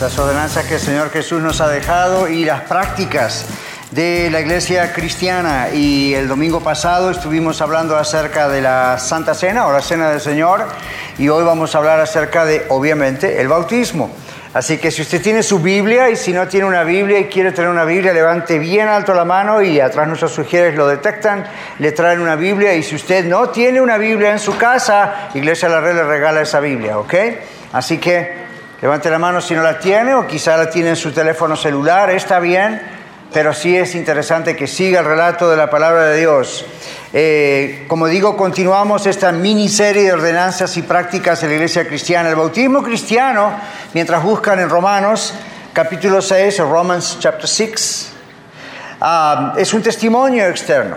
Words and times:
Las 0.00 0.18
ordenanzas 0.18 0.64
que 0.64 0.76
el 0.76 0.80
Señor 0.80 1.10
Jesús 1.10 1.42
nos 1.42 1.60
ha 1.60 1.68
dejado 1.68 2.26
y 2.26 2.46
las 2.46 2.62
prácticas 2.62 3.44
de 3.90 4.30
la 4.30 4.40
iglesia 4.40 4.94
cristiana 4.94 5.68
y 5.74 6.14
el 6.14 6.26
domingo 6.26 6.60
pasado 6.60 7.10
estuvimos 7.10 7.60
hablando 7.60 7.98
acerca 7.98 8.48
de 8.48 8.62
la 8.62 8.98
Santa 8.98 9.34
Cena 9.34 9.66
o 9.66 9.72
la 9.72 9.82
Cena 9.82 10.10
del 10.10 10.22
Señor 10.22 10.66
y 11.18 11.28
hoy 11.28 11.44
vamos 11.44 11.74
a 11.74 11.78
hablar 11.78 12.00
acerca 12.00 12.46
de, 12.46 12.64
obviamente, 12.70 13.42
el 13.42 13.48
bautismo. 13.48 14.10
Así 14.54 14.78
que 14.78 14.90
si 14.90 15.02
usted 15.02 15.20
tiene 15.20 15.42
su 15.42 15.58
Biblia 15.58 16.08
y 16.08 16.16
si 16.16 16.32
no 16.32 16.48
tiene 16.48 16.64
una 16.64 16.82
Biblia 16.82 17.18
y 17.18 17.24
quiere 17.26 17.52
tener 17.52 17.68
una 17.68 17.84
Biblia, 17.84 18.14
levante 18.14 18.58
bien 18.58 18.88
alto 18.88 19.12
la 19.12 19.26
mano 19.26 19.60
y 19.60 19.80
atrás 19.80 20.08
nuestros 20.08 20.32
sugieres 20.32 20.76
lo 20.76 20.88
detectan, 20.88 21.44
le 21.78 21.92
traen 21.92 22.20
una 22.20 22.36
Biblia 22.36 22.72
y 22.72 22.82
si 22.82 22.94
usted 22.94 23.26
no 23.26 23.50
tiene 23.50 23.82
una 23.82 23.98
Biblia 23.98 24.32
en 24.32 24.38
su 24.38 24.56
casa, 24.56 25.28
Iglesia 25.34 25.68
la 25.68 25.82
Red 25.82 25.96
le 25.96 26.04
regala 26.04 26.40
esa 26.40 26.58
Biblia, 26.58 26.96
¿ok? 26.96 27.14
Así 27.74 27.98
que 27.98 28.49
levante 28.80 29.10
la 29.10 29.18
mano 29.18 29.40
si 29.40 29.54
no 29.54 29.62
la 29.62 29.78
tiene 29.78 30.14
o 30.14 30.26
quizá 30.26 30.56
la 30.56 30.70
tiene 30.70 30.90
en 30.90 30.96
su 30.96 31.12
teléfono 31.12 31.56
celular, 31.56 32.10
está 32.10 32.38
bien 32.38 33.00
pero 33.32 33.54
sí 33.54 33.76
es 33.76 33.94
interesante 33.94 34.56
que 34.56 34.66
siga 34.66 35.00
el 35.00 35.06
relato 35.06 35.50
de 35.50 35.56
la 35.56 35.70
palabra 35.70 36.06
de 36.06 36.20
Dios. 36.20 36.64
Eh, 37.12 37.84
como 37.88 38.06
digo, 38.06 38.36
continuamos 38.36 39.06
esta 39.06 39.30
miniserie 39.32 40.02
de 40.02 40.12
ordenanzas 40.12 40.76
y 40.76 40.82
prácticas 40.82 41.40
de 41.40 41.48
la 41.48 41.54
iglesia 41.54 41.86
cristiana. 41.86 42.28
El 42.28 42.36
bautismo 42.36 42.82
cristiano, 42.82 43.52
mientras 43.94 44.22
buscan 44.22 44.58
en 44.58 44.68
Romanos 44.68 45.34
capítulo 45.72 46.20
6, 46.20 46.58
Romans 46.60 47.18
chapter 47.20 47.48
6, 47.48 48.12
ah, 49.00 49.54
es 49.56 49.72
un 49.74 49.82
testimonio 49.82 50.46
externo. 50.46 50.96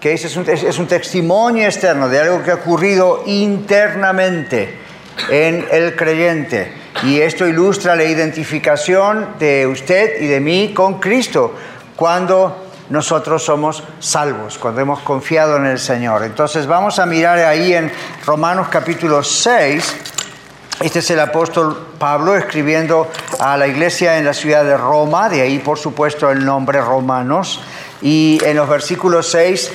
que 0.00 0.12
es, 0.12 0.24
es 0.24 0.78
un 0.78 0.86
testimonio 0.86 1.64
externo 1.64 2.08
de 2.08 2.20
algo 2.20 2.42
que 2.42 2.52
ha 2.52 2.56
ocurrido 2.56 3.24
internamente 3.26 4.85
en 5.30 5.66
el 5.70 5.96
creyente. 5.96 6.72
Y 7.02 7.20
esto 7.20 7.46
ilustra 7.46 7.94
la 7.94 8.04
identificación 8.04 9.34
de 9.38 9.66
usted 9.66 10.20
y 10.20 10.26
de 10.26 10.40
mí 10.40 10.72
con 10.74 10.98
Cristo 10.98 11.54
cuando 11.94 12.66
nosotros 12.88 13.44
somos 13.44 13.82
salvos, 13.98 14.58
cuando 14.58 14.80
hemos 14.80 15.00
confiado 15.00 15.56
en 15.56 15.66
el 15.66 15.78
Señor. 15.78 16.22
Entonces 16.24 16.66
vamos 16.66 16.98
a 16.98 17.06
mirar 17.06 17.38
ahí 17.38 17.74
en 17.74 17.90
Romanos 18.24 18.68
capítulo 18.70 19.22
6. 19.22 19.96
Este 20.80 20.98
es 20.98 21.10
el 21.10 21.20
apóstol 21.20 21.94
Pablo 21.98 22.36
escribiendo 22.36 23.10
a 23.40 23.56
la 23.56 23.66
iglesia 23.66 24.18
en 24.18 24.24
la 24.24 24.34
ciudad 24.34 24.64
de 24.64 24.76
Roma, 24.76 25.28
de 25.28 25.40
ahí 25.40 25.58
por 25.58 25.78
supuesto 25.78 26.30
el 26.30 26.44
nombre 26.44 26.80
Romanos. 26.80 27.60
Y 28.02 28.38
en 28.44 28.56
los 28.56 28.68
versículos 28.68 29.30
6, 29.30 29.72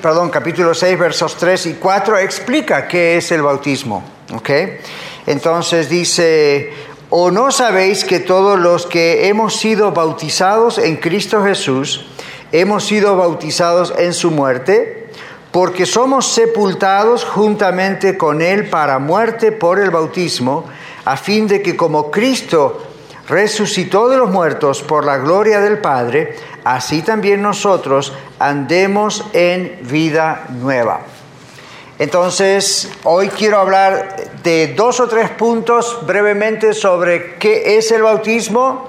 perdón, 0.00 0.30
capítulo 0.30 0.74
6, 0.74 0.98
versos 0.98 1.36
3 1.36 1.66
y 1.66 1.74
4 1.74 2.18
explica 2.18 2.86
qué 2.86 3.16
es 3.16 3.32
el 3.32 3.42
bautismo. 3.42 4.19
¿Okay? 4.34 4.78
Entonces 5.26 5.88
dice, 5.88 6.72
¿o 7.10 7.30
no 7.30 7.50
sabéis 7.50 8.04
que 8.04 8.20
todos 8.20 8.58
los 8.58 8.86
que 8.86 9.28
hemos 9.28 9.56
sido 9.56 9.92
bautizados 9.92 10.78
en 10.78 10.96
Cristo 10.96 11.42
Jesús, 11.44 12.06
hemos 12.52 12.84
sido 12.84 13.16
bautizados 13.16 13.92
en 13.98 14.12
su 14.12 14.30
muerte? 14.30 15.08
Porque 15.50 15.84
somos 15.84 16.32
sepultados 16.32 17.24
juntamente 17.24 18.16
con 18.16 18.40
Él 18.40 18.70
para 18.70 18.98
muerte 18.98 19.52
por 19.52 19.80
el 19.80 19.90
bautismo, 19.90 20.64
a 21.04 21.16
fin 21.16 21.48
de 21.48 21.60
que 21.60 21.76
como 21.76 22.10
Cristo 22.10 22.86
resucitó 23.28 24.08
de 24.08 24.16
los 24.16 24.30
muertos 24.30 24.82
por 24.82 25.04
la 25.04 25.18
gloria 25.18 25.60
del 25.60 25.78
Padre, 25.78 26.36
así 26.64 27.02
también 27.02 27.42
nosotros 27.42 28.12
andemos 28.38 29.24
en 29.32 29.78
vida 29.82 30.46
nueva. 30.50 31.00
Entonces, 32.00 32.90
hoy 33.04 33.28
quiero 33.28 33.58
hablar 33.58 34.16
de 34.42 34.68
dos 34.68 35.00
o 35.00 35.06
tres 35.06 35.28
puntos 35.28 35.98
brevemente 36.06 36.72
sobre 36.72 37.34
qué 37.34 37.76
es 37.76 37.90
el 37.90 38.00
bautismo 38.00 38.88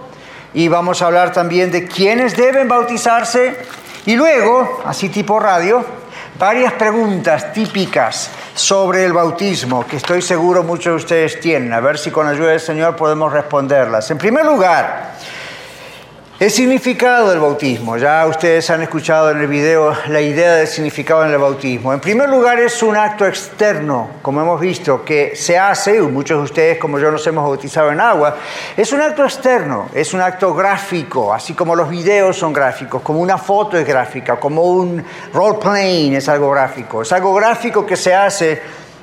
y 0.54 0.70
vamos 0.70 1.02
a 1.02 1.08
hablar 1.08 1.34
también 1.34 1.72
de 1.72 1.86
quiénes 1.90 2.38
deben 2.38 2.70
bautizarse 2.70 3.58
y 4.06 4.16
luego, 4.16 4.82
así 4.86 5.10
tipo 5.10 5.42
radio, 5.42 5.84
varias 6.40 6.72
preguntas 6.72 7.52
típicas 7.52 8.30
sobre 8.54 9.04
el 9.04 9.12
bautismo 9.12 9.86
que 9.86 9.98
estoy 9.98 10.22
seguro 10.22 10.64
muchos 10.64 10.94
de 10.94 10.96
ustedes 10.96 11.42
tienen, 11.42 11.74
a 11.74 11.82
ver 11.82 11.98
si 11.98 12.12
con 12.12 12.28
la 12.28 12.32
ayuda 12.32 12.52
del 12.52 12.62
Señor 12.62 12.96
podemos 12.96 13.34
responderlas. 13.34 14.10
En 14.10 14.20
primer 14.20 14.46
lugar, 14.46 15.16
el 16.42 16.50
significado 16.50 17.30
del 17.30 17.40
bautismo. 17.40 17.98
Ya 17.98 18.26
ustedes 18.26 18.68
han 18.72 18.82
escuchado 18.82 19.30
en 19.30 19.42
el 19.42 19.46
video 19.46 19.96
la 20.08 20.22
idea 20.22 20.56
del 20.56 20.66
significado 20.66 21.24
en 21.24 21.30
el 21.32 21.38
bautismo. 21.38 21.94
En 21.94 22.00
primer 22.00 22.28
lugar 22.30 22.60
es 22.60 22.82
un 22.82 22.98
acto 22.98 23.28
externo, 23.28 24.10
como 24.24 24.42
hemos 24.42 24.60
visto, 24.60 25.06
que 25.06 25.36
se 25.36 25.60
hace, 25.60 25.98
y 25.98 26.02
muchos 26.02 26.40
de 26.40 26.44
ustedes 26.44 26.78
como 26.80 26.98
yo 26.98 27.12
nos 27.12 27.28
hemos 27.28 27.44
bautizado 27.44 27.92
en 27.92 28.02
agua, 28.02 28.38
es 28.76 28.92
un 28.92 29.02
acto 29.02 29.24
externo, 29.24 29.90
es 29.94 30.16
un 30.16 30.22
acto 30.22 30.52
gráfico, 30.56 31.32
así 31.32 31.54
como 31.54 31.76
los 31.76 31.88
videos 31.88 32.38
son 32.38 32.54
gráficos, 32.54 33.04
como 33.04 33.20
una 33.20 33.38
foto 33.38 33.78
es 33.78 33.86
gráfica, 33.86 34.40
como 34.40 34.64
un 34.64 35.06
role 35.36 35.60
playing 35.62 36.16
es 36.16 36.28
algo 36.28 36.50
gráfico. 36.50 37.04
Es 37.04 37.12
algo 37.12 37.36
gráfico 37.36 37.86
que 37.86 37.96
se 37.96 38.16
hace 38.16 38.60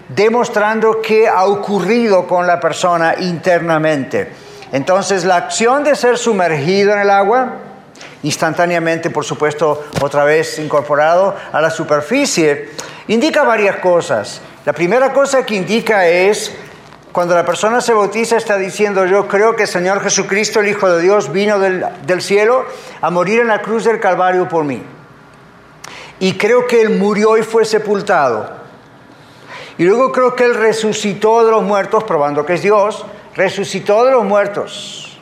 demostrando 0.09 1.01
qué 1.01 1.29
ha 1.29 1.45
ocurrido 1.45 2.27
con 2.27 2.49
la 2.49 2.59
persona 2.59 3.15
internamente. 3.21 4.48
Entonces 4.73 5.25
la 5.25 5.37
acción 5.37 5.85
de 5.85 5.97
ser 5.97 6.19
sumergido 6.19 6.93
en 6.93 7.01
el 7.01 7.11
agua, 7.11 7.55
instantáneamente, 8.23 9.11
por 9.11 9.25
supuesto, 9.25 9.85
otra 10.03 10.25
vez 10.25 10.59
incorporado 10.59 11.35
a 11.53 11.61
la 11.61 11.71
superficie, 11.71 12.71
indica 13.09 13.45
varias 13.45 13.77
cosas. 13.77 14.41
La 14.67 14.73
primera 14.73 15.13
cosa 15.13 15.47
que 15.47 15.55
indica 15.55 16.07
es, 16.07 16.53
cuando 17.13 17.35
la 17.35 17.47
persona 17.47 17.81
se 17.81 17.95
bautiza, 17.95 18.37
está 18.37 18.59
diciendo, 18.59 19.07
yo 19.07 19.27
creo 19.27 19.57
que 19.57 19.63
el 19.63 19.69
Señor 19.69 20.03
Jesucristo, 20.03 20.61
el 20.61 20.69
Hijo 20.69 20.91
de 20.91 21.03
Dios, 21.03 21.33
vino 21.33 21.59
del, 21.59 21.87
del 22.07 22.21
cielo 22.21 22.67
a 23.01 23.11
morir 23.11 23.41
en 23.41 23.49
la 23.49 23.63
cruz 23.63 23.85
del 23.85 24.01
Calvario 24.01 24.49
por 24.49 24.65
mí. 24.65 24.83
Y 26.21 26.35
creo 26.35 26.67
que 26.67 26.83
Él 26.83 26.91
murió 26.91 27.39
y 27.39 27.43
fue 27.43 27.65
sepultado. 27.65 28.59
Y 29.79 29.85
luego 29.85 30.13
creo 30.13 30.35
que 30.35 30.45
Él 30.45 30.55
resucitó 30.55 31.45
de 31.45 31.53
los 31.53 31.63
muertos, 31.63 32.05
probando 32.05 32.45
que 32.45 32.55
es 32.55 32.63
Dios, 32.63 33.07
resucitó 33.39 34.05
de 34.05 34.11
los 34.11 34.25
muertos. 34.25 35.17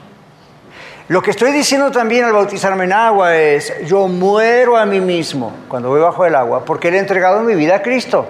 Lo 1.08 1.20
que 1.20 1.30
estoy 1.30 1.52
diciendo 1.52 1.90
también 1.90 2.24
al 2.24 2.32
bautizarme 2.32 2.84
en 2.84 2.94
agua 2.94 3.36
es, 3.36 3.86
yo 3.86 4.08
muero 4.08 4.78
a 4.78 4.86
mí 4.86 5.00
mismo 5.00 5.54
cuando 5.68 5.90
voy 5.90 6.00
bajo 6.00 6.24
el 6.24 6.34
agua 6.34 6.64
porque 6.64 6.88
he 6.88 6.98
entregado 6.98 7.42
mi 7.42 7.54
vida 7.54 7.76
a 7.76 7.82
Cristo. 7.82 8.26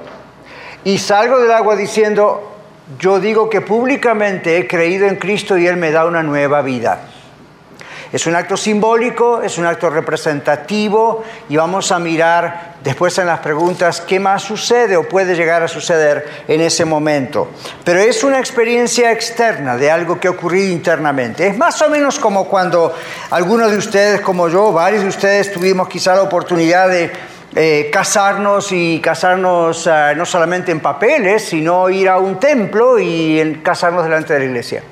Y 0.82 0.98
salgo 0.98 1.38
del 1.38 1.52
agua 1.52 1.76
diciendo, 1.76 2.52
yo 2.98 3.20
digo 3.20 3.48
que 3.48 3.60
públicamente 3.60 4.58
he 4.58 4.66
creído 4.66 5.06
en 5.06 5.16
Cristo 5.16 5.56
y 5.56 5.68
Él 5.68 5.76
me 5.76 5.92
da 5.92 6.04
una 6.04 6.24
nueva 6.24 6.62
vida. 6.62 7.00
Es 8.12 8.26
un 8.26 8.36
acto 8.36 8.56
simbólico, 8.56 9.42
es 9.42 9.58
un 9.58 9.66
acto 9.66 9.90
representativo 9.90 11.24
y 11.48 11.56
vamos 11.56 11.90
a 11.90 11.98
mirar 11.98 12.76
después 12.84 13.18
en 13.18 13.26
las 13.26 13.40
preguntas 13.40 14.00
qué 14.00 14.20
más 14.20 14.42
sucede 14.42 14.96
o 14.96 15.08
puede 15.08 15.34
llegar 15.34 15.62
a 15.62 15.68
suceder 15.68 16.44
en 16.46 16.60
ese 16.60 16.84
momento. 16.84 17.48
Pero 17.84 17.98
es 17.98 18.22
una 18.22 18.38
experiencia 18.38 19.10
externa 19.10 19.76
de 19.76 19.90
algo 19.90 20.20
que 20.20 20.28
ha 20.28 20.30
ocurrido 20.30 20.72
internamente. 20.72 21.48
Es 21.48 21.58
más 21.58 21.82
o 21.82 21.90
menos 21.90 22.18
como 22.20 22.46
cuando 22.46 22.94
algunos 23.30 23.72
de 23.72 23.78
ustedes, 23.78 24.20
como 24.20 24.48
yo, 24.48 24.72
varios 24.72 25.02
de 25.02 25.08
ustedes 25.08 25.52
tuvimos 25.52 25.88
quizá 25.88 26.14
la 26.14 26.22
oportunidad 26.22 26.88
de 26.88 27.10
eh, 27.54 27.88
casarnos 27.92 28.70
y 28.70 29.00
casarnos 29.00 29.86
eh, 29.86 30.12
no 30.16 30.24
solamente 30.26 30.70
en 30.70 30.80
papeles, 30.80 31.48
sino 31.48 31.88
ir 31.88 32.08
a 32.08 32.18
un 32.18 32.38
templo 32.38 32.98
y 32.98 33.60
casarnos 33.64 34.04
delante 34.04 34.34
de 34.34 34.38
la 34.38 34.44
iglesia. 34.44 34.82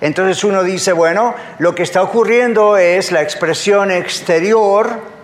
Entonces 0.00 0.42
uno 0.44 0.62
dice, 0.62 0.92
bueno, 0.92 1.34
lo 1.58 1.74
que 1.74 1.82
está 1.82 2.02
ocurriendo 2.02 2.76
es 2.76 3.10
la 3.10 3.22
expresión 3.22 3.90
exterior 3.90 5.17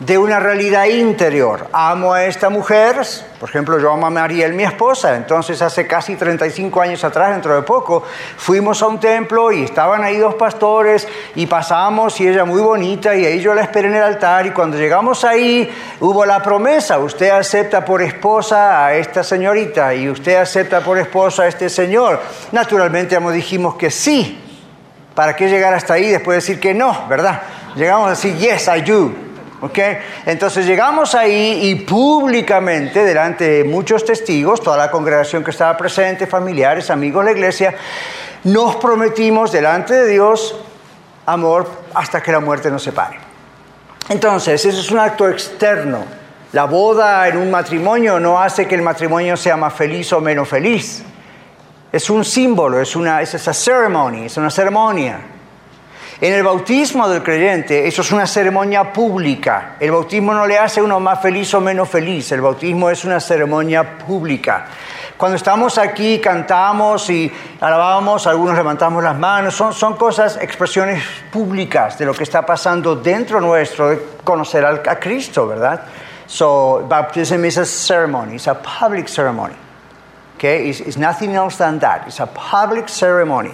de 0.00 0.16
una 0.16 0.40
realidad 0.40 0.86
interior. 0.86 1.68
Amo 1.72 2.14
a 2.14 2.24
esta 2.24 2.48
mujer, 2.48 2.96
por 3.38 3.50
ejemplo, 3.50 3.78
yo 3.78 3.92
amo 3.92 4.06
a 4.06 4.10
Mariel, 4.10 4.54
mi 4.54 4.62
esposa, 4.62 5.14
entonces 5.14 5.60
hace 5.60 5.86
casi 5.86 6.16
35 6.16 6.80
años 6.80 7.04
atrás, 7.04 7.32
dentro 7.32 7.54
de 7.54 7.62
poco, 7.62 8.02
fuimos 8.38 8.82
a 8.82 8.86
un 8.86 8.98
templo 8.98 9.52
y 9.52 9.64
estaban 9.64 10.02
ahí 10.02 10.16
dos 10.16 10.34
pastores 10.36 11.06
y 11.34 11.44
pasamos 11.46 12.18
y 12.20 12.28
ella 12.28 12.46
muy 12.46 12.62
bonita 12.62 13.14
y 13.14 13.26
ahí 13.26 13.40
yo 13.40 13.52
la 13.54 13.60
esperé 13.60 13.88
en 13.88 13.96
el 13.96 14.02
altar 14.02 14.46
y 14.46 14.52
cuando 14.52 14.78
llegamos 14.78 15.22
ahí 15.22 15.70
hubo 16.00 16.24
la 16.24 16.42
promesa, 16.42 16.98
usted 16.98 17.28
acepta 17.30 17.84
por 17.84 18.00
esposa 18.00 18.86
a 18.86 18.94
esta 18.94 19.22
señorita 19.22 19.94
y 19.94 20.08
usted 20.08 20.36
acepta 20.36 20.80
por 20.80 20.96
esposa 20.96 21.42
a 21.42 21.46
este 21.46 21.68
señor. 21.68 22.20
Naturalmente 22.52 23.18
dijimos 23.32 23.74
que 23.74 23.90
sí, 23.90 24.42
¿para 25.14 25.36
qué 25.36 25.48
llegar 25.48 25.74
hasta 25.74 25.94
ahí 25.94 26.08
después 26.08 26.36
de 26.36 26.40
decir 26.40 26.60
que 26.60 26.72
no, 26.72 27.06
verdad? 27.06 27.42
Llegamos 27.76 28.06
a 28.06 28.10
decir, 28.10 28.36
yes, 28.38 28.68
I 28.74 28.80
do. 28.80 29.29
¿Okay? 29.62 29.98
Entonces 30.24 30.64
llegamos 30.64 31.14
ahí 31.14 31.68
y 31.68 31.74
públicamente, 31.74 33.04
delante 33.04 33.44
de 33.44 33.64
muchos 33.64 34.04
testigos, 34.04 34.62
toda 34.62 34.78
la 34.78 34.90
congregación 34.90 35.44
que 35.44 35.50
estaba 35.50 35.76
presente, 35.76 36.26
familiares, 36.26 36.90
amigos 36.90 37.24
de 37.24 37.32
la 37.32 37.36
iglesia, 37.36 37.74
nos 38.44 38.76
prometimos 38.76 39.52
delante 39.52 39.92
de 39.92 40.08
Dios 40.08 40.56
amor 41.26 41.68
hasta 41.94 42.22
que 42.22 42.32
la 42.32 42.40
muerte 42.40 42.70
nos 42.70 42.82
separe. 42.82 43.18
Entonces, 44.08 44.64
eso 44.64 44.80
es 44.80 44.90
un 44.90 44.98
acto 44.98 45.28
externo. 45.28 46.04
La 46.52 46.64
boda 46.64 47.28
en 47.28 47.36
un 47.36 47.50
matrimonio 47.50 48.18
no 48.18 48.40
hace 48.40 48.66
que 48.66 48.74
el 48.74 48.82
matrimonio 48.82 49.36
sea 49.36 49.56
más 49.56 49.72
feliz 49.74 50.12
o 50.12 50.20
menos 50.20 50.48
feliz. 50.48 51.04
Es 51.92 52.10
un 52.10 52.24
símbolo, 52.24 52.80
es 52.80 52.96
una, 52.96 53.20
es 53.20 53.34
esa 53.34 53.52
ceremonia, 53.52 54.26
es 54.26 54.36
una 54.36 54.50
ceremonia. 54.50 55.20
En 56.22 56.34
el 56.34 56.42
bautismo 56.42 57.08
del 57.08 57.22
creyente, 57.22 57.88
eso 57.88 58.02
es 58.02 58.12
una 58.12 58.26
ceremonia 58.26 58.92
pública. 58.92 59.76
El 59.80 59.92
bautismo 59.92 60.34
no 60.34 60.46
le 60.46 60.58
hace 60.58 60.80
a 60.80 60.82
uno 60.82 61.00
más 61.00 61.22
feliz 61.22 61.54
o 61.54 61.62
menos 61.62 61.88
feliz. 61.88 62.30
El 62.32 62.42
bautismo 62.42 62.90
es 62.90 63.06
una 63.06 63.20
ceremonia 63.20 63.96
pública. 63.96 64.66
Cuando 65.16 65.36
estamos 65.36 65.78
aquí, 65.78 66.18
cantamos 66.18 67.08
y 67.08 67.32
alabamos, 67.58 68.26
algunos 68.26 68.54
levantamos 68.54 69.02
las 69.02 69.16
manos, 69.18 69.54
son, 69.54 69.72
son 69.72 69.96
cosas, 69.96 70.38
expresiones 70.42 71.02
públicas 71.32 71.96
de 71.98 72.04
lo 72.04 72.12
que 72.12 72.24
está 72.24 72.44
pasando 72.44 72.96
dentro 72.96 73.40
nuestro, 73.40 73.88
de 73.88 74.02
conocer 74.22 74.64
a, 74.64 75.00
Cristo, 75.00 75.46
¿verdad? 75.46 75.84
So, 76.26 76.86
baptism 76.86 77.46
is 77.46 77.56
a 77.56 77.64
ceremony, 77.64 78.34
it's 78.34 78.46
a 78.46 78.54
public 78.54 79.08
ceremony. 79.08 79.56
Okay? 80.36 80.68
It's, 80.68 80.80
it's 80.80 80.98
nothing 80.98 81.34
else 81.34 81.56
than 81.56 81.78
that. 81.78 82.06
It's 82.06 82.20
a 82.20 82.26
public 82.26 82.90
ceremony 82.90 83.52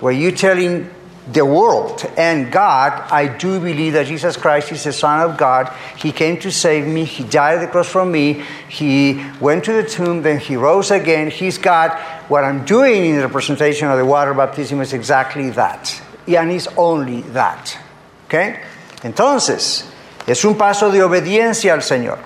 where 0.00 0.12
you're 0.12 0.36
telling 0.36 0.90
the 1.32 1.44
world 1.44 2.04
and 2.18 2.52
God, 2.52 2.92
I 3.10 3.26
do 3.26 3.58
believe 3.58 3.94
that 3.94 4.06
Jesus 4.06 4.36
Christ 4.36 4.72
is 4.72 4.84
the 4.84 4.92
Son 4.92 5.20
of 5.20 5.38
God. 5.38 5.72
He 5.96 6.12
came 6.12 6.38
to 6.40 6.50
save 6.50 6.86
me. 6.86 7.04
He 7.04 7.24
died 7.24 7.58
at 7.58 7.60
the 7.62 7.66
cross 7.68 7.88
for 7.88 8.04
me. 8.04 8.42
He 8.68 9.24
went 9.40 9.64
to 9.64 9.72
the 9.72 9.84
tomb, 9.84 10.22
then 10.22 10.38
he 10.38 10.56
rose 10.56 10.90
again. 10.90 11.30
He's 11.30 11.56
God. 11.56 11.98
What 12.28 12.44
I'm 12.44 12.64
doing 12.64 13.06
in 13.06 13.16
the 13.16 13.26
representation 13.26 13.88
of 13.88 13.96
the 13.96 14.04
water 14.04 14.34
baptism 14.34 14.80
is 14.82 14.92
exactly 14.92 15.50
that. 15.50 16.02
And 16.26 16.50
it's 16.50 16.68
only 16.76 17.22
that. 17.32 17.78
Okay? 18.26 18.60
Entonces, 19.02 19.84
es 20.26 20.44
un 20.44 20.56
paso 20.56 20.90
de 20.90 21.02
obediencia 21.02 21.72
al 21.72 21.82
Señor. 21.82 22.18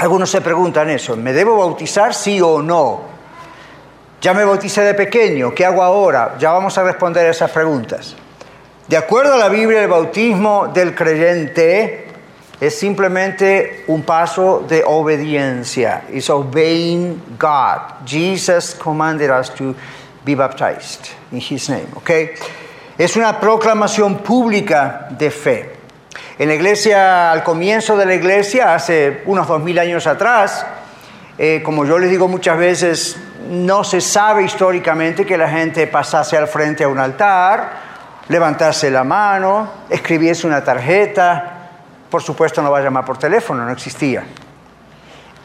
Algunos 0.00 0.30
se 0.30 0.40
preguntan 0.40 0.90
eso, 0.90 1.14
¿me 1.14 1.32
debo 1.32 1.56
bautizar 1.56 2.14
sí 2.14 2.40
o 2.40 2.60
no? 2.60 3.11
Ya 4.22 4.32
me 4.32 4.44
bauticé 4.44 4.82
de 4.82 4.94
pequeño, 4.94 5.52
¿qué 5.52 5.66
hago 5.66 5.82
ahora? 5.82 6.36
Ya 6.38 6.52
vamos 6.52 6.78
a 6.78 6.84
responder 6.84 7.26
esas 7.26 7.50
preguntas. 7.50 8.14
De 8.86 8.96
acuerdo 8.96 9.34
a 9.34 9.36
la 9.36 9.48
Biblia, 9.48 9.82
el 9.82 9.88
bautismo 9.88 10.68
del 10.68 10.94
creyente 10.94 12.06
es 12.60 12.78
simplemente 12.78 13.82
un 13.88 14.04
paso 14.04 14.64
de 14.68 14.84
obediencia. 14.86 16.04
It's 16.12 16.30
obeying 16.30 17.20
God. 17.36 18.06
Jesus 18.06 18.76
commanded 18.76 19.28
us 19.28 19.52
to 19.54 19.74
be 20.24 20.36
baptized 20.36 21.08
in 21.32 21.38
His 21.38 21.68
name. 21.68 21.88
Okay? 21.96 22.30
Es 22.96 23.16
una 23.16 23.40
proclamación 23.40 24.18
pública 24.18 25.08
de 25.10 25.32
fe. 25.32 25.72
En 26.38 26.46
la 26.46 26.54
iglesia, 26.54 27.32
al 27.32 27.42
comienzo 27.42 27.96
de 27.96 28.06
la 28.06 28.14
iglesia, 28.14 28.72
hace 28.72 29.22
unos 29.26 29.48
dos 29.48 29.60
mil 29.60 29.80
años 29.80 30.06
atrás, 30.06 30.64
eh, 31.38 31.60
como 31.64 31.84
yo 31.84 31.98
les 31.98 32.08
digo 32.08 32.28
muchas 32.28 32.56
veces, 32.56 33.16
no 33.48 33.84
se 33.84 34.00
sabe 34.00 34.44
históricamente 34.44 35.26
que 35.26 35.36
la 35.36 35.48
gente 35.48 35.86
pasase 35.86 36.36
al 36.36 36.48
frente 36.48 36.84
a 36.84 36.88
un 36.88 36.98
altar, 36.98 37.72
levantase 38.28 38.90
la 38.90 39.04
mano, 39.04 39.70
escribiese 39.88 40.46
una 40.46 40.62
tarjeta, 40.62 41.70
por 42.10 42.22
supuesto 42.22 42.62
no 42.62 42.70
va 42.70 42.78
a 42.78 42.82
llamar 42.82 43.04
por 43.04 43.18
teléfono, 43.18 43.64
no 43.64 43.72
existía. 43.72 44.24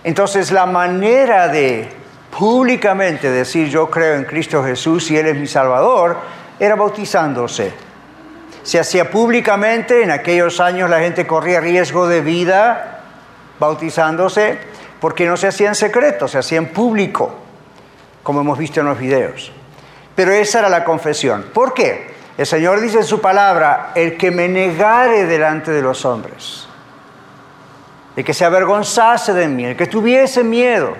Entonces 0.03 0.51
la 0.51 0.65
manera 0.65 1.47
de 1.47 1.89
públicamente 2.37 3.29
decir 3.31 3.69
yo 3.69 3.89
creo 3.89 4.15
en 4.15 4.25
Cristo 4.25 4.63
Jesús 4.63 5.09
y 5.11 5.17
Él 5.17 5.27
es 5.27 5.35
mi 5.37 5.47
Salvador 5.47 6.17
era 6.59 6.75
bautizándose. 6.75 7.73
Se 8.63 8.79
hacía 8.79 9.09
públicamente, 9.09 10.03
en 10.03 10.11
aquellos 10.11 10.59
años 10.59 10.89
la 10.89 10.99
gente 10.99 11.25
corría 11.25 11.61
riesgo 11.61 12.07
de 12.07 12.21
vida 12.21 12.99
bautizándose, 13.59 14.59
porque 14.99 15.25
no 15.25 15.37
se 15.37 15.47
hacía 15.47 15.69
en 15.69 15.75
secreto, 15.75 16.27
se 16.27 16.37
hacía 16.37 16.57
en 16.57 16.67
público 16.67 17.46
como 18.27 18.41
hemos 18.41 18.57
visto 18.57 18.81
en 18.81 18.87
los 18.87 18.99
videos. 18.99 19.53
Pero 20.13 20.33
esa 20.33 20.59
era 20.59 20.67
la 20.67 20.83
confesión. 20.83 21.45
¿Por 21.53 21.73
qué? 21.73 22.13
El 22.37 22.45
Señor 22.45 22.81
dice 22.81 22.97
en 22.97 23.05
su 23.05 23.21
palabra, 23.21 23.93
el 23.95 24.17
que 24.17 24.31
me 24.31 24.49
negare 24.49 25.23
delante 25.23 25.71
de 25.71 25.81
los 25.81 26.03
hombres, 26.03 26.67
el 28.17 28.25
que 28.25 28.33
se 28.33 28.43
avergonzase 28.43 29.31
de 29.31 29.47
mí, 29.47 29.63
el 29.63 29.77
que 29.77 29.87
tuviese 29.87 30.43
miedo, 30.43 30.97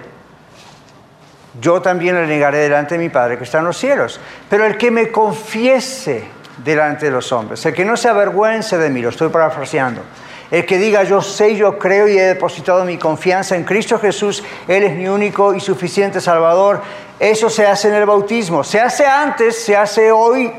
yo 1.60 1.82
también 1.82 2.16
le 2.16 2.26
negaré 2.28 2.60
delante 2.60 2.96
de 2.98 3.04
mi 3.04 3.10
Padre 3.10 3.38
que 3.38 3.44
está 3.44 3.60
en 3.60 3.66
los 3.66 3.78
cielos. 3.78 4.22
Pero 4.50 4.66
el 4.66 4.78
que 4.78 4.90
me 4.90 5.12
confiese 5.12 6.24
delante 6.64 7.08
de 7.08 7.12
los 7.12 7.30
hombres, 7.34 7.66
el 7.66 7.74
que 7.74 7.84
no 7.84 7.98
se 7.98 8.08
avergüence 8.08 8.78
de 8.78 8.90
mí, 8.90 9.02
lo 9.02 9.10
estoy 9.10 9.28
parafraseando, 9.28 10.02
el 10.50 10.66
que 10.66 10.78
diga 10.78 11.04
yo 11.04 11.22
sé, 11.22 11.56
yo 11.56 11.78
creo 11.78 12.08
y 12.08 12.18
he 12.18 12.24
depositado 12.24 12.86
mi 12.86 12.98
confianza 12.98 13.56
en 13.56 13.64
Cristo 13.64 14.00
Jesús, 14.00 14.44
Él 14.68 14.84
es 14.84 14.96
mi 14.96 15.08
único 15.08 15.54
y 15.54 15.60
suficiente 15.60 16.22
Salvador, 16.22 16.82
eso 17.20 17.50
se 17.50 17.66
hace 17.66 17.90
en 17.90 17.96
el 17.96 18.06
bautismo. 18.06 18.64
Se 18.64 18.80
hace 18.80 19.06
antes, 19.06 19.64
se 19.64 19.76
hace 19.76 20.12
hoy 20.12 20.52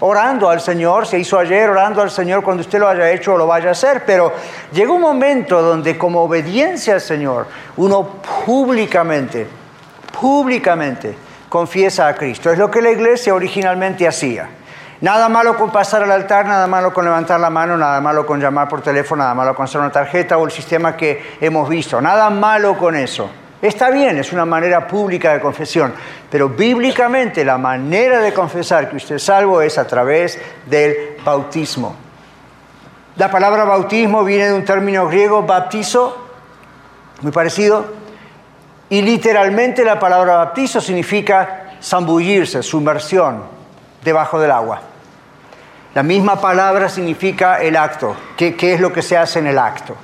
orando 0.00 0.48
al 0.48 0.60
Señor, 0.60 1.06
se 1.06 1.18
hizo 1.18 1.38
ayer 1.38 1.68
orando 1.68 2.02
al 2.02 2.10
Señor 2.10 2.42
cuando 2.42 2.62
usted 2.62 2.78
lo 2.78 2.88
haya 2.88 3.10
hecho 3.10 3.34
o 3.34 3.38
lo 3.38 3.46
vaya 3.46 3.68
a 3.68 3.72
hacer, 3.72 4.04
pero 4.04 4.32
llega 4.72 4.92
un 4.92 5.00
momento 5.00 5.60
donde 5.60 5.98
como 5.98 6.22
obediencia 6.22 6.94
al 6.94 7.00
Señor, 7.00 7.46
uno 7.76 8.20
públicamente, 8.44 9.46
públicamente 10.20 11.14
confiesa 11.48 12.08
a 12.08 12.14
Cristo. 12.14 12.50
Es 12.50 12.58
lo 12.58 12.70
que 12.70 12.82
la 12.82 12.90
iglesia 12.90 13.34
originalmente 13.34 14.06
hacía. 14.06 14.48
Nada 15.04 15.28
malo 15.28 15.54
con 15.54 15.70
pasar 15.70 16.02
al 16.02 16.10
altar, 16.10 16.46
nada 16.46 16.66
malo 16.66 16.90
con 16.90 17.04
levantar 17.04 17.38
la 17.38 17.50
mano, 17.50 17.76
nada 17.76 18.00
malo 18.00 18.24
con 18.24 18.40
llamar 18.40 18.70
por 18.70 18.80
teléfono, 18.80 19.22
nada 19.22 19.34
malo 19.34 19.54
con 19.54 19.64
hacer 19.64 19.78
una 19.78 19.92
tarjeta 19.92 20.38
o 20.38 20.46
el 20.46 20.50
sistema 20.50 20.96
que 20.96 21.36
hemos 21.42 21.68
visto. 21.68 22.00
Nada 22.00 22.30
malo 22.30 22.78
con 22.78 22.96
eso. 22.96 23.28
Está 23.60 23.90
bien, 23.90 24.16
es 24.16 24.32
una 24.32 24.46
manera 24.46 24.86
pública 24.86 25.34
de 25.34 25.42
confesión, 25.42 25.92
pero 26.30 26.48
bíblicamente 26.48 27.44
la 27.44 27.58
manera 27.58 28.20
de 28.20 28.32
confesar 28.32 28.88
que 28.88 28.96
usted 28.96 29.16
es 29.16 29.24
salvo 29.24 29.60
es 29.60 29.76
a 29.76 29.86
través 29.86 30.40
del 30.64 31.18
bautismo. 31.22 31.94
La 33.16 33.30
palabra 33.30 33.64
bautismo 33.64 34.24
viene 34.24 34.46
de 34.46 34.54
un 34.54 34.64
término 34.64 35.06
griego, 35.06 35.42
baptizo, 35.42 36.16
muy 37.20 37.30
parecido, 37.30 37.84
y 38.88 39.02
literalmente 39.02 39.84
la 39.84 39.98
palabra 39.98 40.36
baptizo 40.36 40.80
significa 40.80 41.74
zambullirse, 41.82 42.62
sumersión 42.62 43.42
debajo 44.02 44.40
del 44.40 44.50
agua. 44.50 44.93
La 45.94 46.02
misma 46.02 46.40
palabra 46.40 46.88
significa 46.88 47.62
el 47.62 47.76
acto, 47.76 48.16
qué, 48.36 48.56
es 48.58 48.80
lo 48.80 48.92
que 48.92 49.00
se 49.00 49.16
hace 49.16 49.38
en 49.38 49.46
el 49.46 49.58
acto. 49.58 49.94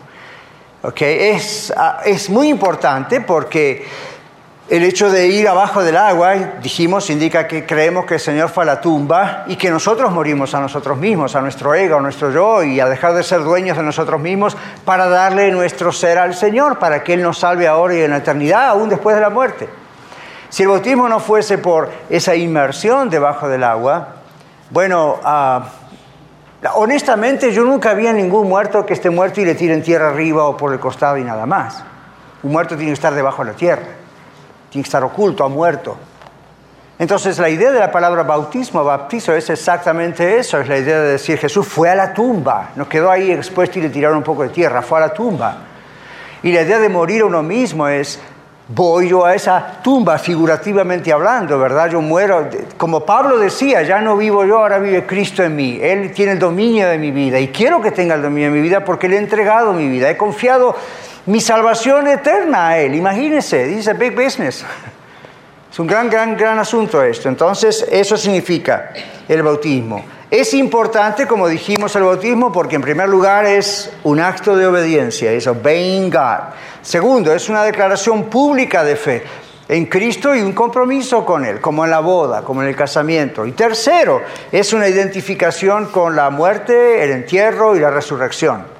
Okay, 0.82 1.35
es, 1.35 1.73
ah, 1.76 2.00
es 2.04 2.30
muy 2.30 2.49
importante 2.49 3.20
porque 3.20 3.87
el 4.70 4.85
hecho 4.85 5.11
de 5.11 5.26
ir 5.26 5.49
abajo 5.49 5.82
del 5.82 5.97
agua, 5.97 6.32
dijimos, 6.62 7.11
indica 7.11 7.49
que 7.49 7.66
creemos 7.66 8.06
que 8.06 8.14
el 8.14 8.20
Señor 8.20 8.50
fue 8.50 8.62
a 8.62 8.66
la 8.66 8.80
tumba 8.80 9.42
y 9.49 9.56
que 9.56 9.68
nosotros 9.68 10.12
morimos 10.12 10.54
a 10.54 10.61
nosotros 10.61 10.97
mismos, 10.97 11.35
a 11.35 11.40
nuestro 11.40 11.75
ego, 11.75 11.97
a 11.97 12.00
nuestro 12.00 12.30
yo 12.30 12.62
y 12.62 12.78
a 12.78 12.87
dejar 12.87 13.12
de 13.14 13.25
ser 13.25 13.42
dueños 13.42 13.76
de 13.76 13.82
nosotros 13.82 14.20
mismos 14.20 14.56
para 14.85 15.09
darle 15.09 15.50
nuestro 15.50 15.90
ser 15.90 16.18
al 16.18 16.37
Señor, 16.37 16.78
para 16.78 17.02
que 17.02 17.14
Él 17.14 17.23
nos 17.23 17.40
salve 17.40 17.66
ahora 17.66 17.94
y 17.97 18.02
en 18.02 18.12
la 18.12 18.18
eternidad, 18.18 18.68
aún 18.68 18.88
después 18.88 19.16
de 19.16 19.23
la 19.23 19.30
muerte. 19.30 19.68
Si 20.50 20.62
el 20.62 20.68
bautismo 20.68 21.09
no 21.09 21.18
fuese 21.18 21.59
por 21.59 21.90
esa 22.09 22.37
inmersión 22.37 23.11
debajo 23.11 23.49
del 23.49 23.64
agua, 23.64 24.20
bueno, 24.70 25.18
uh, 25.25 25.80
Honestamente, 26.75 27.52
yo 27.52 27.64
nunca 27.64 27.95
vi 27.95 28.07
a 28.07 28.12
ningún 28.12 28.49
muerto 28.49 28.85
que 28.85 28.93
esté 28.93 29.09
muerto 29.09 29.40
y 29.40 29.47
le 29.47 29.55
tiren 29.55 29.83
tierra 29.83 30.11
arriba 30.11 30.45
o 30.45 30.57
por 30.57 30.73
el 30.73 30.79
costado 30.79 31.17
y 31.17 31.25
nada 31.25 31.47
más. 31.47 31.83
Un 32.43 32.52
muerto 32.52 32.76
tiene 32.76 32.90
que 32.90 32.95
estar 32.95 33.14
debajo 33.14 33.45
de 33.45 33.52
la 33.52 33.57
tierra, 33.57 33.83
tiene 34.69 34.83
que 34.83 34.88
estar 34.88 35.02
oculto, 35.02 35.43
ha 35.45 35.49
muerto. 35.49 35.97
Entonces, 36.99 37.38
la 37.38 37.49
idea 37.49 37.71
de 37.71 37.81
la 37.81 37.90
palabra 37.90 38.25
bautismo, 38.25 38.85
baptizo, 38.85 39.33
es 39.33 39.49
exactamente 39.49 40.38
eso: 40.38 40.61
es 40.61 40.69
la 40.69 40.76
idea 40.76 41.00
de 41.00 41.12
decir 41.12 41.38
Jesús 41.38 41.67
fue 41.67 41.88
a 41.88 41.95
la 41.95 42.12
tumba, 42.12 42.73
no 42.76 42.87
quedó 42.87 43.11
ahí 43.11 43.31
expuesto 43.31 43.79
y 43.79 43.83
le 43.83 43.88
tiraron 43.88 44.19
un 44.19 44.23
poco 44.23 44.43
de 44.43 44.50
tierra, 44.50 44.83
fue 44.83 44.99
a 44.99 45.02
la 45.02 45.14
tumba. 45.14 45.57
Y 46.43 46.52
la 46.52 46.61
idea 46.61 46.79
de 46.79 46.90
morir 46.90 47.23
a 47.23 47.25
uno 47.25 47.43
mismo 47.43 47.88
es 47.88 48.21
voy 48.73 49.09
yo 49.09 49.25
a 49.25 49.35
esa 49.35 49.81
tumba, 49.83 50.19
figurativamente 50.19 51.12
hablando, 51.12 51.59
¿verdad? 51.59 51.91
Yo 51.91 52.00
muero, 52.00 52.49
como 52.77 53.05
Pablo 53.05 53.39
decía, 53.39 53.83
ya 53.83 54.00
no 54.00 54.17
vivo 54.17 54.45
yo, 54.45 54.59
ahora 54.59 54.79
vive 54.79 55.07
Cristo 55.07 55.43
en 55.43 55.57
mí. 55.57 55.79
Él 55.83 56.12
tiene 56.12 56.33
el 56.33 56.39
dominio 56.39 56.89
de 56.89 56.99
mi 56.99 57.11
vida 57.11 57.41
y 57.41 57.49
quiero 57.49 57.83
que 57.83 57.91
tenga 57.91 58.15
el 58.15 58.23
dominio 58.23 58.50
de 58.50 58.55
mi 58.57 58.62
vida 58.62 58.85
porque 58.85 59.09
le 59.09 59.17
he 59.17 59.19
entregado 59.19 59.73
mi 59.73 59.89
vida, 59.89 60.09
he 60.09 60.17
confiado 60.17 60.77
mi 61.27 61.41
salvación 61.41 62.07
eterna 62.07 62.69
a 62.69 62.79
Él. 62.79 62.95
Imagínense, 62.95 63.67
dice 63.67 63.93
big 63.95 64.15
business. 64.15 64.65
Es 65.71 65.79
un 65.79 65.87
gran, 65.87 66.09
gran, 66.09 66.37
gran 66.37 66.59
asunto 66.59 67.03
esto. 67.03 67.29
Entonces, 67.29 67.87
eso 67.91 68.17
significa 68.17 68.93
el 69.29 69.43
bautismo. 69.43 70.05
Es 70.31 70.55
importante, 70.55 71.27
como 71.27 71.49
dijimos, 71.49 71.97
el 71.97 72.05
bautismo 72.05 72.53
porque 72.53 72.77
en 72.77 72.83
primer 72.83 73.09
lugar 73.09 73.47
es 73.47 73.91
un 74.05 74.21
acto 74.21 74.57
de 74.57 74.65
obediencia, 74.65 75.33
es 75.33 75.49
obeying 75.49 76.09
God. 76.09 76.55
Segundo, 76.83 77.35
es 77.35 77.49
una 77.49 77.65
declaración 77.65 78.31
pública 78.31 78.85
de 78.85 78.95
fe 78.95 79.25
en 79.67 79.87
Cristo 79.87 80.33
y 80.35 80.41
un 80.41 80.53
compromiso 80.53 81.25
con 81.25 81.45
Él, 81.45 81.61
como 81.61 81.85
en 81.85 81.91
la 81.91 81.99
boda, 81.99 82.43
como 82.43 82.63
en 82.63 82.69
el 82.69 82.77
casamiento. 82.77 83.45
Y 83.45 83.53
tercero, 83.53 84.23
es 84.53 84.73
una 84.73 84.89
identificación 84.89 85.87
con 85.87 86.15
la 86.15 86.31
muerte, 86.31 87.03
el 87.03 87.11
entierro 87.11 87.75
y 87.75 87.81
la 87.81 87.91
resurrección. 87.91 88.80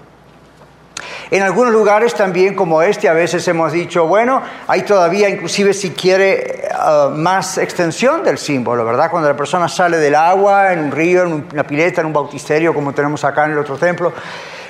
En 1.31 1.43
algunos 1.43 1.73
lugares 1.73 2.15
también 2.15 2.55
como 2.55 2.83
este 2.83 3.09
a 3.09 3.13
veces 3.13 3.47
hemos 3.47 3.71
dicho, 3.71 4.07
bueno, 4.07 4.43
hay 4.67 4.83
todavía 4.83 5.29
inclusive 5.29 5.73
si 5.73 5.91
quiere 5.91 6.69
uh, 6.75 7.11
más 7.11 7.57
extensión 7.59 8.25
del 8.25 8.37
símbolo, 8.37 8.85
¿verdad? 8.85 9.09
Cuando 9.11 9.29
la 9.29 9.37
persona 9.37 9.69
sale 9.69 9.99
del 9.99 10.17
agua, 10.17 10.73
en 10.73 10.81
un 10.81 10.91
río, 10.91 11.23
en 11.23 11.47
una 11.53 11.65
pileta, 11.65 12.01
en 12.01 12.09
un 12.09 12.13
bautisterio, 12.13 12.75
como 12.75 12.93
tenemos 12.93 13.25
acá 13.25 13.45
en 13.45 13.53
el 13.53 13.59
otro 13.59 13.77
templo. 13.77 14.13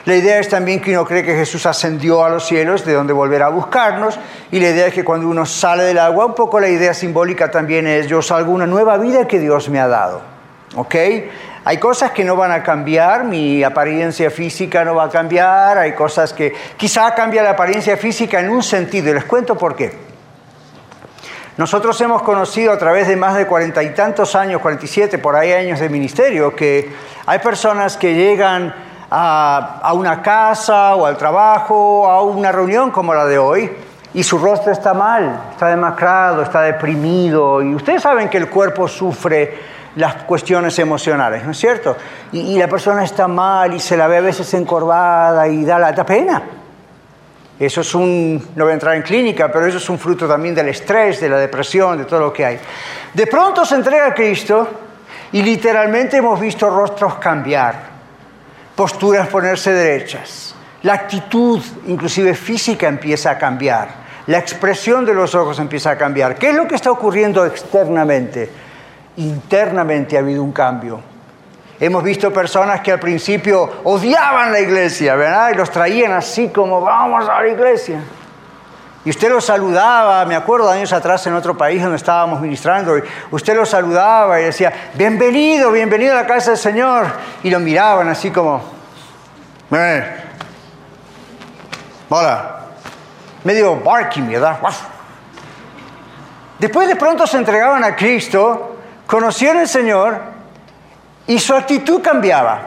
La 0.05 0.15
idea 0.15 0.39
es 0.39 0.49
también 0.49 0.81
que 0.81 0.93
uno 0.93 1.07
cree 1.07 1.23
que 1.23 1.35
Jesús 1.35 1.65
ascendió 1.65 2.25
a 2.25 2.29
los 2.29 2.47
cielos, 2.47 2.85
de 2.85 2.93
donde 2.93 3.13
volverá 3.15 3.47
a 3.47 3.51
buscarnos, 3.51 4.19
y 4.51 4.61
la 4.61 4.69
idea 4.69 4.87
es 4.87 4.95
que 4.95 5.05
cuando 5.05 5.29
uno 5.29 5.47
sale 5.47 5.85
del 5.85 5.99
agua, 5.99 6.27
un 6.27 6.35
poco 6.35 6.61
la 6.61 6.69
idea 6.69 6.93
simbólica 6.93 7.51
también 7.51 7.87
es, 7.87 8.07
yo 8.07 8.21
salgo 8.21 8.53
una 8.53 8.67
nueva 8.67 8.99
vida 8.99 9.27
que 9.27 9.39
Dios 9.39 9.71
me 9.71 9.81
ha 9.81 9.89
dado. 9.89 10.21
¿Ok? 10.77 10.95
Hay 11.65 11.77
cosas 11.77 12.13
que 12.13 12.25
no 12.25 12.37
van 12.37 12.53
a 12.53 12.63
cambiar, 12.63 13.25
mi 13.25 13.63
apariencia 13.63 14.31
física 14.31 14.83
no 14.83 14.95
va 14.95 15.05
a 15.05 15.09
cambiar, 15.11 15.77
hay 15.77 15.93
cosas 15.93 16.33
que 16.33 16.55
quizá 16.77 17.15
cambia 17.15 17.43
la 17.43 17.51
apariencia 17.51 17.99
física 17.99 18.41
en 18.41 18.49
un 18.49 18.63
sentido, 18.63 19.11
y 19.11 19.15
les 19.15 19.25
cuento 19.25 19.59
por 19.59 19.77
qué. 19.77 19.93
Nosotros 21.59 22.01
hemos 22.01 22.23
conocido 22.23 22.73
a 22.73 22.79
través 22.79 23.09
de 23.09 23.17
más 23.17 23.35
de 23.35 23.47
cuarenta 23.47 23.83
y 23.83 23.91
tantos 23.91 24.35
años, 24.35 24.63
47 24.63 25.19
por 25.19 25.37
ahí 25.37 25.53
años 25.53 25.81
de 25.81 25.91
ministerio, 25.91 26.57
que 26.57 26.91
hay 27.27 27.39
personas 27.41 27.99
que 27.99 28.15
llegan 28.15 28.75
a, 29.11 29.81
a 29.83 29.93
una 29.93 30.23
casa 30.23 30.95
o 30.95 31.05
al 31.05 31.19
trabajo, 31.19 32.09
a 32.09 32.23
una 32.23 32.51
reunión 32.53 32.91
como 32.91 33.13
la 33.13 33.27
de 33.27 33.37
hoy, 33.37 33.71
y 34.15 34.23
su 34.23 34.39
rostro 34.39 34.73
está 34.73 34.95
mal, 34.95 35.43
está 35.51 35.69
demacrado, 35.69 36.41
está 36.41 36.63
deprimido, 36.63 37.61
y 37.61 37.75
ustedes 37.75 38.01
saben 38.01 38.31
que 38.31 38.39
el 38.39 38.49
cuerpo 38.49 38.89
sufre 38.89 39.80
las 40.01 40.25
cuestiones 40.25 40.79
emocionales, 40.79 41.45
¿no 41.45 41.53
es 41.53 41.59
cierto? 41.59 41.97
Y, 42.33 42.59
la 42.59 42.67
persona 42.67 43.05
está 43.05 43.29
mal 43.29 43.75
y 43.75 43.79
se 43.79 43.97
la 43.97 44.07
ve 44.07 44.17
a 44.17 44.23
veces 44.23 44.53
encorvada 44.55 45.47
y 45.47 45.65
da 45.65 45.79
la 45.79 45.95
pena. 46.05 46.43
Eso 47.59 47.83
es 47.83 47.95
un, 47.95 48.43
no 48.57 48.65
voy 48.65 48.71
a 48.71 48.75
entrar 48.75 48.97
en 48.97 49.03
clínica, 49.03 49.53
pero 49.53 49.67
eso 49.67 49.77
es 49.77 49.91
un 49.91 49.99
fruto 49.99 50.27
también 50.27 50.55
del 50.55 50.69
estrés, 50.69 51.21
de 51.21 51.29
la 51.29 51.37
depresión, 51.37 51.99
de 51.99 52.07
todo 52.07 52.21
lo 52.21 52.33
que 52.33 52.47
hay. 52.47 52.59
De 53.13 53.27
pronto 53.27 53.67
se 53.67 53.75
entrega 53.75 54.07
a 54.07 54.15
Cristo 54.15 54.67
y 55.33 55.43
literalmente 55.43 56.17
hemos 56.17 56.41
visto 56.41 56.71
rostros 56.71 57.17
cambiar, 57.17 57.75
posturas 58.75 59.29
ponerse 59.29 59.75
derechas, 59.75 60.55
la 60.83 60.95
actitud, 60.95 61.63
inclusive 61.87 62.33
física, 62.33 62.89
empieza 62.89 63.33
a 63.33 63.37
cambiar, 63.37 63.89
la 64.27 64.39
expresión 64.39 65.05
de 65.05 65.13
los 65.13 65.35
ojos 65.35 65.59
empieza 65.59 65.91
a 65.91 65.99
cambiar. 65.99 66.37
¿Qué 66.37 66.49
es 66.49 66.55
lo 66.55 66.67
que 66.67 66.77
está 66.77 66.91
ocurriendo 66.91 67.45
externamente? 67.45 68.70
Internamente 69.17 70.17
ha 70.17 70.21
habido 70.21 70.43
un 70.43 70.53
cambio. 70.53 71.01
Hemos 71.79 72.03
visto 72.05 72.31
personas 72.33 72.81
que 72.81 72.93
al 72.93 73.01
principio 73.01 73.81
odiaban 73.85 74.53
la 74.53 74.61
iglesia, 74.61 75.15
¿verdad? 75.17 75.51
Y 75.53 75.55
los 75.55 75.71
traían 75.71 76.13
así 76.13 76.49
como, 76.49 76.81
vamos 76.83 77.27
a 77.29 77.41
la 77.41 77.49
iglesia. 77.49 78.03
Y 79.03 79.09
usted 79.09 79.31
los 79.31 79.47
saludaba, 79.47 80.27
me 80.27 80.37
acuerdo 80.37 80.71
años 80.71 80.93
atrás 80.93 81.27
en 81.27 81.33
otro 81.33 81.57
país 81.57 81.81
donde 81.81 81.97
estábamos 81.97 82.39
ministrando, 82.43 82.99
y 82.99 83.03
usted 83.31 83.57
los 83.57 83.71
saludaba 83.71 84.39
y 84.39 84.45
decía, 84.45 84.91
bienvenido, 84.95 85.73
bienvenido 85.73 86.13
a 86.13 86.17
la 86.17 86.27
casa 86.27 86.51
del 86.51 86.59
Señor. 86.59 87.07
Y 87.43 87.49
lo 87.49 87.59
miraban 87.61 88.09
así 88.09 88.31
como, 88.31 88.61
hola, 92.11 92.57
medio 93.43 93.77
barking, 93.77 94.29
¿verdad? 94.29 94.59
Después 96.59 96.87
de 96.87 96.97
pronto 96.97 97.27
se 97.27 97.39
entregaban 97.39 97.83
a 97.83 97.97
Cristo 97.97 98.80
conocieron 99.11 99.59
al 99.59 99.69
Señor 99.69 100.21
y 101.27 101.41
su 101.41 101.53
actitud 101.53 102.01
cambiaba. 102.01 102.61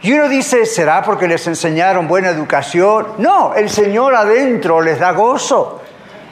Y 0.00 0.12
uno 0.14 0.26
dice, 0.26 0.64
¿será 0.64 1.02
porque 1.02 1.28
les 1.28 1.46
enseñaron 1.46 2.08
buena 2.08 2.30
educación? 2.30 3.08
No, 3.18 3.54
el 3.54 3.68
Señor 3.68 4.14
adentro 4.14 4.80
les 4.80 4.98
da 4.98 5.12
gozo. 5.12 5.82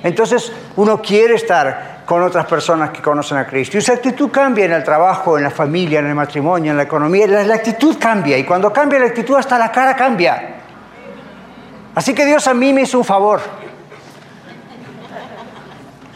Entonces 0.03 0.51
uno 0.77 1.03
quiere 1.03 1.35
estar 1.35 2.01
con 2.07 2.23
otras 2.23 2.47
personas 2.47 2.89
que 2.89 3.03
conocen 3.03 3.37
a 3.37 3.47
Cristo. 3.47 3.77
Y 3.77 3.83
su 3.83 3.93
actitud 3.93 4.31
cambia 4.31 4.65
en 4.65 4.73
el 4.73 4.83
trabajo, 4.83 5.37
en 5.37 5.45
la 5.45 5.51
familia, 5.51 6.01
en 6.01 6.07
el 6.07 6.15
matrimonio, 6.15 6.71
en 6.71 6.79
la 6.79 6.85
economía. 6.85 7.27
La, 7.27 7.55
actitud 7.55 7.99
cambia. 8.01 8.39
Y 8.39 8.45
cuando 8.45 8.73
cambia 8.73 8.99
la 8.99 9.07
actitud, 9.07 9.37
hasta 9.37 9.59
la 9.59 9.71
cara 9.71 9.95
cambia. 9.95 10.57
Así 11.95 12.15
que 12.15 12.25
Dios 12.25 12.49
a 12.49 12.55
mí 12.55 12.73
me 12.73 12.83
hizo 12.83 12.99
un 12.99 13.05
favor. 13.05 13.41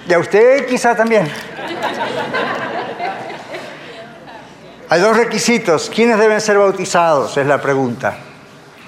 Y 0.08 0.14
a 0.14 0.18
usted 0.18 0.66
quizá 0.66 0.96
también. 0.96 1.30
Hay 4.88 5.00
dos 5.00 5.16
requisitos. 5.16 5.90
¿Quiénes 5.94 6.18
deben 6.18 6.40
ser 6.40 6.58
bautizados? 6.58 7.36
Es 7.36 7.46
la 7.46 7.60
pregunta. 7.60 8.16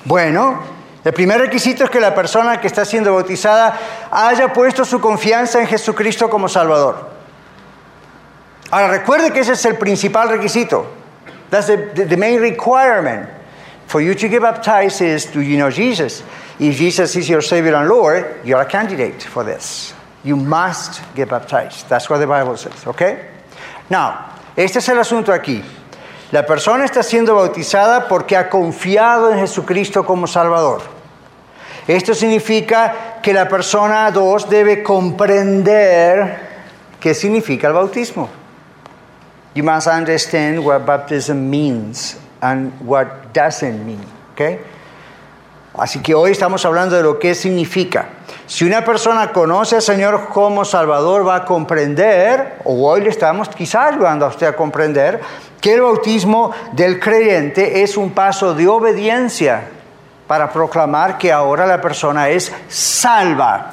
Bueno, 0.04 0.60
el 1.04 1.12
primer 1.12 1.40
requisito 1.40 1.84
es 1.84 1.90
que 1.90 2.00
la 2.00 2.14
persona 2.14 2.60
que 2.60 2.66
está 2.66 2.84
siendo 2.84 3.14
bautizada 3.14 3.78
haya 4.10 4.52
puesto 4.52 4.84
su 4.84 5.00
confianza 5.00 5.60
en 5.60 5.66
Jesucristo 5.66 6.28
como 6.28 6.48
Salvador. 6.48 7.10
Ahora, 8.70 8.88
recuerde 8.88 9.32
que 9.32 9.40
ese 9.40 9.52
es 9.52 9.64
el 9.64 9.76
principal 9.76 10.28
requisito. 10.28 10.86
That's 11.50 11.66
the, 11.68 12.16
main 12.16 12.40
requirement. 12.40 13.28
For 13.86 14.00
you 14.00 14.14
to 14.14 14.28
get 14.28 14.42
baptized 14.42 15.00
is, 15.00 15.26
do 15.26 15.40
you 15.40 15.56
know 15.56 15.70
Jesus? 15.70 16.24
If 16.58 16.76
Jesus 16.76 17.14
is 17.14 17.28
your 17.28 17.40
Savior 17.40 17.76
and 17.76 17.88
Lord, 17.88 18.40
you're 18.44 18.60
a 18.60 18.66
candidate 18.66 19.22
for 19.22 19.44
this. 19.44 19.94
You 20.24 20.34
must 20.34 21.00
get 21.14 21.28
baptized. 21.28 21.88
That's 21.88 22.10
what 22.10 22.18
the 22.18 22.26
Bible 22.26 22.56
says, 22.56 22.84
okay? 22.84 23.28
Now, 23.88 24.34
este 24.56 24.78
es 24.78 24.88
el 24.88 24.96
asunto 24.96 25.32
aquí. 25.32 25.62
La 26.32 26.44
persona 26.44 26.84
está 26.84 27.02
siendo 27.02 27.36
bautizada 27.36 28.08
porque 28.08 28.36
ha 28.36 28.50
confiado 28.50 29.32
en 29.32 29.38
Jesucristo 29.38 30.04
como 30.04 30.26
Salvador. 30.26 30.82
Esto 31.86 32.14
significa 32.14 33.20
que 33.22 33.32
la 33.32 33.48
persona, 33.48 34.10
dos, 34.10 34.48
debe 34.48 34.82
comprender 34.82 36.40
qué 36.98 37.14
significa 37.14 37.68
el 37.68 37.74
bautismo. 37.74 38.28
You 39.54 39.62
must 39.62 39.86
understand 39.86 40.58
what 40.58 40.84
baptism 40.84 41.48
means 41.48 42.18
and 42.40 42.72
what 42.84 43.06
doesn't 43.32 43.86
mean. 43.86 44.04
Okay? 44.32 44.58
Así 45.78 46.00
que 46.00 46.14
hoy 46.14 46.32
estamos 46.32 46.64
hablando 46.64 46.96
de 46.96 47.02
lo 47.02 47.18
que 47.18 47.34
significa. 47.34 48.08
Si 48.46 48.64
una 48.64 48.84
persona 48.84 49.32
conoce 49.32 49.76
al 49.76 49.82
Señor 49.82 50.28
como 50.28 50.64
Salvador, 50.64 51.26
va 51.26 51.36
a 51.36 51.44
comprender, 51.44 52.60
o 52.64 52.88
hoy 52.88 53.02
le 53.02 53.10
estamos 53.10 53.48
quizás 53.50 53.92
ayudando 53.92 54.24
a 54.24 54.28
usted 54.28 54.46
a 54.46 54.56
comprender, 54.56 55.20
el 55.72 55.80
bautismo 55.80 56.52
del 56.72 57.00
creyente 57.00 57.82
es 57.82 57.96
un 57.96 58.10
paso 58.10 58.54
de 58.54 58.68
obediencia 58.68 59.68
para 60.26 60.52
proclamar 60.52 61.18
que 61.18 61.32
ahora 61.32 61.66
la 61.66 61.80
persona 61.80 62.28
es 62.28 62.52
salva. 62.68 63.72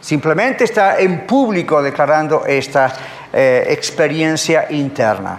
Simplemente 0.00 0.64
está 0.64 0.98
en 0.98 1.26
público 1.26 1.80
declarando 1.80 2.44
esta 2.44 2.92
eh, 3.32 3.66
experiencia 3.68 4.66
interna. 4.70 5.38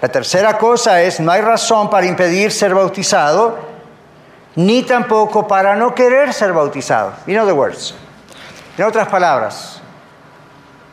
La 0.00 0.08
tercera 0.08 0.58
cosa 0.58 1.00
es, 1.00 1.20
no 1.20 1.32
hay 1.32 1.40
razón 1.40 1.88
para 1.88 2.06
impedir 2.06 2.52
ser 2.52 2.74
bautizado, 2.74 3.58
ni 4.56 4.82
tampoco 4.82 5.48
para 5.48 5.74
no 5.74 5.94
querer 5.94 6.32
ser 6.34 6.52
bautizado. 6.52 7.14
In 7.26 7.38
other 7.38 7.54
words, 7.54 7.94
en 8.76 8.84
otras 8.84 9.08
palabras, 9.08 9.80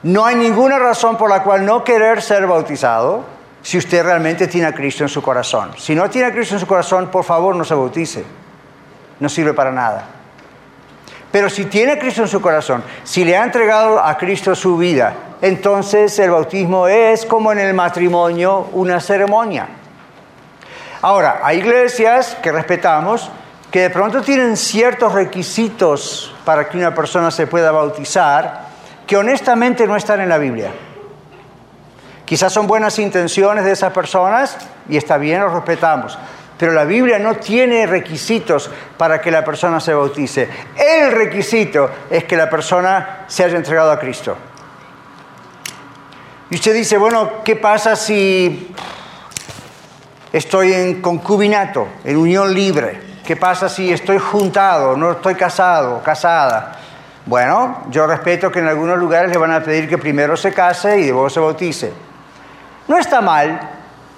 no 0.03 0.25
hay 0.25 0.35
ninguna 0.35 0.79
razón 0.79 1.17
por 1.17 1.29
la 1.29 1.43
cual 1.43 1.65
no 1.65 1.83
querer 1.83 2.21
ser 2.21 2.47
bautizado, 2.47 3.25
si 3.61 3.77
usted 3.77 4.03
realmente 4.03 4.47
tiene 4.47 4.67
a 4.67 4.73
Cristo 4.73 5.03
en 5.03 5.09
su 5.09 5.21
corazón. 5.21 5.71
Si 5.77 5.93
no 5.93 6.09
tiene 6.09 6.27
a 6.27 6.31
Cristo 6.31 6.55
en 6.55 6.59
su 6.59 6.67
corazón, 6.67 7.09
por 7.09 7.23
favor 7.23 7.55
no 7.55 7.63
se 7.63 7.75
bautice. 7.75 8.23
No 9.19 9.29
sirve 9.29 9.53
para 9.53 9.71
nada. 9.71 10.05
Pero 11.31 11.49
si 11.49 11.65
tiene 11.65 11.93
a 11.93 11.99
Cristo 11.99 12.23
en 12.23 12.27
su 12.27 12.41
corazón, 12.41 12.83
si 13.03 13.23
le 13.23 13.37
ha 13.37 13.43
entregado 13.43 14.03
a 14.03 14.17
Cristo 14.17 14.53
su 14.55 14.77
vida, 14.77 15.13
entonces 15.41 16.17
el 16.19 16.31
bautismo 16.31 16.87
es 16.87 17.25
como 17.25 17.51
en 17.51 17.59
el 17.59 17.73
matrimonio 17.73 18.67
una 18.73 18.99
ceremonia. 18.99 19.67
Ahora, 21.01 21.39
hay 21.43 21.59
iglesias 21.59 22.37
que 22.41 22.51
respetamos 22.51 23.31
que 23.71 23.81
de 23.81 23.89
pronto 23.89 24.21
tienen 24.21 24.57
ciertos 24.57 25.13
requisitos 25.13 26.35
para 26.43 26.67
que 26.67 26.77
una 26.77 26.93
persona 26.93 27.31
se 27.31 27.47
pueda 27.47 27.71
bautizar 27.71 28.65
que 29.07 29.15
honestamente 29.15 29.87
no 29.87 29.95
están 29.95 30.19
en 30.19 30.29
la 30.29 30.37
Biblia. 30.37 30.71
Quizás 32.31 32.53
son 32.53 32.65
buenas 32.65 32.97
intenciones 32.97 33.65
de 33.65 33.73
esas 33.73 33.91
personas 33.91 34.55
y 34.87 34.95
está 34.95 35.17
bien, 35.17 35.41
los 35.41 35.51
respetamos. 35.51 36.17
Pero 36.57 36.71
la 36.71 36.85
Biblia 36.85 37.19
no 37.19 37.35
tiene 37.35 37.85
requisitos 37.85 38.71
para 38.97 39.19
que 39.19 39.29
la 39.29 39.43
persona 39.43 39.81
se 39.81 39.93
bautice. 39.93 40.47
El 40.77 41.11
requisito 41.11 41.89
es 42.09 42.23
que 42.23 42.37
la 42.37 42.49
persona 42.49 43.25
se 43.27 43.43
haya 43.43 43.57
entregado 43.57 43.91
a 43.91 43.99
Cristo. 43.99 44.37
Y 46.49 46.55
usted 46.55 46.73
dice, 46.73 46.97
bueno, 46.97 47.43
¿qué 47.43 47.57
pasa 47.57 47.97
si 47.97 48.73
estoy 50.31 50.71
en 50.71 51.01
concubinato, 51.01 51.89
en 52.05 52.15
unión 52.15 52.53
libre. 52.53 53.01
¿Qué 53.25 53.35
pasa 53.35 53.67
si 53.67 53.91
estoy 53.91 54.19
juntado, 54.19 54.95
no 54.95 55.11
estoy 55.11 55.35
casado, 55.35 56.01
casada? 56.01 56.79
Bueno, 57.25 57.87
yo 57.89 58.07
respeto 58.07 58.49
que 58.49 58.59
en 58.59 58.69
algunos 58.69 58.97
lugares 58.97 59.29
le 59.29 59.37
van 59.37 59.51
a 59.51 59.61
pedir 59.61 59.89
que 59.89 59.97
primero 59.97 60.37
se 60.37 60.53
case 60.53 60.97
y 60.97 61.09
luego 61.09 61.29
se 61.29 61.41
bautice. 61.41 62.10
No 62.91 62.97
está 62.97 63.21
mal, 63.21 63.57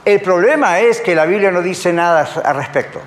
el 0.03 0.19
problema 0.21 0.79
es 0.79 0.99
que 0.99 1.13
la 1.13 1.25
Biblia 1.25 1.51
no 1.51 1.61
dice 1.61 1.93
nada 1.93 2.27
al 2.43 2.55
respecto. 2.55 2.99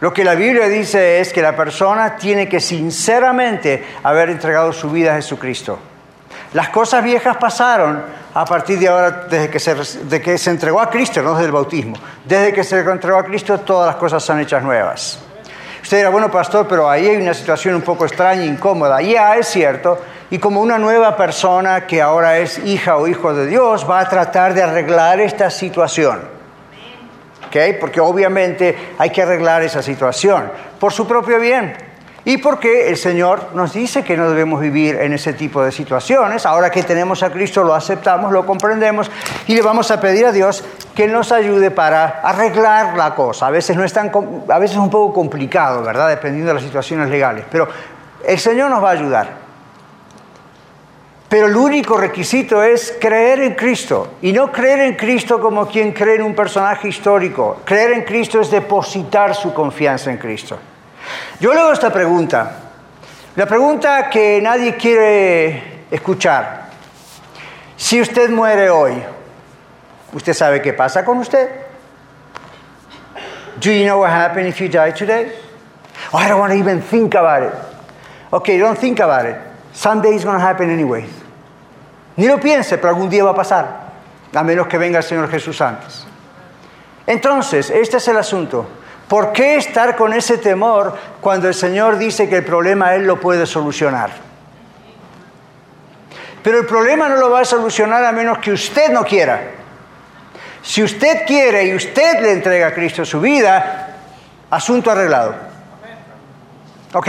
Lo 0.00 0.12
que 0.12 0.24
la 0.24 0.34
Biblia 0.34 0.66
dice 0.66 1.20
es 1.20 1.32
que 1.32 1.40
la 1.40 1.54
persona 1.54 2.16
tiene 2.16 2.48
que 2.48 2.58
sinceramente 2.58 3.84
haber 4.02 4.30
entregado 4.30 4.72
su 4.72 4.90
vida 4.90 5.12
a 5.12 5.14
Jesucristo. 5.14 5.78
Las 6.54 6.70
cosas 6.70 7.04
viejas 7.04 7.36
pasaron 7.36 8.02
a 8.34 8.44
partir 8.44 8.80
de 8.80 8.88
ahora, 8.88 9.28
desde 9.30 9.48
que 9.48 9.60
se, 10.38 10.50
entregó 10.50 10.80
a 10.80 10.90
Cristo, 10.90 11.22
no 11.22 11.34
desde 11.34 11.46
el 11.46 11.52
bautismo. 11.52 11.94
Desde 12.24 12.52
que 12.52 12.64
se 12.64 12.80
entregó 12.80 13.16
a 13.16 13.24
Cristo, 13.24 13.60
todas 13.60 13.86
las 13.86 13.94
cosas 13.94 14.24
son 14.24 14.40
hechas 14.40 14.60
nuevas. 14.60 15.20
Usted 15.80 15.98
dirá, 15.98 16.10
bueno, 16.10 16.28
pastor, 16.32 16.66
pero 16.66 16.90
ahí 16.90 17.06
hay 17.06 17.16
una 17.18 17.32
situación 17.32 17.76
un 17.76 17.82
poco 17.82 18.06
extraña, 18.06 18.44
incómoda. 18.44 19.00
Ya 19.02 19.36
es 19.36 19.46
cierto. 19.46 20.00
Y 20.30 20.38
como 20.38 20.60
una 20.60 20.78
nueva 20.78 21.16
persona 21.16 21.86
que 21.86 22.00
ahora 22.00 22.38
es 22.38 22.58
hija 22.58 22.96
o 22.96 23.08
hijo 23.08 23.34
de 23.34 23.46
Dios, 23.46 23.88
va 23.88 24.00
a 24.00 24.08
tratar 24.08 24.54
de 24.54 24.62
arreglar 24.62 25.20
esta 25.20 25.50
situación. 25.50 26.20
Porque 27.80 28.00
obviamente 28.00 28.94
hay 28.98 29.10
que 29.10 29.22
arreglar 29.22 29.62
esa 29.62 29.82
situación 29.82 30.50
por 30.78 30.92
su 30.92 31.06
propio 31.06 31.40
bien. 31.40 31.74
Y 32.24 32.36
porque 32.36 32.88
el 32.88 32.96
Señor 32.96 33.48
nos 33.54 33.72
dice 33.72 34.04
que 34.04 34.16
no 34.16 34.28
debemos 34.28 34.60
vivir 34.60 34.96
en 34.96 35.14
ese 35.14 35.32
tipo 35.32 35.64
de 35.64 35.72
situaciones. 35.72 36.44
Ahora 36.44 36.70
que 36.70 36.82
tenemos 36.82 37.22
a 37.22 37.30
Cristo 37.30 37.64
lo 37.64 37.74
aceptamos, 37.74 38.30
lo 38.30 38.44
comprendemos 38.44 39.10
y 39.46 39.54
le 39.54 39.62
vamos 39.62 39.90
a 39.90 40.00
pedir 40.00 40.26
a 40.26 40.32
Dios 40.32 40.62
que 40.94 41.08
nos 41.08 41.32
ayude 41.32 41.70
para 41.70 42.20
arreglar 42.22 42.96
la 42.96 43.14
cosa. 43.14 43.46
A 43.46 43.50
veces, 43.50 43.74
no 43.74 43.84
es, 43.84 43.92
tan, 43.92 44.12
a 44.48 44.58
veces 44.58 44.76
es 44.76 44.82
un 44.82 44.90
poco 44.90 45.14
complicado, 45.14 45.82
¿verdad? 45.82 46.08
Dependiendo 46.08 46.48
de 46.48 46.54
las 46.54 46.62
situaciones 46.62 47.08
legales. 47.08 47.46
Pero 47.50 47.66
el 48.24 48.38
Señor 48.38 48.70
nos 48.70 48.84
va 48.84 48.90
a 48.90 48.92
ayudar. 48.92 49.49
Pero 51.30 51.46
el 51.46 51.56
único 51.56 51.96
requisito 51.96 52.60
es 52.60 52.96
creer 53.00 53.38
en 53.42 53.54
Cristo. 53.54 54.14
Y 54.20 54.32
no 54.32 54.50
creer 54.50 54.80
en 54.80 54.96
Cristo 54.96 55.40
como 55.40 55.68
quien 55.68 55.92
cree 55.92 56.16
en 56.16 56.22
un 56.22 56.34
personaje 56.34 56.88
histórico. 56.88 57.60
Creer 57.64 57.92
en 57.92 58.02
Cristo 58.02 58.40
es 58.40 58.50
depositar 58.50 59.36
su 59.36 59.54
confianza 59.54 60.10
en 60.10 60.18
Cristo. 60.18 60.58
Yo 61.38 61.54
le 61.54 61.60
hago 61.60 61.72
esta 61.72 61.92
pregunta. 61.92 62.56
La 63.36 63.46
pregunta 63.46 64.10
que 64.10 64.40
nadie 64.42 64.74
quiere 64.74 65.84
escuchar. 65.88 66.68
Si 67.76 68.00
usted 68.00 68.28
muere 68.30 68.68
hoy, 68.68 69.00
¿usted 70.12 70.34
sabe 70.34 70.60
qué 70.60 70.72
pasa 70.72 71.04
con 71.04 71.18
usted? 71.18 71.48
Do 73.60 73.70
you 73.70 73.84
know 73.84 74.00
what 74.00 74.10
happens 74.10 74.48
if 74.48 74.60
you 74.60 74.68
die 74.68 74.90
today? 74.90 75.30
Oh, 76.12 76.18
I 76.18 76.28
don't 76.28 76.40
want 76.40 76.52
to 76.52 76.58
even 76.58 76.82
think 76.82 77.14
about 77.14 77.44
it. 77.44 77.54
Okay, 78.32 78.58
don't 78.58 78.76
think 78.76 78.98
about 78.98 79.26
it. 79.26 79.49
Someday 79.72 80.14
it's 80.14 80.24
going 80.24 80.38
to 80.38 80.44
happen 80.44 80.70
anyway. 80.70 81.06
Ni 82.16 82.26
lo 82.26 82.38
piense, 82.38 82.76
pero 82.76 82.90
algún 82.90 83.08
día 83.08 83.24
va 83.24 83.30
a 83.30 83.34
pasar, 83.34 83.66
a 84.34 84.42
menos 84.42 84.66
que 84.66 84.78
venga 84.78 84.98
el 84.98 85.04
Señor 85.04 85.28
Jesús 85.30 85.60
antes. 85.60 86.04
Entonces, 87.06 87.70
este 87.70 87.96
es 87.96 88.08
el 88.08 88.16
asunto. 88.16 88.66
¿Por 89.08 89.32
qué 89.32 89.56
estar 89.56 89.96
con 89.96 90.12
ese 90.12 90.38
temor 90.38 90.96
cuando 91.20 91.48
el 91.48 91.54
Señor 91.54 91.98
dice 91.98 92.28
que 92.28 92.36
el 92.36 92.44
problema 92.44 92.94
Él 92.94 93.06
lo 93.06 93.18
puede 93.18 93.46
solucionar? 93.46 94.10
Pero 96.42 96.58
el 96.58 96.66
problema 96.66 97.08
no 97.08 97.16
lo 97.16 97.30
va 97.30 97.40
a 97.40 97.44
solucionar 97.44 98.04
a 98.04 98.12
menos 98.12 98.38
que 98.38 98.52
usted 98.52 98.90
no 98.90 99.04
quiera. 99.04 99.42
Si 100.62 100.82
usted 100.82 101.26
quiere 101.26 101.64
y 101.64 101.74
usted 101.74 102.20
le 102.20 102.32
entrega 102.32 102.68
a 102.68 102.74
Cristo 102.74 103.04
su 103.04 103.20
vida, 103.20 103.96
asunto 104.50 104.90
arreglado. 104.90 105.34
¿Ok? 106.92 107.08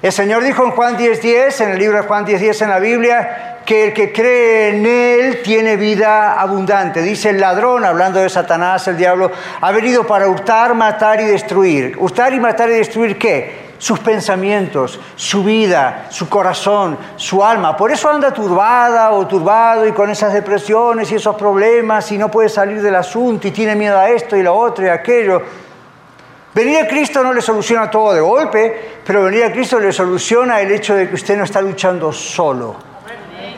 El 0.00 0.12
Señor 0.12 0.44
dijo 0.44 0.64
en 0.64 0.70
Juan 0.70 0.96
10:10, 0.96 1.20
10, 1.20 1.60
en 1.60 1.70
el 1.70 1.78
libro 1.78 1.96
de 2.00 2.06
Juan 2.06 2.24
10:10 2.24 2.38
10 2.38 2.62
en 2.62 2.70
la 2.70 2.78
Biblia, 2.78 3.58
que 3.66 3.88
el 3.88 3.92
que 3.92 4.12
cree 4.12 4.68
en 4.68 4.86
Él 4.86 5.42
tiene 5.42 5.76
vida 5.76 6.40
abundante. 6.40 7.02
Dice 7.02 7.30
el 7.30 7.40
ladrón, 7.40 7.84
hablando 7.84 8.20
de 8.20 8.28
Satanás, 8.28 8.86
el 8.86 8.96
diablo, 8.96 9.32
ha 9.60 9.72
venido 9.72 10.06
para 10.06 10.28
hurtar, 10.28 10.74
matar 10.74 11.20
y 11.20 11.24
destruir. 11.24 11.96
¿Hurtar 11.98 12.32
y 12.32 12.38
matar 12.38 12.70
y 12.70 12.74
destruir 12.74 13.18
qué? 13.18 13.68
Sus 13.78 13.98
pensamientos, 13.98 15.00
su 15.16 15.42
vida, 15.42 16.06
su 16.10 16.28
corazón, 16.28 16.96
su 17.16 17.44
alma. 17.44 17.76
Por 17.76 17.90
eso 17.90 18.08
anda 18.08 18.32
turbada 18.32 19.10
o 19.10 19.26
turbado 19.26 19.84
y 19.84 19.92
con 19.92 20.10
esas 20.10 20.32
depresiones 20.32 21.10
y 21.10 21.16
esos 21.16 21.34
problemas 21.34 22.10
y 22.12 22.18
no 22.18 22.30
puede 22.30 22.48
salir 22.48 22.80
del 22.80 22.94
asunto 22.94 23.48
y 23.48 23.50
tiene 23.50 23.74
miedo 23.74 23.98
a 23.98 24.08
esto 24.10 24.36
y 24.36 24.44
lo 24.44 24.54
otro 24.54 24.86
y 24.86 24.88
aquello. 24.88 25.42
Venir 26.58 26.78
a 26.78 26.88
Cristo 26.88 27.22
no 27.22 27.32
le 27.32 27.40
soluciona 27.40 27.88
todo 27.88 28.12
de 28.12 28.20
golpe, 28.20 28.98
pero 29.06 29.22
venir 29.22 29.44
a 29.44 29.52
Cristo 29.52 29.78
le 29.78 29.92
soluciona 29.92 30.60
el 30.60 30.72
hecho 30.72 30.92
de 30.96 31.08
que 31.08 31.14
usted 31.14 31.36
no 31.36 31.44
está 31.44 31.60
luchando 31.60 32.12
solo 32.12 32.74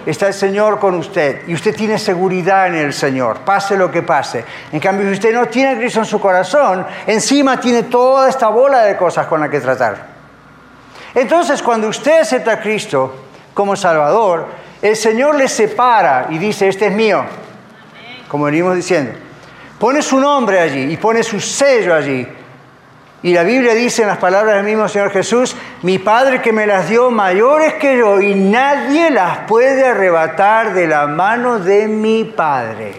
está 0.04 0.26
el 0.26 0.34
Señor 0.34 0.78
con 0.78 0.96
usted 0.96 1.48
y 1.48 1.54
usted 1.54 1.74
tiene 1.74 1.98
seguridad 1.98 2.66
en 2.66 2.74
el 2.74 2.92
Señor, 2.92 3.38
pase 3.38 3.74
lo 3.78 3.90
que 3.90 4.02
pase. 4.02 4.44
En 4.70 4.80
cambio, 4.80 5.06
si 5.06 5.14
usted 5.14 5.32
no 5.32 5.46
tiene 5.46 5.78
Cristo 5.78 6.00
en 6.00 6.04
su 6.04 6.20
corazón, 6.20 6.86
encima 7.06 7.58
tiene 7.58 7.84
toda 7.84 8.28
esta 8.28 8.48
bola 8.48 8.82
de 8.82 8.98
cosas 8.98 9.26
con 9.26 9.40
las 9.40 9.48
que 9.48 9.60
tratar. 9.60 10.06
Entonces, 11.14 11.62
cuando 11.62 11.88
usted 11.88 12.20
acepta 12.20 12.52
a 12.52 12.60
Cristo 12.60 13.14
como 13.54 13.76
Salvador, 13.76 14.46
el 14.82 14.96
Señor 14.96 15.36
le 15.36 15.48
separa 15.48 16.26
y 16.28 16.36
dice, 16.36 16.68
este 16.68 16.88
es 16.88 16.92
mío, 16.92 17.24
como 18.28 18.44
venimos 18.44 18.76
diciendo. 18.76 19.12
Pone 19.78 20.02
su 20.02 20.20
nombre 20.20 20.60
allí 20.60 20.92
y 20.92 20.98
pone 20.98 21.22
su 21.22 21.40
sello 21.40 21.94
allí 21.94 22.26
y 23.22 23.34
la 23.34 23.42
Biblia 23.42 23.74
dice 23.74 24.02
en 24.02 24.08
las 24.08 24.18
palabras 24.18 24.56
del 24.56 24.64
mismo 24.64 24.88
Señor 24.88 25.10
Jesús, 25.10 25.54
mi 25.82 25.98
Padre 25.98 26.40
que 26.40 26.52
me 26.52 26.66
las 26.66 26.88
dio 26.88 27.10
mayores 27.10 27.74
que 27.74 27.98
yo 27.98 28.18
y 28.20 28.34
nadie 28.34 29.10
las 29.10 29.38
puede 29.40 29.86
arrebatar 29.86 30.72
de 30.72 30.86
la 30.86 31.06
mano 31.06 31.58
de 31.58 31.86
mi 31.86 32.24
Padre. 32.24 32.94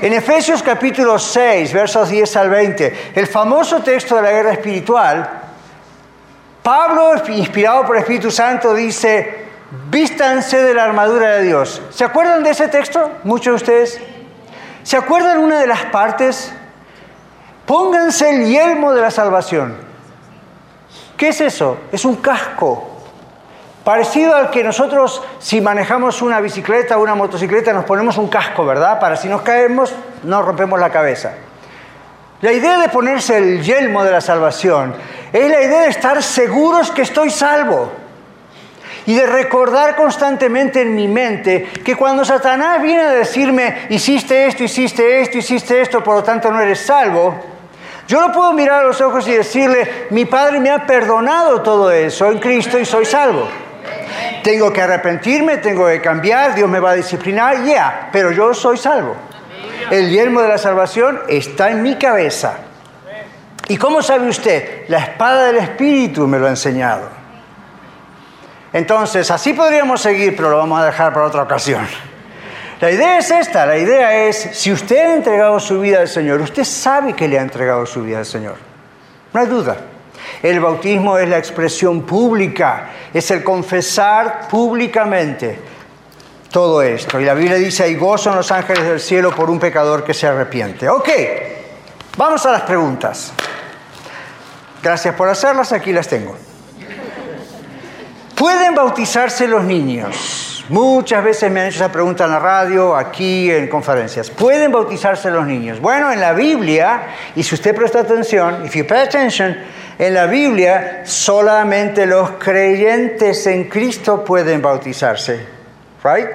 En 0.00 0.12
Efesios 0.12 0.62
capítulo 0.62 1.18
6, 1.18 1.72
versos 1.72 2.08
10 2.08 2.36
al 2.36 2.50
20, 2.50 3.12
el 3.14 3.26
famoso 3.26 3.82
texto 3.82 4.16
de 4.16 4.22
la 4.22 4.30
guerra 4.30 4.52
espiritual, 4.52 5.30
Pablo, 6.62 7.14
inspirado 7.28 7.86
por 7.86 7.96
el 7.96 8.02
Espíritu 8.02 8.30
Santo, 8.30 8.74
dice, 8.74 9.46
vístanse 9.88 10.62
de 10.62 10.74
la 10.74 10.84
armadura 10.84 11.36
de 11.36 11.44
Dios. 11.44 11.82
¿Se 11.90 12.04
acuerdan 12.04 12.42
de 12.42 12.50
ese 12.50 12.68
texto? 12.68 13.10
Muchos 13.24 13.52
de 13.52 13.54
ustedes. 13.54 14.00
¿Se 14.82 14.96
acuerdan 14.96 15.38
una 15.38 15.60
de 15.60 15.66
las 15.66 15.84
partes? 15.86 16.52
Pónganse 17.66 18.30
el 18.30 18.46
yelmo 18.46 18.92
de 18.92 19.02
la 19.02 19.10
salvación. 19.10 19.76
¿Qué 21.16 21.28
es 21.28 21.40
eso? 21.40 21.78
Es 21.90 22.04
un 22.04 22.16
casco. 22.16 22.96
Parecido 23.82 24.34
al 24.34 24.50
que 24.50 24.64
nosotros 24.64 25.22
si 25.38 25.60
manejamos 25.60 26.20
una 26.20 26.40
bicicleta 26.40 26.98
o 26.98 27.02
una 27.02 27.14
motocicleta 27.14 27.72
nos 27.72 27.84
ponemos 27.84 28.18
un 28.18 28.28
casco, 28.28 28.66
¿verdad? 28.66 28.98
Para 28.98 29.16
si 29.16 29.28
nos 29.28 29.42
caemos 29.42 29.94
no 30.24 30.42
rompemos 30.42 30.78
la 30.80 30.90
cabeza. 30.90 31.34
La 32.40 32.52
idea 32.52 32.78
de 32.78 32.88
ponerse 32.88 33.38
el 33.38 33.62
yelmo 33.62 34.04
de 34.04 34.10
la 34.10 34.20
salvación 34.20 34.94
es 35.32 35.50
la 35.50 35.62
idea 35.62 35.82
de 35.82 35.88
estar 35.88 36.22
seguros 36.22 36.90
que 36.90 37.02
estoy 37.02 37.30
salvo 37.30 37.90
y 39.06 39.14
de 39.14 39.26
recordar 39.26 39.96
constantemente 39.96 40.82
en 40.82 40.94
mi 40.94 41.08
mente 41.08 41.68
que 41.84 41.94
cuando 41.94 42.24
Satanás 42.24 42.82
viene 42.82 43.02
a 43.02 43.10
decirme, 43.10 43.86
hiciste 43.88 44.46
esto, 44.46 44.64
hiciste 44.64 45.20
esto, 45.20 45.38
hiciste 45.38 45.80
esto, 45.80 46.02
por 46.02 46.16
lo 46.16 46.22
tanto 46.24 46.50
no 46.50 46.60
eres 46.60 46.80
salvo, 46.80 47.55
yo 48.06 48.20
no 48.20 48.32
puedo 48.32 48.52
mirar 48.52 48.82
a 48.82 48.86
los 48.86 49.00
ojos 49.00 49.26
y 49.26 49.32
decirle, 49.32 50.06
mi 50.10 50.24
Padre 50.24 50.60
me 50.60 50.70
ha 50.70 50.86
perdonado 50.86 51.62
todo 51.62 51.90
eso 51.90 52.30
en 52.30 52.38
Cristo 52.38 52.78
y 52.78 52.84
soy 52.84 53.04
salvo. 53.04 53.48
Tengo 54.42 54.72
que 54.72 54.80
arrepentirme, 54.80 55.56
tengo 55.56 55.86
que 55.86 56.00
cambiar, 56.00 56.54
Dios 56.54 56.68
me 56.68 56.78
va 56.78 56.90
a 56.90 56.94
disciplinar, 56.94 57.64
ya, 57.64 58.10
pero 58.12 58.30
yo 58.30 58.54
soy 58.54 58.76
salvo. 58.76 59.16
El 59.90 60.10
yelmo 60.10 60.40
de 60.40 60.48
la 60.48 60.58
salvación 60.58 61.20
está 61.28 61.70
en 61.70 61.82
mi 61.82 61.96
cabeza. 61.96 62.58
¿Y 63.68 63.76
cómo 63.76 64.02
sabe 64.02 64.28
usted? 64.28 64.84
La 64.88 64.98
espada 64.98 65.46
del 65.46 65.56
Espíritu 65.56 66.28
me 66.28 66.38
lo 66.38 66.46
ha 66.46 66.50
enseñado. 66.50 67.08
Entonces, 68.72 69.30
así 69.30 69.52
podríamos 69.52 70.00
seguir, 70.00 70.36
pero 70.36 70.50
lo 70.50 70.58
vamos 70.58 70.80
a 70.80 70.86
dejar 70.86 71.12
para 71.12 71.26
otra 71.26 71.42
ocasión. 71.42 71.86
La 72.80 72.90
idea 72.90 73.18
es 73.18 73.30
esta, 73.30 73.64
la 73.64 73.78
idea 73.78 74.26
es, 74.26 74.50
si 74.52 74.70
usted 74.70 74.98
ha 74.98 75.14
entregado 75.14 75.58
su 75.58 75.80
vida 75.80 76.00
al 76.00 76.08
Señor, 76.08 76.42
usted 76.42 76.64
sabe 76.64 77.14
que 77.14 77.26
le 77.26 77.38
ha 77.38 77.42
entregado 77.42 77.86
su 77.86 78.02
vida 78.02 78.18
al 78.18 78.26
Señor. 78.26 78.56
No 79.32 79.40
hay 79.40 79.46
duda. 79.46 79.76
El 80.42 80.60
bautismo 80.60 81.16
es 81.16 81.28
la 81.28 81.38
expresión 81.38 82.02
pública, 82.02 82.90
es 83.14 83.30
el 83.30 83.42
confesar 83.42 84.48
públicamente 84.48 85.58
todo 86.50 86.82
esto. 86.82 87.18
Y 87.18 87.24
la 87.24 87.34
Biblia 87.34 87.56
dice, 87.56 87.84
hay 87.84 87.94
gozo 87.94 88.30
en 88.30 88.36
los 88.36 88.52
ángeles 88.52 88.84
del 88.84 89.00
cielo 89.00 89.34
por 89.34 89.48
un 89.48 89.58
pecador 89.58 90.04
que 90.04 90.12
se 90.12 90.26
arrepiente. 90.26 90.88
Ok, 90.88 91.08
vamos 92.16 92.44
a 92.44 92.52
las 92.52 92.62
preguntas. 92.62 93.32
Gracias 94.82 95.14
por 95.14 95.28
hacerlas, 95.28 95.72
aquí 95.72 95.92
las 95.92 96.08
tengo. 96.08 96.36
¿Pueden 98.36 98.74
bautizarse 98.74 99.48
los 99.48 99.64
niños? 99.64 100.62
Muchas 100.68 101.24
veces 101.24 101.50
me 101.50 101.60
han 101.60 101.68
hecho 101.68 101.76
esa 101.76 101.90
pregunta 101.90 102.26
en 102.26 102.32
la 102.32 102.38
radio, 102.38 102.94
aquí 102.94 103.50
en 103.50 103.66
conferencias. 103.66 104.28
¿Pueden 104.28 104.70
bautizarse 104.70 105.30
los 105.30 105.46
niños? 105.46 105.80
Bueno, 105.80 106.12
en 106.12 106.20
la 106.20 106.34
Biblia, 106.34 107.06
y 107.34 107.42
si 107.42 107.54
usted 107.54 107.74
presta 107.74 108.00
atención, 108.00 108.66
if 108.66 108.74
you 108.74 108.86
pay 108.86 108.98
attention, 108.98 109.56
en 109.98 110.12
la 110.12 110.26
Biblia 110.26 111.00
solamente 111.06 112.04
los 112.04 112.32
creyentes 112.32 113.46
en 113.46 113.70
Cristo 113.70 114.22
pueden 114.22 114.60
bautizarse. 114.60 115.40
Right? 116.04 116.28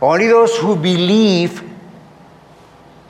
Only 0.00 0.26
those 0.26 0.58
who 0.60 0.74
believe 0.74 1.62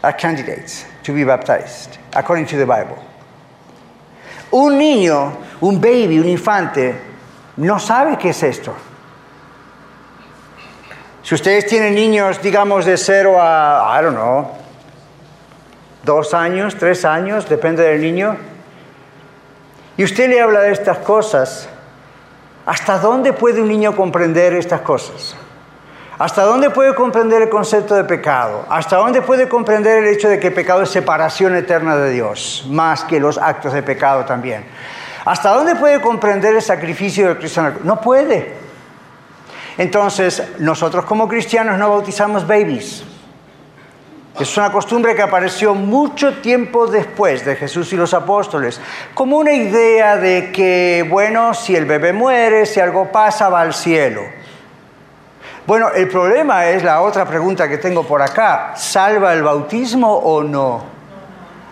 are 0.02 0.14
candidates 0.14 0.84
to 1.04 1.14
be 1.14 1.24
baptized, 1.24 1.96
according 2.14 2.44
to 2.46 2.58
the 2.58 2.66
Bible. 2.66 2.98
Un 4.50 4.76
niño, 4.76 5.32
un 5.62 5.80
baby, 5.80 6.18
un 6.18 6.28
infante, 6.28 7.09
no 7.56 7.78
sabe 7.78 8.16
qué 8.18 8.30
es 8.30 8.42
esto. 8.42 8.74
Si 11.22 11.34
ustedes 11.34 11.66
tienen 11.66 11.94
niños, 11.94 12.40
digamos, 12.42 12.84
de 12.84 12.96
cero 12.96 13.36
a, 13.40 13.98
I 13.98 14.02
don't 14.02 14.16
know, 14.16 14.48
dos 16.02 16.32
años, 16.34 16.76
tres 16.78 17.04
años, 17.04 17.48
depende 17.48 17.82
del 17.82 18.00
niño, 18.00 18.36
y 19.96 20.04
usted 20.04 20.28
le 20.30 20.40
habla 20.40 20.60
de 20.60 20.72
estas 20.72 20.98
cosas, 20.98 21.68
¿hasta 22.64 22.98
dónde 22.98 23.32
puede 23.32 23.60
un 23.60 23.68
niño 23.68 23.94
comprender 23.94 24.54
estas 24.54 24.80
cosas? 24.80 25.36
¿Hasta 26.18 26.42
dónde 26.44 26.70
puede 26.70 26.94
comprender 26.94 27.42
el 27.42 27.48
concepto 27.48 27.94
de 27.94 28.04
pecado? 28.04 28.66
¿Hasta 28.68 28.96
dónde 28.96 29.22
puede 29.22 29.48
comprender 29.48 30.04
el 30.04 30.14
hecho 30.14 30.28
de 30.28 30.38
que 30.38 30.50
pecado 30.50 30.82
es 30.82 30.90
separación 30.90 31.54
eterna 31.54 31.96
de 31.96 32.10
Dios, 32.10 32.66
más 32.68 33.04
que 33.04 33.20
los 33.20 33.38
actos 33.38 33.72
de 33.72 33.82
pecado 33.82 34.24
también? 34.24 34.64
¿Hasta 35.30 35.50
dónde 35.50 35.76
puede 35.76 36.00
comprender 36.00 36.56
el 36.56 36.60
sacrificio 36.60 37.28
del 37.28 37.38
cristiano? 37.38 37.74
No 37.84 38.00
puede. 38.00 38.52
Entonces, 39.78 40.42
nosotros 40.58 41.04
como 41.04 41.28
cristianos 41.28 41.78
no 41.78 41.88
bautizamos 41.88 42.44
babies. 42.44 43.04
Es 44.40 44.56
una 44.56 44.72
costumbre 44.72 45.14
que 45.14 45.22
apareció 45.22 45.72
mucho 45.72 46.38
tiempo 46.40 46.88
después 46.88 47.44
de 47.44 47.54
Jesús 47.54 47.92
y 47.92 47.96
los 47.96 48.12
apóstoles, 48.12 48.80
como 49.14 49.36
una 49.36 49.52
idea 49.52 50.16
de 50.16 50.50
que, 50.50 51.06
bueno, 51.08 51.54
si 51.54 51.76
el 51.76 51.84
bebé 51.84 52.12
muere, 52.12 52.66
si 52.66 52.80
algo 52.80 53.12
pasa, 53.12 53.48
va 53.48 53.60
al 53.60 53.72
cielo. 53.72 54.22
Bueno, 55.64 55.90
el 55.94 56.08
problema 56.08 56.66
es 56.66 56.82
la 56.82 57.02
otra 57.02 57.24
pregunta 57.24 57.68
que 57.68 57.78
tengo 57.78 58.02
por 58.02 58.20
acá. 58.20 58.72
¿Salva 58.74 59.32
el 59.32 59.44
bautismo 59.44 60.12
o 60.12 60.42
no? 60.42 60.99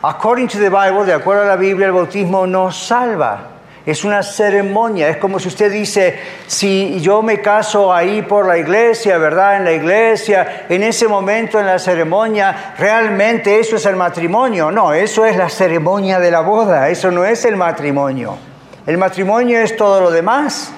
According 0.02 0.46
to 0.48 0.58
the 0.58 0.70
Bible, 0.70 1.04
de 1.04 1.12
acuerdo 1.12 1.42
a 1.42 1.46
la 1.46 1.56
Biblia, 1.56 1.86
el 1.86 1.92
bautismo 1.92 2.46
no 2.46 2.70
salva. 2.70 3.58
Es 3.84 4.04
una 4.04 4.22
ceremonia, 4.22 5.08
es 5.08 5.16
como 5.16 5.38
si 5.40 5.48
usted 5.48 5.72
dice, 5.72 6.20
si 6.46 7.00
yo 7.00 7.22
me 7.22 7.40
caso 7.40 7.92
ahí 7.92 8.22
por 8.22 8.46
la 8.46 8.58
iglesia, 8.58 9.18
¿verdad? 9.18 9.56
En 9.56 9.64
la 9.64 9.72
iglesia, 9.72 10.66
en 10.68 10.82
ese 10.82 11.08
momento 11.08 11.58
en 11.58 11.66
la 11.66 11.78
ceremonia, 11.78 12.74
realmente 12.78 13.58
eso 13.58 13.76
es 13.76 13.86
el 13.86 13.96
matrimonio. 13.96 14.70
No, 14.70 14.92
eso 14.92 15.24
es 15.24 15.36
la 15.36 15.48
ceremonia 15.48 16.20
de 16.20 16.30
la 16.30 16.40
boda, 16.40 16.90
eso 16.90 17.10
no 17.10 17.24
es 17.24 17.44
el 17.44 17.56
matrimonio. 17.56 18.36
El 18.86 18.98
matrimonio 18.98 19.58
es 19.58 19.76
todo 19.76 20.00
lo 20.00 20.10
demás. 20.10 20.70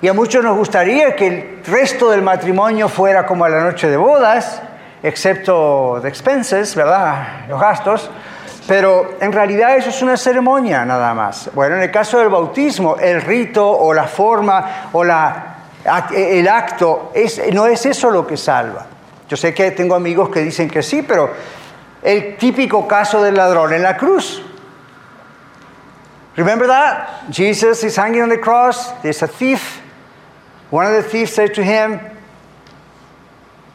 Y 0.00 0.08
a 0.08 0.14
muchos 0.14 0.42
nos 0.42 0.56
gustaría 0.56 1.14
que 1.14 1.26
el 1.26 1.64
resto 1.66 2.10
del 2.10 2.22
matrimonio 2.22 2.88
fuera 2.88 3.26
como 3.26 3.44
a 3.44 3.48
la 3.48 3.60
noche 3.60 3.90
de 3.90 3.96
bodas, 3.96 4.62
excepto 5.02 6.00
de 6.00 6.08
expenses, 6.08 6.74
¿verdad? 6.74 7.46
Los 7.48 7.60
gastos. 7.60 8.10
Pero 8.66 9.16
en 9.20 9.32
realidad 9.32 9.76
eso 9.76 9.90
es 9.90 10.02
una 10.02 10.16
ceremonia 10.16 10.84
nada 10.84 11.12
más. 11.14 11.50
Bueno, 11.52 11.76
en 11.76 11.82
el 11.82 11.90
caso 11.90 12.18
del 12.18 12.28
bautismo, 12.28 12.96
el 12.96 13.20
rito 13.20 13.68
o 13.68 13.92
la 13.92 14.04
forma 14.04 14.90
o 14.92 15.02
la, 15.02 15.56
el 16.14 16.46
acto, 16.48 17.12
no 17.52 17.66
es 17.66 17.86
eso 17.86 18.10
lo 18.10 18.26
que 18.26 18.36
salva. 18.36 18.86
Yo 19.28 19.36
sé 19.36 19.52
que 19.52 19.72
tengo 19.72 19.94
amigos 19.94 20.28
que 20.28 20.40
dicen 20.40 20.68
que 20.70 20.82
sí, 20.82 21.02
pero 21.02 21.32
el 22.02 22.36
típico 22.36 22.86
caso 22.86 23.22
del 23.22 23.34
ladrón 23.34 23.72
en 23.72 23.82
la 23.82 23.96
cruz. 23.96 24.42
Remember 26.36 26.66
that? 26.66 27.30
Jesus 27.30 27.84
is 27.84 27.96
hanging 27.96 28.22
on 28.22 28.28
the 28.28 28.38
cross. 28.38 28.90
There's 29.02 29.22
a 29.22 29.28
thief. 29.28 29.80
One 30.70 30.86
of 30.86 30.92
the 30.92 31.02
thieves 31.02 31.32
said 31.32 31.54
to 31.54 31.62
him, 31.62 32.00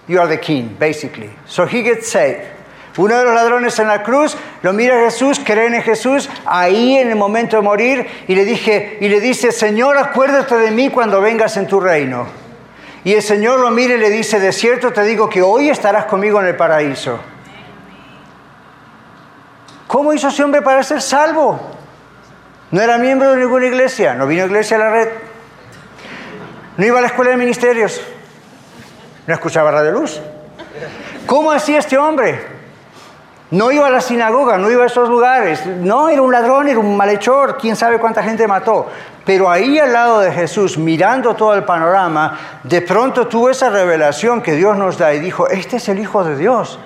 You 0.08 0.20
are 0.20 0.28
the 0.28 0.38
king, 0.38 0.76
basically. 0.80 1.30
So 1.46 1.66
he 1.66 1.84
gets 1.84 2.08
saved. 2.08 2.57
Uno 2.98 3.16
de 3.16 3.24
los 3.24 3.36
ladrones 3.36 3.78
en 3.78 3.88
la 3.88 4.02
cruz 4.02 4.36
lo 4.64 4.74
mira 4.74 4.98
a 4.98 5.02
Jesús, 5.02 5.40
cree 5.44 5.68
en 5.68 5.82
Jesús, 5.84 6.30
ahí 6.46 6.98
en 6.98 7.10
el 7.10 7.16
momento 7.16 7.56
de 7.56 7.62
morir, 7.62 8.08
y 8.28 8.34
le, 8.34 8.44
dije, 8.44 8.98
y 9.00 9.08
le 9.08 9.22
dice, 9.22 9.52
Señor, 9.52 9.98
acuérdate 10.00 10.58
de 10.58 10.72
mí 10.72 10.90
cuando 10.90 11.22
vengas 11.22 11.58
en 11.58 11.68
tu 11.68 11.80
reino. 11.80 12.26
Y 13.04 13.14
el 13.14 13.22
Señor 13.22 13.60
lo 13.60 13.70
mira 13.70 13.94
y 13.94 14.00
le 14.00 14.10
dice, 14.10 14.40
de 14.40 14.52
cierto 14.52 14.92
te 14.92 15.04
digo 15.04 15.30
que 15.30 15.44
hoy 15.44 15.70
estarás 15.70 16.06
conmigo 16.06 16.42
en 16.42 16.48
el 16.48 16.56
paraíso. 16.56 17.20
¿Cómo 19.86 20.12
hizo 20.12 20.30
ese 20.30 20.44
hombre 20.44 20.64
para 20.64 20.84
ser 20.84 21.02
salvo? 21.02 21.60
No 22.72 22.82
era 22.82 22.98
miembro 22.98 23.32
de 23.32 23.38
ninguna 23.38 23.68
iglesia, 23.68 24.16
no 24.16 24.26
vino 24.26 24.44
a 24.44 24.46
iglesia 24.48 24.76
a 24.76 24.80
la 24.80 24.90
red, 24.90 25.10
no 26.76 26.86
iba 26.86 26.98
a 26.98 27.02
la 27.02 27.08
escuela 27.08 27.32
de 27.32 27.38
ministerios, 27.38 28.02
no 29.28 29.34
escuchaba 29.34 29.72
Radio 29.72 29.92
Luz. 29.92 30.20
¿Cómo 31.28 31.52
hacía 31.52 31.80
este 31.80 31.98
hombre? 31.98 32.57
No 33.50 33.72
iba 33.72 33.88
a 33.88 33.90
la 33.90 34.02
sinagoga, 34.02 34.58
no 34.58 34.70
iba 34.70 34.84
a 34.84 34.88
esos 34.88 35.08
lugares. 35.08 35.66
No, 35.66 36.10
era 36.10 36.22
un 36.22 36.32
ladrón, 36.32 36.68
era 36.68 36.80
un 36.80 36.98
malhechor, 36.98 37.58
quién 37.58 37.78
sabe 37.78 37.98
cuánta 37.98 38.22
gente 38.22 38.46
mató. 38.46 38.88
Pero 39.24 39.50
ahí 39.50 39.80
al 39.80 39.94
lado 39.94 40.20
de 40.20 40.32
Jesús, 40.34 40.78
mirando 40.78 41.34
todo 41.34 41.54
el 41.54 41.64
panorama, 41.64 42.38
de 42.64 42.82
pronto 42.82 43.28
tuvo 43.28 43.50
esa 43.50 43.70
revelación 43.70 44.42
que 44.42 44.54
Dios 44.54 44.78
nos 44.78 44.98
da 44.98 45.14
y 45.14 45.20
dijo, 45.20 45.48
este 45.48 45.78
es 45.78 45.88
el 45.88 46.00
Hijo 46.00 46.26
de 46.26 46.36
Dios. 46.36 46.78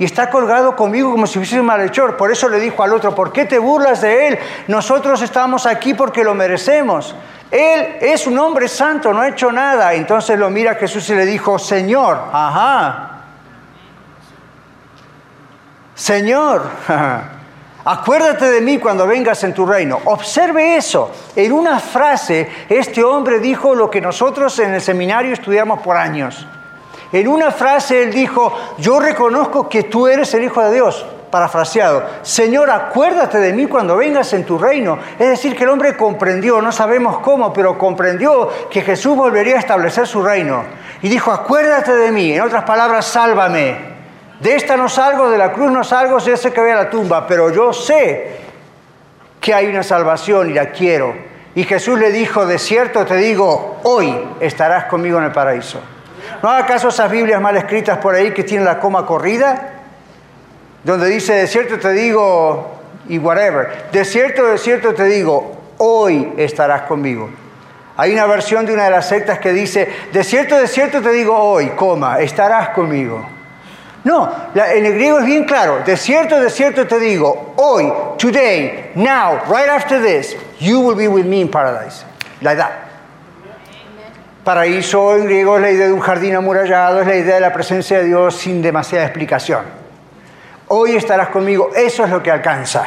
Y 0.00 0.04
está 0.04 0.30
colgado 0.30 0.74
conmigo 0.74 1.12
como 1.12 1.26
si 1.26 1.38
fuese 1.38 1.60
un 1.60 1.66
malhechor. 1.66 2.16
Por 2.16 2.32
eso 2.32 2.48
le 2.48 2.58
dijo 2.58 2.82
al 2.82 2.92
otro, 2.92 3.14
¿por 3.14 3.32
qué 3.32 3.44
te 3.44 3.58
burlas 3.58 4.00
de 4.00 4.28
él? 4.28 4.38
Nosotros 4.66 5.20
estamos 5.22 5.66
aquí 5.66 5.94
porque 5.94 6.24
lo 6.24 6.34
merecemos. 6.34 7.14
Él 7.50 7.98
es 8.00 8.26
un 8.26 8.38
hombre 8.38 8.66
santo, 8.66 9.12
no 9.12 9.20
ha 9.20 9.28
hecho 9.28 9.52
nada. 9.52 9.92
Entonces 9.92 10.38
lo 10.38 10.48
mira 10.50 10.74
Jesús 10.74 11.08
y 11.10 11.14
le 11.14 11.26
dijo, 11.26 11.58
Señor, 11.58 12.18
ajá, 12.32 13.19
Señor, 16.00 16.62
acuérdate 17.84 18.50
de 18.50 18.62
mí 18.62 18.78
cuando 18.78 19.06
vengas 19.06 19.44
en 19.44 19.52
tu 19.52 19.66
reino. 19.66 20.00
Observe 20.06 20.76
eso. 20.76 21.10
En 21.36 21.52
una 21.52 21.78
frase, 21.78 22.48
este 22.70 23.04
hombre 23.04 23.38
dijo 23.38 23.74
lo 23.74 23.90
que 23.90 24.00
nosotros 24.00 24.58
en 24.60 24.72
el 24.72 24.80
seminario 24.80 25.34
estudiamos 25.34 25.80
por 25.80 25.98
años. 25.98 26.46
En 27.12 27.28
una 27.28 27.50
frase 27.50 28.02
él 28.02 28.14
dijo, 28.14 28.50
yo 28.78 28.98
reconozco 28.98 29.68
que 29.68 29.82
tú 29.82 30.06
eres 30.06 30.32
el 30.32 30.44
Hijo 30.44 30.62
de 30.62 30.72
Dios. 30.72 31.04
Parafraseado, 31.30 32.02
Señor, 32.22 32.70
acuérdate 32.70 33.36
de 33.36 33.52
mí 33.52 33.66
cuando 33.66 33.98
vengas 33.98 34.32
en 34.32 34.46
tu 34.46 34.56
reino. 34.56 34.98
Es 35.18 35.28
decir, 35.28 35.54
que 35.54 35.64
el 35.64 35.70
hombre 35.70 35.98
comprendió, 35.98 36.62
no 36.62 36.72
sabemos 36.72 37.18
cómo, 37.18 37.52
pero 37.52 37.76
comprendió 37.76 38.48
que 38.70 38.80
Jesús 38.80 39.14
volvería 39.14 39.56
a 39.56 39.58
establecer 39.58 40.06
su 40.06 40.22
reino. 40.22 40.64
Y 41.02 41.10
dijo, 41.10 41.30
acuérdate 41.30 41.94
de 41.94 42.10
mí. 42.10 42.32
En 42.32 42.40
otras 42.40 42.64
palabras, 42.64 43.04
sálvame. 43.04 43.99
De 44.40 44.54
esta 44.54 44.76
no 44.76 44.88
salgo, 44.88 45.30
de 45.30 45.36
la 45.36 45.52
cruz 45.52 45.70
no 45.70 45.84
salgo, 45.84 46.18
sé 46.18 46.34
que 46.50 46.60
voy 46.60 46.70
a 46.70 46.76
la 46.76 46.90
tumba, 46.90 47.26
pero 47.26 47.50
yo 47.50 47.74
sé 47.74 48.38
que 49.38 49.52
hay 49.52 49.66
una 49.66 49.82
salvación 49.82 50.50
y 50.50 50.54
la 50.54 50.70
quiero. 50.70 51.14
Y 51.54 51.64
Jesús 51.64 51.98
le 51.98 52.10
dijo, 52.10 52.46
de 52.46 52.58
cierto 52.58 53.04
te 53.04 53.16
digo, 53.16 53.80
hoy 53.82 54.18
estarás 54.40 54.84
conmigo 54.86 55.18
en 55.18 55.24
el 55.24 55.32
paraíso. 55.32 55.80
¿No 56.42 56.48
haga 56.48 56.66
caso 56.66 56.88
esas 56.88 57.10
Biblias 57.10 57.40
mal 57.40 57.56
escritas 57.56 57.98
por 57.98 58.14
ahí 58.14 58.32
que 58.32 58.44
tienen 58.44 58.64
la 58.64 58.78
coma 58.78 59.04
corrida? 59.04 59.72
Donde 60.84 61.08
dice, 61.08 61.34
de 61.34 61.46
cierto 61.46 61.78
te 61.78 61.92
digo, 61.92 62.80
y 63.08 63.18
whatever. 63.18 63.88
De 63.92 64.04
cierto, 64.06 64.46
de 64.46 64.56
cierto 64.56 64.94
te 64.94 65.04
digo, 65.04 65.60
hoy 65.78 66.32
estarás 66.38 66.82
conmigo. 66.82 67.28
Hay 67.96 68.14
una 68.14 68.24
versión 68.24 68.64
de 68.64 68.72
una 68.72 68.84
de 68.84 68.90
las 68.90 69.08
sectas 69.08 69.38
que 69.38 69.52
dice, 69.52 69.86
de 70.12 70.24
cierto, 70.24 70.56
de 70.56 70.66
cierto 70.66 71.02
te 71.02 71.10
digo 71.10 71.36
hoy, 71.36 71.70
coma, 71.70 72.20
estarás 72.20 72.70
conmigo. 72.70 73.39
No, 74.02 74.30
en 74.54 74.86
el 74.86 74.94
griego 74.94 75.18
es 75.18 75.26
bien 75.26 75.44
claro. 75.44 75.80
De 75.84 75.96
cierto, 75.96 76.40
de 76.40 76.48
cierto 76.48 76.86
te 76.86 76.98
digo, 76.98 77.52
hoy, 77.56 77.92
today, 78.18 78.92
now, 78.94 79.40
right 79.46 79.68
after 79.68 80.02
this, 80.02 80.36
you 80.58 80.80
will 80.80 80.96
be 80.96 81.06
with 81.06 81.24
me 81.24 81.40
in 81.40 81.50
paradise. 81.50 82.04
La 82.40 82.52
edad. 82.52 82.70
Paraíso 84.44 85.16
en 85.16 85.26
griego 85.26 85.56
es 85.56 85.62
la 85.62 85.70
idea 85.70 85.86
de 85.86 85.92
un 85.92 86.00
jardín 86.00 86.34
amurallado, 86.34 87.02
es 87.02 87.06
la 87.06 87.16
idea 87.16 87.34
de 87.34 87.40
la 87.42 87.52
presencia 87.52 87.98
de 87.98 88.04
Dios 88.04 88.34
sin 88.36 88.62
demasiada 88.62 89.04
explicación. 89.04 89.64
Hoy 90.68 90.96
estarás 90.96 91.28
conmigo, 91.28 91.70
eso 91.76 92.04
es 92.04 92.10
lo 92.10 92.22
que 92.22 92.30
alcanza. 92.30 92.86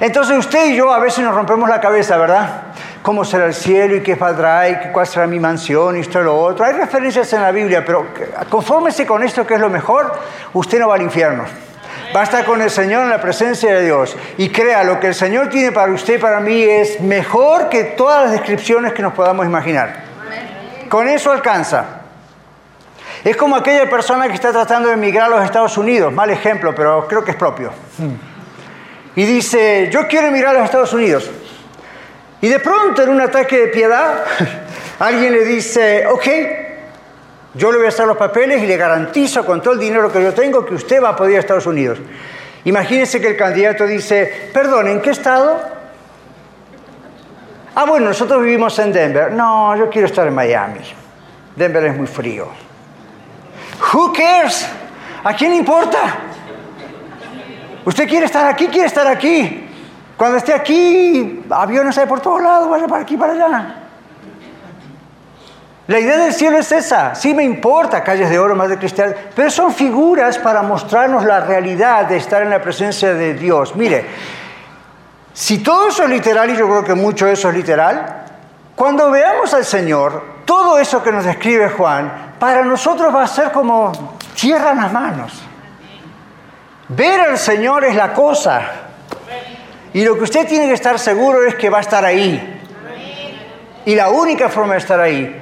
Entonces 0.00 0.38
usted 0.38 0.70
y 0.70 0.76
yo 0.76 0.90
a 0.90 0.98
veces 0.98 1.22
nos 1.22 1.34
rompemos 1.34 1.68
la 1.68 1.80
cabeza, 1.80 2.16
¿verdad? 2.16 2.62
¿Cómo 3.06 3.24
será 3.24 3.46
el 3.46 3.54
cielo 3.54 3.94
y 3.94 4.02
qué 4.02 4.16
valdrá 4.16 4.68
y 4.68 4.90
cuál 4.90 5.06
será 5.06 5.28
mi 5.28 5.38
mansión 5.38 5.96
y 5.96 6.00
esto 6.00 6.20
y 6.20 6.24
lo 6.24 6.36
otro? 6.36 6.64
Hay 6.64 6.72
referencias 6.72 7.32
en 7.34 7.40
la 7.40 7.52
Biblia, 7.52 7.84
pero 7.84 8.08
confórmese 8.50 9.06
con 9.06 9.22
esto 9.22 9.46
que 9.46 9.54
es 9.54 9.60
lo 9.60 9.70
mejor, 9.70 10.12
usted 10.54 10.80
no 10.80 10.88
va 10.88 10.96
al 10.96 11.02
infierno. 11.02 11.44
Va 12.14 12.22
a 12.22 12.24
estar 12.24 12.44
con 12.44 12.60
el 12.60 12.68
Señor 12.68 13.04
en 13.04 13.10
la 13.10 13.20
presencia 13.20 13.72
de 13.76 13.84
Dios. 13.84 14.16
Y 14.38 14.48
crea, 14.48 14.82
lo 14.82 14.98
que 14.98 15.06
el 15.06 15.14
Señor 15.14 15.50
tiene 15.50 15.70
para 15.70 15.92
usted 15.92 16.20
para 16.20 16.40
mí 16.40 16.60
es 16.60 17.00
mejor 17.00 17.68
que 17.68 17.84
todas 17.84 18.24
las 18.24 18.32
descripciones 18.32 18.92
que 18.92 19.02
nos 19.02 19.12
podamos 19.12 19.46
imaginar. 19.46 20.02
Con 20.88 21.08
eso 21.08 21.30
alcanza. 21.30 21.84
Es 23.22 23.36
como 23.36 23.54
aquella 23.54 23.88
persona 23.88 24.26
que 24.26 24.34
está 24.34 24.50
tratando 24.50 24.88
de 24.88 24.94
emigrar 24.94 25.26
a 25.26 25.36
los 25.36 25.44
Estados 25.44 25.78
Unidos, 25.78 26.12
mal 26.12 26.30
ejemplo, 26.30 26.74
pero 26.74 27.06
creo 27.06 27.22
que 27.22 27.30
es 27.30 27.36
propio. 27.36 27.70
Y 29.14 29.24
dice, 29.24 29.90
yo 29.92 30.08
quiero 30.08 30.26
emigrar 30.26 30.56
a 30.56 30.58
los 30.58 30.64
Estados 30.64 30.92
Unidos. 30.92 31.30
Y 32.40 32.48
de 32.48 32.58
pronto, 32.60 33.02
en 33.02 33.08
un 33.08 33.20
ataque 33.20 33.58
de 33.58 33.66
piedad, 33.68 34.24
alguien 34.98 35.32
le 35.32 35.44
dice, 35.44 36.06
ok, 36.06 36.26
yo 37.54 37.72
le 37.72 37.78
voy 37.78 37.86
a 37.86 37.88
hacer 37.88 38.06
los 38.06 38.16
papeles 38.16 38.62
y 38.62 38.66
le 38.66 38.76
garantizo 38.76 39.44
con 39.44 39.62
todo 39.62 39.74
el 39.74 39.80
dinero 39.80 40.12
que 40.12 40.22
yo 40.22 40.34
tengo 40.34 40.64
que 40.64 40.74
usted 40.74 41.02
va 41.02 41.10
a 41.10 41.16
poder 41.16 41.32
ir 41.32 41.36
a 41.38 41.40
Estados 41.40 41.66
Unidos. 41.66 41.98
Imagínense 42.64 43.20
que 43.20 43.28
el 43.28 43.36
candidato 43.36 43.86
dice, 43.86 44.50
perdón, 44.52 44.88
¿en 44.88 45.00
qué 45.00 45.10
estado? 45.10 45.58
Ah, 47.74 47.84
bueno, 47.84 48.06
nosotros 48.06 48.42
vivimos 48.42 48.78
en 48.78 48.92
Denver. 48.92 49.32
No, 49.32 49.76
yo 49.76 49.88
quiero 49.88 50.06
estar 50.06 50.26
en 50.26 50.34
Miami. 50.34 50.80
Denver 51.54 51.84
es 51.84 51.96
muy 51.96 52.06
frío. 52.06 52.48
Who 53.92 54.12
cares? 54.12 54.66
¿A 55.22 55.34
quién 55.34 55.54
importa? 55.54 56.16
Usted 57.84 58.08
quiere 58.08 58.26
estar 58.26 58.46
aquí, 58.46 58.66
quiere 58.66 58.88
estar 58.88 59.06
aquí. 59.06 59.65
Cuando 60.16 60.38
esté 60.38 60.54
aquí, 60.54 61.44
aviones 61.50 61.98
hay 61.98 62.06
por 62.06 62.20
todos 62.20 62.40
lados, 62.40 62.70
vaya 62.70 62.86
para 62.86 63.02
aquí, 63.02 63.16
para 63.16 63.32
allá. 63.34 63.82
La 65.88 66.00
idea 66.00 66.16
del 66.16 66.32
cielo 66.32 66.58
es 66.58 66.72
esa. 66.72 67.14
Sí 67.14 67.32
me 67.32 67.44
importa 67.44 68.02
calles 68.02 68.28
de 68.28 68.38
oro, 68.38 68.56
más 68.56 68.68
de 68.68 68.78
cristal, 68.78 69.14
pero 69.34 69.50
son 69.50 69.72
figuras 69.72 70.38
para 70.38 70.62
mostrarnos 70.62 71.24
la 71.24 71.40
realidad 71.40 72.06
de 72.06 72.16
estar 72.16 72.42
en 72.42 72.50
la 72.50 72.60
presencia 72.60 73.14
de 73.14 73.34
Dios. 73.34 73.76
Mire, 73.76 74.06
si 75.32 75.58
todo 75.58 75.88
eso 75.88 76.04
es 76.04 76.10
literal, 76.10 76.50
y 76.50 76.56
yo 76.56 76.66
creo 76.66 76.82
que 76.82 76.94
mucho 76.94 77.28
eso 77.28 77.50
es 77.50 77.54
literal, 77.54 78.24
cuando 78.74 79.10
veamos 79.10 79.52
al 79.54 79.64
Señor, 79.64 80.22
todo 80.44 80.78
eso 80.78 81.02
que 81.02 81.12
nos 81.12 81.24
describe 81.24 81.68
Juan, 81.70 82.34
para 82.38 82.64
nosotros 82.64 83.14
va 83.14 83.22
a 83.22 83.26
ser 83.28 83.52
como 83.52 84.16
tierra 84.34 84.72
en 84.72 84.78
las 84.78 84.92
manos. 84.92 85.42
Ver 86.88 87.20
al 87.20 87.38
Señor 87.38 87.84
es 87.84 87.94
la 87.94 88.12
cosa. 88.12 88.85
Y 89.96 90.04
lo 90.04 90.14
que 90.18 90.24
usted 90.24 90.46
tiene 90.46 90.66
que 90.66 90.74
estar 90.74 90.98
seguro 90.98 91.42
es 91.46 91.54
que 91.54 91.70
va 91.70 91.78
a 91.78 91.80
estar 91.80 92.04
ahí. 92.04 92.60
Y 93.86 93.94
la 93.94 94.10
única 94.10 94.50
forma 94.50 94.74
de 94.74 94.80
estar 94.80 95.00
ahí 95.00 95.34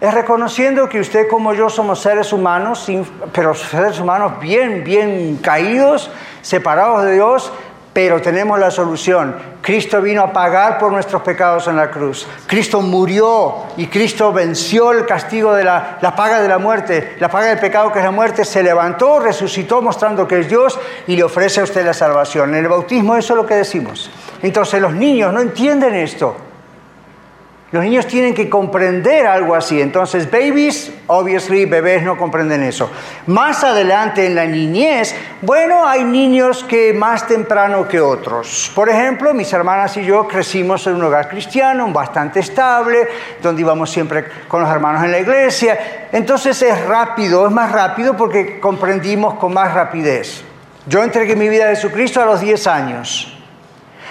es 0.00 0.14
reconociendo 0.14 0.88
que 0.88 1.00
usted 1.00 1.28
como 1.28 1.52
yo 1.52 1.68
somos 1.68 2.00
seres 2.00 2.32
humanos, 2.32 2.90
pero 3.34 3.54
seres 3.54 4.00
humanos 4.00 4.40
bien, 4.40 4.84
bien 4.84 5.36
caídos, 5.42 6.10
separados 6.40 7.04
de 7.04 7.12
Dios, 7.12 7.52
pero 7.92 8.20
tenemos 8.20 8.58
la 8.58 8.70
solución. 8.70 9.34
Cristo 9.60 10.00
vino 10.00 10.22
a 10.22 10.32
pagar 10.32 10.78
por 10.78 10.92
nuestros 10.92 11.22
pecados 11.22 11.66
en 11.66 11.76
la 11.76 11.90
cruz. 11.90 12.26
Cristo 12.46 12.80
murió 12.80 13.66
y 13.76 13.86
Cristo 13.86 14.32
venció 14.32 14.92
el 14.92 15.06
castigo 15.06 15.52
de 15.54 15.64
la, 15.64 15.98
la, 16.00 16.14
paga 16.14 16.40
de 16.40 16.48
la 16.48 16.58
muerte, 16.58 17.16
la 17.18 17.28
paga 17.28 17.48
del 17.48 17.58
pecado 17.58 17.92
que 17.92 17.98
es 17.98 18.04
la 18.04 18.10
muerte. 18.10 18.44
Se 18.44 18.62
levantó, 18.62 19.18
resucitó 19.18 19.82
mostrando 19.82 20.26
que 20.26 20.40
es 20.40 20.48
Dios 20.48 20.78
y 21.06 21.16
le 21.16 21.24
ofrece 21.24 21.60
a 21.60 21.64
usted 21.64 21.84
la 21.84 21.94
salvación. 21.94 22.50
En 22.50 22.64
el 22.64 22.68
bautismo 22.68 23.16
eso 23.16 23.34
es 23.34 23.36
lo 23.36 23.46
que 23.46 23.54
decimos. 23.54 24.10
Entonces 24.42 24.80
los 24.80 24.94
niños 24.94 25.32
no 25.32 25.40
entienden 25.40 25.94
esto. 25.94 26.49
Los 27.72 27.84
niños 27.84 28.08
tienen 28.08 28.34
que 28.34 28.50
comprender 28.50 29.28
algo 29.28 29.54
así. 29.54 29.80
Entonces, 29.80 30.28
babies, 30.28 30.92
obviously, 31.06 31.66
bebés 31.66 32.02
no 32.02 32.16
comprenden 32.16 32.64
eso. 32.64 32.90
Más 33.28 33.62
adelante 33.62 34.26
en 34.26 34.34
la 34.34 34.44
niñez, 34.44 35.14
bueno, 35.40 35.86
hay 35.86 36.02
niños 36.02 36.64
que 36.64 36.92
más 36.92 37.28
temprano 37.28 37.86
que 37.86 38.00
otros. 38.00 38.72
Por 38.74 38.88
ejemplo, 38.88 39.32
mis 39.34 39.52
hermanas 39.52 39.96
y 39.96 40.04
yo 40.04 40.26
crecimos 40.26 40.84
en 40.88 40.96
un 40.96 41.04
hogar 41.04 41.28
cristiano, 41.28 41.86
bastante 41.92 42.40
estable, 42.40 43.06
donde 43.40 43.62
íbamos 43.62 43.88
siempre 43.88 44.24
con 44.48 44.62
los 44.62 44.70
hermanos 44.70 45.04
en 45.04 45.12
la 45.12 45.20
iglesia. 45.20 46.08
Entonces 46.10 46.60
es 46.62 46.84
rápido, 46.86 47.46
es 47.46 47.52
más 47.52 47.70
rápido 47.70 48.16
porque 48.16 48.58
comprendimos 48.58 49.34
con 49.34 49.54
más 49.54 49.72
rapidez. 49.74 50.42
Yo 50.86 51.04
entregué 51.04 51.36
mi 51.36 51.48
vida 51.48 51.66
a 51.66 51.68
Jesucristo 51.68 52.20
a 52.20 52.24
los 52.24 52.40
10 52.40 52.66
años. 52.66 53.29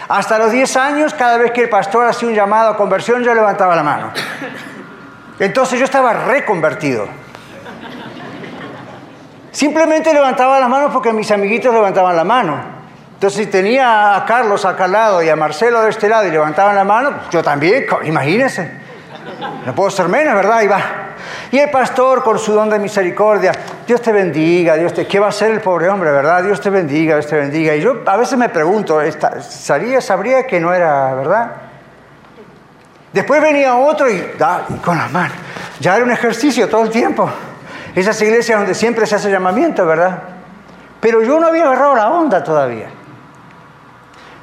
Hasta 0.10 0.40
los 0.40 0.52
10 0.52 0.76
años, 0.78 1.14
cada 1.14 1.38
vez 1.38 1.52
que 1.52 1.62
el 1.62 1.70
pastor 1.70 2.08
hacía 2.08 2.28
un 2.28 2.34
llamado 2.34 2.72
a 2.72 2.78
conversión, 2.78 3.24
yo 3.24 3.34
levantaba 3.36 3.76
la 3.76 3.84
mano. 3.84 4.12
Entonces 5.40 5.78
yo 5.78 5.86
estaba 5.86 6.14
reconvertido. 6.14 7.08
Simplemente 9.52 10.12
levantaba 10.12 10.60
las 10.60 10.68
manos 10.68 10.92
porque 10.92 11.14
mis 11.14 11.30
amiguitos 11.30 11.72
levantaban 11.72 12.16
la 12.16 12.24
mano. 12.24 12.80
Entonces, 13.14 13.46
si 13.46 13.52
tenía 13.52 14.16
a 14.16 14.26
Carlos 14.26 14.66
acá 14.66 14.86
al 14.86 14.94
lado 14.94 15.22
y 15.22 15.30
a 15.30 15.36
Marcelo 15.36 15.82
de 15.84 15.90
este 15.90 16.10
lado 16.10 16.26
y 16.26 16.32
levantaban 16.32 16.76
la 16.76 16.86
mano, 16.86 17.12
yo 17.30 17.44
también, 17.44 17.86
imagínense. 18.04 18.80
No 19.66 19.76
puedo 19.76 19.90
ser 19.90 20.08
menos, 20.08 20.36
¿verdad? 20.36 20.62
Y 20.62 20.68
va. 20.68 20.82
Y 21.52 21.58
el 21.58 21.70
pastor, 21.70 22.24
con 22.24 22.38
su 22.38 22.54
don 22.54 22.70
de 22.70 22.80
misericordia, 22.80 23.52
Dios 23.88 24.02
te 24.02 24.12
bendiga, 24.12 24.76
Dios 24.76 24.94
te... 24.94 25.08
¿Qué 25.08 25.20
va 25.20 25.28
a 25.28 25.30
hacer 25.30 25.52
el 25.52 25.62
pobre 25.62 25.90
hombre, 25.90 26.12
verdad? 26.12 26.44
Dios 26.44 26.62
te 26.62 26.70
bendiga, 26.70 27.16
Dios 27.16 27.28
te 27.28 27.38
bendiga. 27.38 27.76
Y 27.76 27.82
yo 27.82 28.02
a 28.06 28.18
veces 28.18 28.38
me 28.38 28.50
pregunto, 28.50 29.00
¿sabría, 29.42 30.02
sabría 30.02 30.46
que 30.46 30.60
no 30.60 30.74
era 30.74 31.14
verdad? 31.16 31.52
Después 33.14 33.42
venía 33.42 33.76
otro 33.76 34.10
y, 34.10 34.34
da, 34.38 34.66
y 34.70 34.76
con 34.76 34.98
las 34.98 35.12
manos. 35.12 35.36
Ya 35.80 35.96
era 35.96 36.06
un 36.06 36.12
ejercicio 36.12 36.68
todo 36.70 36.84
el 36.84 36.90
tiempo. 36.90 37.30
Esas 37.96 38.22
iglesias 38.22 38.60
donde 38.60 38.76
siempre 38.76 39.08
se 39.08 39.16
hace 39.16 39.32
llamamiento, 39.32 39.86
¿verdad? 39.86 40.20
Pero 41.00 41.24
yo 41.24 41.40
no 41.40 41.48
había 41.48 41.64
agarrado 41.64 41.96
la 41.96 42.10
onda 42.10 42.44
todavía. 42.44 42.90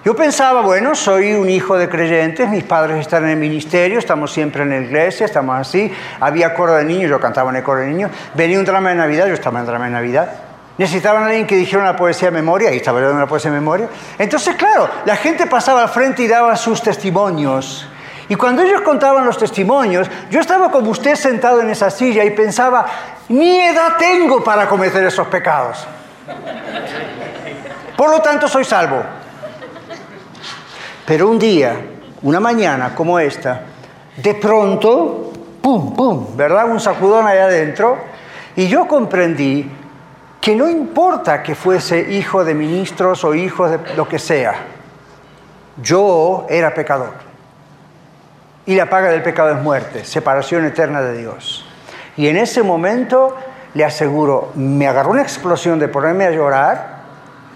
Yo 0.06 0.14
pensaba, 0.14 0.60
bueno, 0.60 0.94
soy 0.94 1.32
un 1.32 1.50
hijo 1.50 1.76
de 1.76 1.88
creyentes, 1.88 2.48
mis 2.48 2.62
padres 2.62 3.00
están 3.00 3.24
en 3.24 3.30
el 3.30 3.38
ministerio, 3.38 3.98
estamos 3.98 4.32
siempre 4.32 4.62
en 4.62 4.70
la 4.70 4.76
iglesia, 4.76 5.26
estamos 5.26 5.58
así. 5.58 5.92
Había 6.20 6.54
coro 6.54 6.74
de 6.74 6.84
niños, 6.84 7.10
yo 7.10 7.18
cantaba 7.18 7.50
en 7.50 7.56
el 7.56 7.64
coro 7.64 7.80
de 7.80 7.88
niños. 7.88 8.12
Venía 8.32 8.56
un 8.56 8.64
drama 8.64 8.90
de 8.90 8.94
Navidad, 8.94 9.26
yo 9.26 9.34
estaba 9.34 9.58
en 9.58 9.62
el 9.62 9.66
drama 9.66 9.86
de 9.86 9.90
Navidad. 9.90 10.30
Necesitaban 10.78 11.24
a 11.24 11.26
alguien 11.26 11.44
que 11.44 11.56
dijera 11.56 11.82
una 11.82 11.96
poesía 11.96 12.28
de 12.28 12.36
memoria, 12.36 12.68
ahí 12.68 12.76
estaba 12.76 13.00
yo 13.00 13.10
una 13.10 13.26
poesía 13.26 13.50
de 13.50 13.56
memoria. 13.58 13.88
Entonces, 14.16 14.54
claro, 14.54 14.88
la 15.06 15.16
gente 15.16 15.48
pasaba 15.48 15.82
al 15.82 15.88
frente 15.88 16.22
y 16.22 16.28
daba 16.28 16.54
sus 16.54 16.80
testimonios. 16.80 17.88
Y 18.28 18.36
cuando 18.36 18.62
ellos 18.62 18.82
contaban 18.82 19.26
los 19.26 19.36
testimonios, 19.36 20.08
yo 20.30 20.38
estaba 20.38 20.70
como 20.70 20.90
usted 20.90 21.16
sentado 21.16 21.60
en 21.62 21.70
esa 21.70 21.90
silla 21.90 22.22
y 22.22 22.30
pensaba, 22.30 22.86
ni 23.28 23.58
edad 23.58 23.96
tengo 23.98 24.44
para 24.44 24.68
cometer 24.68 25.04
esos 25.04 25.26
pecados. 25.26 25.84
Por 27.96 28.08
lo 28.08 28.20
tanto, 28.20 28.46
soy 28.46 28.62
salvo. 28.62 29.15
Pero 31.06 31.28
un 31.28 31.38
día, 31.38 31.76
una 32.22 32.40
mañana 32.40 32.94
como 32.94 33.20
esta, 33.20 33.60
de 34.16 34.34
pronto, 34.34 35.32
pum, 35.62 35.94
pum, 35.94 36.36
¿verdad? 36.36 36.68
Un 36.68 36.80
sacudón 36.80 37.26
allá 37.28 37.44
adentro. 37.44 37.96
Y 38.56 38.66
yo 38.66 38.88
comprendí 38.88 39.70
que 40.40 40.56
no 40.56 40.68
importa 40.68 41.42
que 41.44 41.54
fuese 41.54 42.12
hijo 42.12 42.44
de 42.44 42.54
ministros 42.54 43.22
o 43.24 43.34
hijo 43.34 43.68
de 43.68 43.78
lo 43.94 44.08
que 44.08 44.18
sea, 44.18 44.54
yo 45.80 46.46
era 46.48 46.74
pecador. 46.74 47.14
Y 48.64 48.74
la 48.74 48.90
paga 48.90 49.10
del 49.10 49.22
pecado 49.22 49.50
es 49.50 49.62
muerte, 49.62 50.04
separación 50.04 50.64
eterna 50.64 51.02
de 51.02 51.18
Dios. 51.18 51.64
Y 52.16 52.26
en 52.26 52.36
ese 52.36 52.64
momento, 52.64 53.36
le 53.74 53.84
aseguro, 53.84 54.50
me 54.56 54.88
agarró 54.88 55.10
una 55.10 55.22
explosión 55.22 55.78
de 55.78 55.86
ponerme 55.86 56.24
a 56.24 56.30
llorar, 56.30 56.96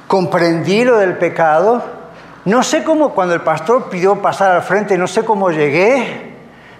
comprendí 0.07 0.85
lo 0.85 0.99
del 0.99 1.17
pecado 1.17 2.00
no 2.45 2.63
sé 2.63 2.83
cómo 2.83 3.11
cuando 3.11 3.35
el 3.35 3.43
pastor 3.43 3.91
pidió 3.91 4.17
pasar 4.23 4.53
al 4.53 4.63
frente, 4.63 4.97
no 4.97 5.07
sé 5.07 5.25
cómo 5.25 5.51
llegué, 5.51 6.35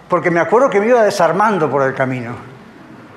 porque 0.09 0.31
me 0.31 0.41
acuerdo 0.41 0.71
que 0.71 0.81
me 0.81 0.87
iba 0.87 1.03
desarmando 1.03 1.71
por 1.71 1.83
el 1.83 1.95
camino. 1.95 2.35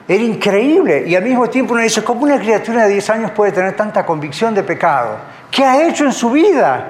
Era 0.08 0.22
increíble 0.22 1.06
y 1.08 1.16
al 1.16 1.24
mismo 1.24 1.50
tiempo 1.50 1.74
uno 1.74 1.82
dice, 1.82 2.04
¿cómo 2.04 2.24
una 2.24 2.38
criatura 2.38 2.84
de 2.84 2.90
10 2.90 3.10
años 3.12 3.32
puede 3.32 3.54
tener 3.54 3.76
tanta 3.76 4.06
convicción 4.06 4.54
de 4.54 4.64
pecado? 4.64 5.18
¿Qué 5.50 5.64
ha 5.64 5.88
hecho 5.88 6.04
en 6.04 6.12
su 6.12 6.32
vida? 6.32 6.90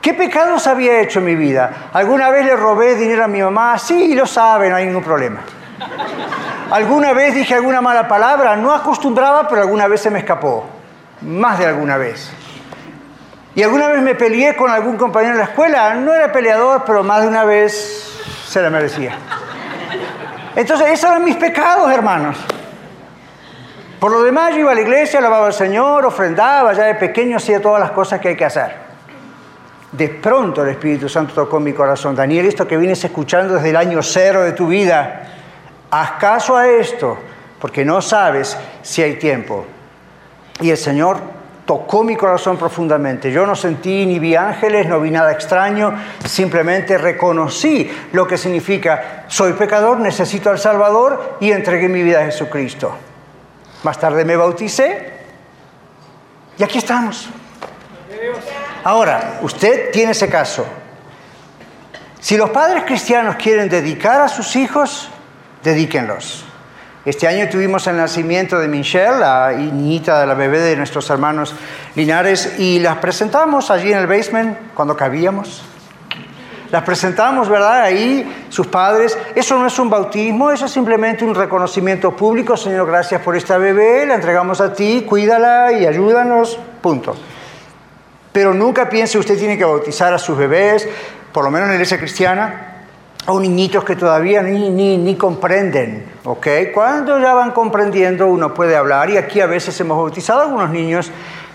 ¿Qué 0.00 0.14
pecados 0.14 0.66
había 0.68 1.00
hecho 1.00 1.18
en 1.18 1.24
mi 1.24 1.34
vida? 1.34 1.88
¿Alguna 1.92 2.30
vez 2.30 2.46
le 2.46 2.56
robé 2.56 2.94
dinero 2.94 3.24
a 3.24 3.28
mi 3.28 3.42
mamá? 3.42 3.78
Sí, 3.78 4.14
lo 4.14 4.26
sabe, 4.26 4.70
no 4.70 4.76
hay 4.76 4.86
ningún 4.86 5.02
problema. 5.02 5.40
¿Alguna 6.70 7.12
vez 7.12 7.34
dije 7.34 7.54
alguna 7.54 7.80
mala 7.80 8.06
palabra? 8.06 8.56
No 8.56 8.72
acostumbraba, 8.72 9.48
pero 9.48 9.62
alguna 9.62 9.88
vez 9.88 10.00
se 10.00 10.10
me 10.10 10.20
escapó. 10.20 10.66
Más 11.22 11.58
de 11.58 11.66
alguna 11.66 11.96
vez. 11.96 12.32
Y 13.54 13.62
alguna 13.62 13.88
vez 13.88 14.00
me 14.00 14.14
peleé 14.14 14.56
con 14.56 14.70
algún 14.70 14.96
compañero 14.96 15.34
en 15.34 15.38
la 15.38 15.44
escuela, 15.44 15.94
no 15.94 16.14
era 16.14 16.32
peleador, 16.32 16.84
pero 16.86 17.02
más 17.02 17.22
de 17.22 17.28
una 17.28 17.44
vez 17.44 18.22
se 18.46 18.62
la 18.62 18.70
merecía. 18.70 19.14
Entonces, 20.56 20.88
esos 20.88 21.10
eran 21.10 21.24
mis 21.24 21.36
pecados, 21.36 21.90
hermanos. 21.92 22.38
Por 24.00 24.10
lo 24.10 24.22
demás, 24.22 24.52
yo 24.54 24.60
iba 24.60 24.72
a 24.72 24.74
la 24.74 24.80
iglesia, 24.80 25.18
alababa 25.18 25.46
al 25.46 25.52
Señor, 25.52 26.04
ofrendaba, 26.06 26.72
ya 26.72 26.84
de 26.84 26.94
pequeño 26.94 27.36
hacía 27.36 27.60
todas 27.60 27.80
las 27.80 27.92
cosas 27.92 28.20
que 28.20 28.28
hay 28.28 28.36
que 28.36 28.44
hacer. 28.44 28.74
De 29.92 30.08
pronto 30.08 30.62
el 30.62 30.70
Espíritu 30.70 31.08
Santo 31.08 31.34
tocó 31.34 31.60
mi 31.60 31.74
corazón. 31.74 32.16
Daniel, 32.16 32.46
esto 32.46 32.66
que 32.66 32.78
vienes 32.78 33.04
escuchando 33.04 33.54
desde 33.54 33.70
el 33.70 33.76
año 33.76 34.02
cero 34.02 34.42
de 34.42 34.52
tu 34.52 34.66
vida, 34.66 35.28
haz 35.90 36.12
caso 36.12 36.56
a 36.56 36.66
esto, 36.66 37.18
porque 37.60 37.84
no 37.84 38.00
sabes 38.00 38.56
si 38.80 39.02
hay 39.02 39.16
tiempo. 39.16 39.66
Y 40.60 40.70
el 40.70 40.78
Señor 40.78 41.18
tocó 41.64 42.02
mi 42.02 42.16
corazón 42.16 42.56
profundamente. 42.56 43.30
Yo 43.30 43.46
no 43.46 43.54
sentí 43.54 44.06
ni 44.06 44.18
vi 44.18 44.34
ángeles, 44.34 44.86
no 44.86 45.00
vi 45.00 45.10
nada 45.10 45.32
extraño, 45.32 45.94
simplemente 46.24 46.98
reconocí 46.98 47.90
lo 48.12 48.26
que 48.26 48.36
significa 48.36 49.24
soy 49.28 49.52
pecador, 49.54 50.00
necesito 50.00 50.50
al 50.50 50.58
Salvador 50.58 51.36
y 51.40 51.52
entregué 51.52 51.88
mi 51.88 52.02
vida 52.02 52.20
a 52.20 52.24
Jesucristo. 52.24 52.94
Más 53.82 53.98
tarde 53.98 54.24
me 54.24 54.36
bauticé 54.36 55.12
y 56.58 56.62
aquí 56.62 56.78
estamos. 56.78 57.28
Ahora, 58.84 59.38
usted 59.42 59.90
tiene 59.90 60.12
ese 60.12 60.28
caso. 60.28 60.66
Si 62.20 62.36
los 62.36 62.50
padres 62.50 62.84
cristianos 62.84 63.36
quieren 63.36 63.68
dedicar 63.68 64.20
a 64.20 64.28
sus 64.28 64.54
hijos, 64.56 65.10
dedíquenlos. 65.62 66.44
Este 67.04 67.26
año 67.26 67.48
tuvimos 67.48 67.84
el 67.88 67.96
nacimiento 67.96 68.60
de 68.60 68.68
Michelle, 68.68 69.18
la 69.18 69.50
niñita 69.50 70.20
de 70.20 70.26
la 70.26 70.34
bebé 70.34 70.60
de 70.60 70.76
nuestros 70.76 71.10
hermanos 71.10 71.52
Linares, 71.96 72.60
y 72.60 72.78
las 72.78 72.98
presentamos 72.98 73.72
allí 73.72 73.90
en 73.90 73.98
el 73.98 74.06
basement 74.06 74.56
cuando 74.72 74.96
cabíamos. 74.96 75.64
Las 76.70 76.84
presentamos, 76.84 77.48
¿verdad? 77.48 77.82
Ahí, 77.82 78.46
sus 78.48 78.68
padres. 78.68 79.18
Eso 79.34 79.58
no 79.58 79.66
es 79.66 79.76
un 79.80 79.90
bautismo, 79.90 80.52
eso 80.52 80.66
es 80.66 80.70
simplemente 80.70 81.24
un 81.24 81.34
reconocimiento 81.34 82.14
público. 82.14 82.56
Señor, 82.56 82.86
gracias 82.86 83.20
por 83.20 83.36
esta 83.36 83.58
bebé, 83.58 84.06
la 84.06 84.14
entregamos 84.14 84.60
a 84.60 84.72
ti, 84.72 85.04
cuídala 85.06 85.72
y 85.72 85.84
ayúdanos, 85.84 86.56
punto. 86.80 87.16
Pero 88.32 88.54
nunca 88.54 88.88
piense 88.88 89.18
usted 89.18 89.36
tiene 89.36 89.58
que 89.58 89.64
bautizar 89.64 90.14
a 90.14 90.18
sus 90.18 90.38
bebés, 90.38 90.88
por 91.32 91.42
lo 91.42 91.50
menos 91.50 91.64
en 91.64 91.70
la 91.70 91.74
iglesia 91.74 91.98
cristiana, 91.98 92.71
o 93.26 93.38
niñitos 93.38 93.84
que 93.84 93.94
todavía 93.94 94.42
ni, 94.42 94.68
ni, 94.70 94.98
ni, 94.98 95.16
comprenden, 95.16 96.04
¿ok? 96.24 96.46
Cuando 96.74 97.20
ya 97.20 97.34
van 97.34 97.52
comprendiendo 97.52 98.26
uno 98.26 98.52
puede 98.52 98.76
hablar 98.76 99.10
y 99.10 99.16
aquí 99.16 99.40
a 99.40 99.46
veces 99.46 99.78
hemos 99.80 99.96
bautizado 99.96 100.40
a 100.40 100.44
algunos 100.44 100.70
niños 100.70 101.10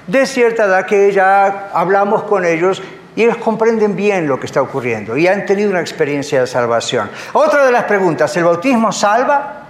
de 0.07 0.25
cierta 0.25 0.63
edad 0.63 0.85
que 0.85 1.11
ya 1.11 1.69
hablamos 1.73 2.23
con 2.23 2.45
ellos 2.45 2.81
y 3.15 3.23
ellos 3.23 3.37
comprenden 3.37 3.95
bien 3.95 4.27
lo 4.27 4.39
que 4.39 4.45
está 4.45 4.61
ocurriendo 4.61 5.17
y 5.17 5.27
han 5.27 5.45
tenido 5.45 5.69
una 5.69 5.81
experiencia 5.81 6.39
de 6.39 6.47
salvación. 6.47 7.09
Otra 7.33 7.65
de 7.65 7.71
las 7.71 7.83
preguntas, 7.83 8.35
¿el 8.37 8.45
bautismo 8.45 8.91
salva? 8.91 9.63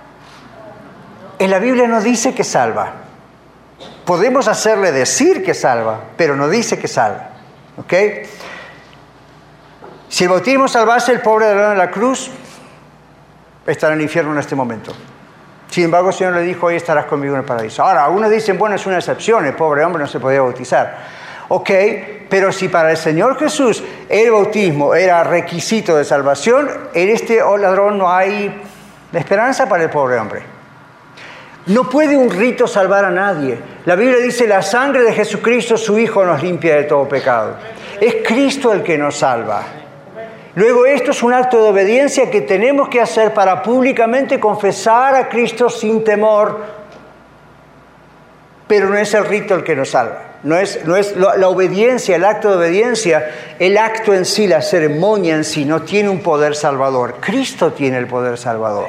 En 1.39 1.49
la 1.49 1.57
Biblia 1.57 1.87
no 1.87 2.01
dice 2.01 2.35
que 2.35 2.43
salva. 2.43 2.91
Podemos 4.05 4.47
hacerle 4.47 4.91
decir 4.91 5.43
que 5.43 5.53
salva, 5.53 5.99
pero 6.15 6.35
no 6.35 6.47
dice 6.47 6.77
que 6.77 6.87
salva, 6.87 7.29
¿ok? 7.77 7.93
Si 10.09 10.23
el 10.23 10.29
bautismo 10.29 10.67
salvase 10.67 11.11
el 11.11 11.21
pobre 11.21 11.47
de 11.47 11.75
la 11.75 11.91
cruz, 11.91 12.29
estará 13.65 13.93
en 13.93 13.99
el 13.99 14.03
infierno 14.03 14.31
en 14.31 14.39
este 14.39 14.55
momento. 14.55 14.93
Sin 15.69 15.83
embargo, 15.85 16.09
el 16.09 16.15
Señor 16.15 16.33
le 16.33 16.41
dijo, 16.41 16.67
hoy 16.67 16.75
estarás 16.75 17.05
conmigo 17.05 17.33
en 17.33 17.41
el 17.41 17.45
paraíso. 17.45 17.83
Ahora, 17.83 18.05
algunos 18.05 18.29
dicen, 18.29 18.57
bueno, 18.57 18.75
es 18.75 18.85
una 18.85 18.97
excepción, 18.97 19.45
el 19.45 19.53
pobre 19.53 19.83
hombre 19.83 20.01
no 20.01 20.07
se 20.07 20.19
podía 20.19 20.41
bautizar. 20.41 20.97
Ok, 21.49 21.69
pero 22.29 22.51
si 22.51 22.67
para 22.67 22.91
el 22.91 22.97
Señor 22.97 23.37
Jesús 23.37 23.83
el 24.09 24.31
bautismo 24.31 24.95
era 24.95 25.23
requisito 25.23 25.95
de 25.95 26.03
salvación, 26.03 26.69
en 26.93 27.09
este 27.09 27.39
ladrón 27.39 27.97
no 27.97 28.11
hay 28.11 28.61
esperanza 29.13 29.67
para 29.67 29.83
el 29.83 29.89
pobre 29.89 30.17
hombre. 30.17 30.41
No 31.67 31.89
puede 31.89 32.15
un 32.15 32.29
rito 32.29 32.65
salvar 32.65 33.03
a 33.03 33.11
nadie. 33.11 33.59
La 33.85 33.95
Biblia 33.95 34.19
dice, 34.19 34.47
la 34.47 34.61
sangre 34.61 35.03
de 35.03 35.13
Jesucristo, 35.13 35.75
su 35.77 35.99
Hijo, 35.99 36.25
nos 36.25 36.41
limpia 36.41 36.77
de 36.77 36.83
todo 36.83 37.07
pecado. 37.09 37.55
Es 37.99 38.15
Cristo 38.25 38.71
el 38.71 38.83
que 38.83 38.97
nos 38.97 39.17
salva. 39.17 39.63
Luego 40.57 40.87
esto 40.87 41.11
es 41.11 41.21
un 41.21 41.33
acto 41.33 41.61
de 41.61 41.69
obediencia 41.69 42.31
que 42.31 42.41
tenemos 42.41 42.89
que 42.89 42.99
hacer 42.99 43.31
para 43.31 43.61
públicamente 43.61 44.39
confesar 44.39 45.13
a 45.13 45.29
Cristo 45.29 45.69
sin 45.69 46.03
temor, 46.03 46.61
pero 48.67 48.89
no 48.89 48.97
es 48.97 49.13
el 49.13 49.25
rito 49.25 49.53
el 49.53 49.63
que 49.63 49.75
nos 49.75 49.91
salva. 49.91 50.39
No 50.41 50.57
es, 50.57 50.77
es 50.77 51.15
la, 51.15 51.47
obediencia, 51.47 52.15
el 52.15 52.25
acto 52.25 52.49
de 52.49 52.57
obediencia, 52.57 53.29
el 53.59 53.77
acto 53.77 54.15
en 54.15 54.25
sí, 54.25 54.47
la 54.47 54.63
ceremonia 54.63 55.35
en 55.35 55.43
sí, 55.43 55.63
no 55.63 55.83
tiene 55.83 56.09
un 56.09 56.21
poder 56.21 56.55
salvador. 56.55 57.17
Cristo 57.19 57.71
tiene 57.73 57.99
el 57.99 58.07
poder 58.07 58.39
salvador. 58.39 58.87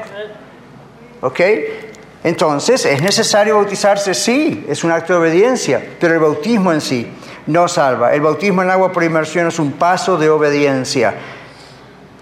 ¿Ok? 1.20 1.40
Entonces, 2.24 2.86
¿es 2.86 3.02
necesario 3.02 3.56
bautizarse? 3.56 4.14
Sí, 4.14 4.64
es 4.70 4.84
un 4.84 4.90
acto 4.90 5.12
de 5.12 5.18
obediencia, 5.18 5.86
pero 6.00 6.14
el 6.14 6.20
bautismo 6.20 6.72
en 6.72 6.80
sí 6.80 7.06
no 7.46 7.68
salva. 7.68 8.14
El 8.14 8.22
bautismo 8.22 8.62
en 8.62 8.70
agua 8.70 8.90
por 8.90 9.04
inmersión 9.04 9.48
es 9.48 9.58
un 9.58 9.72
paso 9.72 10.16
de 10.16 10.30
obediencia. 10.30 11.12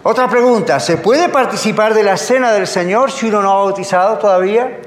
Otra 0.08 0.28
pregunta, 0.28 0.78
¿se 0.78 0.98
puede 0.98 1.28
participar 1.28 1.92
de 1.92 2.04
la 2.04 2.16
cena 2.16 2.52
del 2.52 2.68
Señor 2.68 3.10
si 3.10 3.26
uno 3.26 3.42
no 3.42 3.50
ha 3.50 3.56
bautizado 3.56 4.18
todavía? 4.18 4.78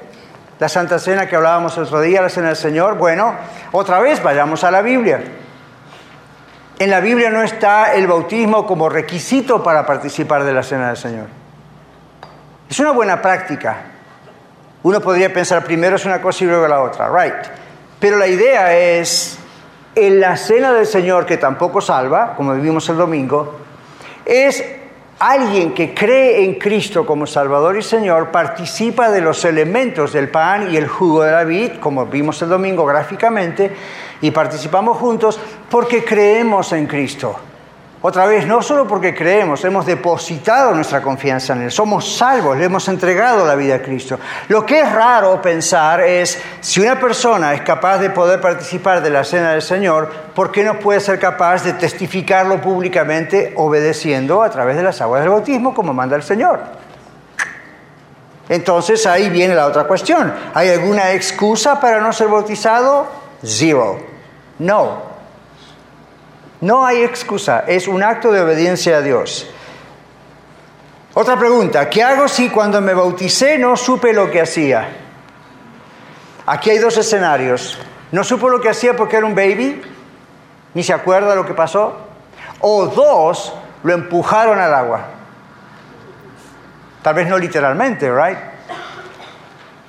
La 0.59 0.69
Santa 0.69 0.97
Cena 0.97 1.27
que 1.27 1.35
hablábamos 1.35 1.75
el 1.75 1.83
otro 1.83 1.99
día, 1.99 2.21
la 2.21 2.29
Cena 2.29 2.47
del 2.47 2.55
Señor. 2.55 2.97
Bueno, 2.97 3.35
otra 3.73 3.99
vez 3.99 4.23
vayamos 4.23 4.63
a 4.63 4.71
la 4.71 4.81
Biblia. 4.81 5.21
En 6.79 6.89
la 6.89 7.01
Biblia 7.01 7.29
no 7.31 7.41
está 7.41 7.95
el 7.95 8.07
bautismo 8.07 8.65
como 8.65 8.87
requisito 8.87 9.61
para 9.61 9.85
participar 9.85 10.45
de 10.45 10.53
la 10.53 10.63
Cena 10.63 10.87
del 10.87 10.95
Señor. 10.95 11.27
Es 12.69 12.79
una 12.79 12.91
buena 12.91 13.21
práctica. 13.21 13.75
Uno 14.83 15.01
podría 15.01 15.33
pensar 15.33 15.65
primero 15.65 15.97
es 15.97 16.05
una 16.05 16.21
cosa 16.21 16.45
y 16.45 16.47
luego 16.47 16.65
la 16.65 16.81
otra, 16.81 17.09
right? 17.09 17.45
Pero 17.99 18.15
la 18.15 18.27
idea 18.27 18.73
es, 18.73 19.37
en 19.95 20.21
la 20.21 20.37
Cena 20.37 20.71
del 20.71 20.87
Señor, 20.87 21.25
que 21.25 21.35
tampoco 21.35 21.81
salva, 21.81 22.35
como 22.37 22.53
vivimos 22.53 22.87
el 22.87 22.95
domingo, 22.95 23.57
es 24.23 24.78
Alguien 25.19 25.73
que 25.73 25.93
cree 25.93 26.45
en 26.45 26.53
Cristo 26.53 27.05
como 27.05 27.27
Salvador 27.27 27.77
y 27.77 27.81
Señor 27.81 28.31
participa 28.31 29.11
de 29.11 29.19
los 29.19 29.43
elementos 29.43 30.13
del 30.13 30.29
pan 30.29 30.73
y 30.73 30.77
el 30.77 30.87
jugo 30.87 31.23
de 31.23 31.31
la 31.33 31.43
vid, 31.43 31.73
como 31.81 32.05
vimos 32.05 32.41
el 32.41 32.47
domingo 32.47 32.85
gráficamente, 32.85 33.69
y 34.21 34.31
participamos 34.31 34.97
juntos 34.97 35.37
porque 35.69 36.05
creemos 36.05 36.71
en 36.71 36.87
Cristo. 36.87 37.48
Otra 38.01 38.25
vez, 38.25 38.47
no 38.47 38.61
solo 38.61 38.87
porque 38.87 39.13
creemos, 39.13 39.65
hemos 39.65 39.85
depositado 39.85 40.73
nuestra 40.73 41.01
confianza 41.01 41.51
en 41.51 41.63
Él, 41.63 41.71
somos 41.71 42.15
salvos, 42.15 42.57
le 42.57 42.63
hemos 42.63 42.87
entregado 42.87 43.45
la 43.45 43.55
vida 43.55 43.75
a 43.75 43.81
Cristo. 43.81 44.17
Lo 44.47 44.65
que 44.65 44.79
es 44.79 44.89
raro 44.89 45.41
pensar 45.41 45.99
es, 45.99 46.41
si 46.61 46.79
una 46.79 46.97
persona 46.97 47.53
es 47.53 47.59
capaz 47.61 47.97
de 47.97 48.09
poder 48.09 48.39
participar 48.39 49.01
de 49.01 49.09
la 49.09 49.25
cena 49.25 49.51
del 49.51 49.61
Señor, 49.61 50.09
¿por 50.33 50.49
qué 50.49 50.63
no 50.63 50.79
puede 50.79 51.01
ser 51.01 51.19
capaz 51.19 51.65
de 51.65 51.73
testificarlo 51.73 52.61
públicamente 52.61 53.53
obedeciendo 53.57 54.43
a 54.43 54.49
través 54.49 54.77
de 54.77 54.83
las 54.83 55.01
aguas 55.01 55.19
del 55.19 55.31
bautismo 55.31 55.73
como 55.73 55.93
manda 55.93 56.15
el 56.15 56.23
Señor? 56.23 56.61
Entonces 58.47 59.05
ahí 59.07 59.29
viene 59.29 59.55
la 59.55 59.67
otra 59.67 59.83
cuestión. 59.83 60.33
¿Hay 60.53 60.69
alguna 60.69 61.11
excusa 61.11 61.81
para 61.81 61.99
no 61.99 62.13
ser 62.13 62.29
bautizado? 62.29 63.07
Zero. 63.43 63.99
No, 64.57 65.08
no 66.61 66.85
hay 66.85 67.03
excusa, 67.03 67.63
es 67.67 67.87
un 67.87 68.03
acto 68.03 68.31
de 68.31 68.41
obediencia 68.41 68.97
a 68.97 69.01
Dios. 69.01 69.49
Otra 71.13 71.37
pregunta, 71.37 71.89
¿qué 71.89 72.03
hago 72.03 72.27
si 72.27 72.49
cuando 72.49 72.81
me 72.81 72.93
bauticé 72.93 73.57
no 73.57 73.75
supe 73.75 74.13
lo 74.13 74.29
que 74.29 74.41
hacía? 74.41 74.87
Aquí 76.45 76.69
hay 76.69 76.79
dos 76.79 76.97
escenarios. 76.97 77.77
No 78.11 78.23
supo 78.23 78.49
lo 78.49 78.59
que 78.59 78.69
hacía 78.69 78.95
porque 78.95 79.17
era 79.17 79.25
un 79.25 79.35
baby, 79.35 79.81
ni 80.73 80.83
se 80.83 80.93
acuerda 80.93 81.35
lo 81.35 81.45
que 81.45 81.53
pasó. 81.53 81.95
O 82.59 82.87
dos, 82.87 83.53
lo 83.83 83.93
empujaron 83.93 84.59
al 84.59 84.73
agua. 84.73 85.05
Tal 87.01 87.13
vez 87.13 87.27
no 87.27 87.37
literalmente, 87.37 88.11
¿right? 88.11 88.37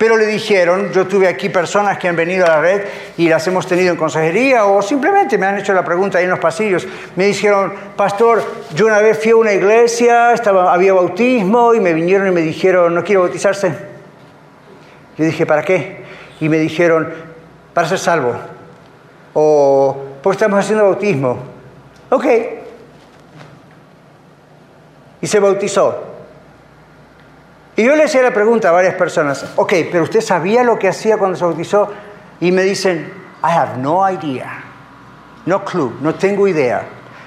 Pero 0.01 0.17
le 0.17 0.25
dijeron, 0.25 0.91
yo 0.91 1.05
tuve 1.05 1.27
aquí 1.27 1.49
personas 1.49 1.99
que 1.99 2.07
han 2.07 2.15
venido 2.15 2.43
a 2.43 2.49
la 2.49 2.59
red 2.59 2.85
y 3.17 3.29
las 3.29 3.45
hemos 3.45 3.67
tenido 3.67 3.91
en 3.91 3.97
consejería 3.97 4.65
o 4.65 4.81
simplemente 4.81 5.37
me 5.37 5.45
han 5.45 5.59
hecho 5.59 5.73
la 5.73 5.85
pregunta 5.85 6.17
ahí 6.17 6.23
en 6.23 6.31
los 6.31 6.39
pasillos. 6.39 6.87
Me 7.15 7.27
dijeron, 7.27 7.71
pastor, 7.95 8.43
yo 8.73 8.87
una 8.87 8.97
vez 8.97 9.21
fui 9.21 9.29
a 9.29 9.35
una 9.35 9.53
iglesia, 9.53 10.33
estaba, 10.33 10.73
había 10.73 10.93
bautismo 10.93 11.75
y 11.75 11.79
me 11.79 11.93
vinieron 11.93 12.27
y 12.27 12.31
me 12.31 12.41
dijeron, 12.41 12.95
¿no 12.95 13.03
quiero 13.03 13.21
bautizarse? 13.21 13.75
Yo 15.19 15.23
dije, 15.23 15.45
¿para 15.45 15.61
qué? 15.61 16.03
Y 16.39 16.49
me 16.49 16.57
dijeron, 16.57 17.13
para 17.71 17.87
ser 17.87 17.99
salvo. 17.99 18.33
O, 19.35 20.03
porque 20.23 20.37
estamos 20.37 20.61
haciendo 20.61 20.85
bautismo. 20.85 21.37
Ok. 22.09 22.25
Y 25.21 25.27
se 25.27 25.39
bautizó. 25.39 26.10
Y 27.75 27.83
yo 27.83 27.95
le 27.95 28.03
hacía 28.03 28.21
la 28.21 28.33
pregunta 28.33 28.69
a 28.69 28.71
varias 28.71 28.95
personas, 28.95 29.45
ok, 29.55 29.73
pero 29.91 30.03
usted 30.03 30.21
sabía 30.21 30.63
lo 30.63 30.77
que 30.77 30.89
hacía 30.89 31.17
cuando 31.17 31.37
se 31.37 31.45
bautizó? 31.45 31.89
Y 32.41 32.51
me 32.51 32.63
dicen, 32.63 33.11
I 33.43 33.51
have 33.51 33.77
no 33.77 34.07
idea, 34.09 34.63
no 35.45 35.63
clue, 35.63 35.93
no 36.01 36.15
tengo 36.15 36.47
idea. 36.47 36.83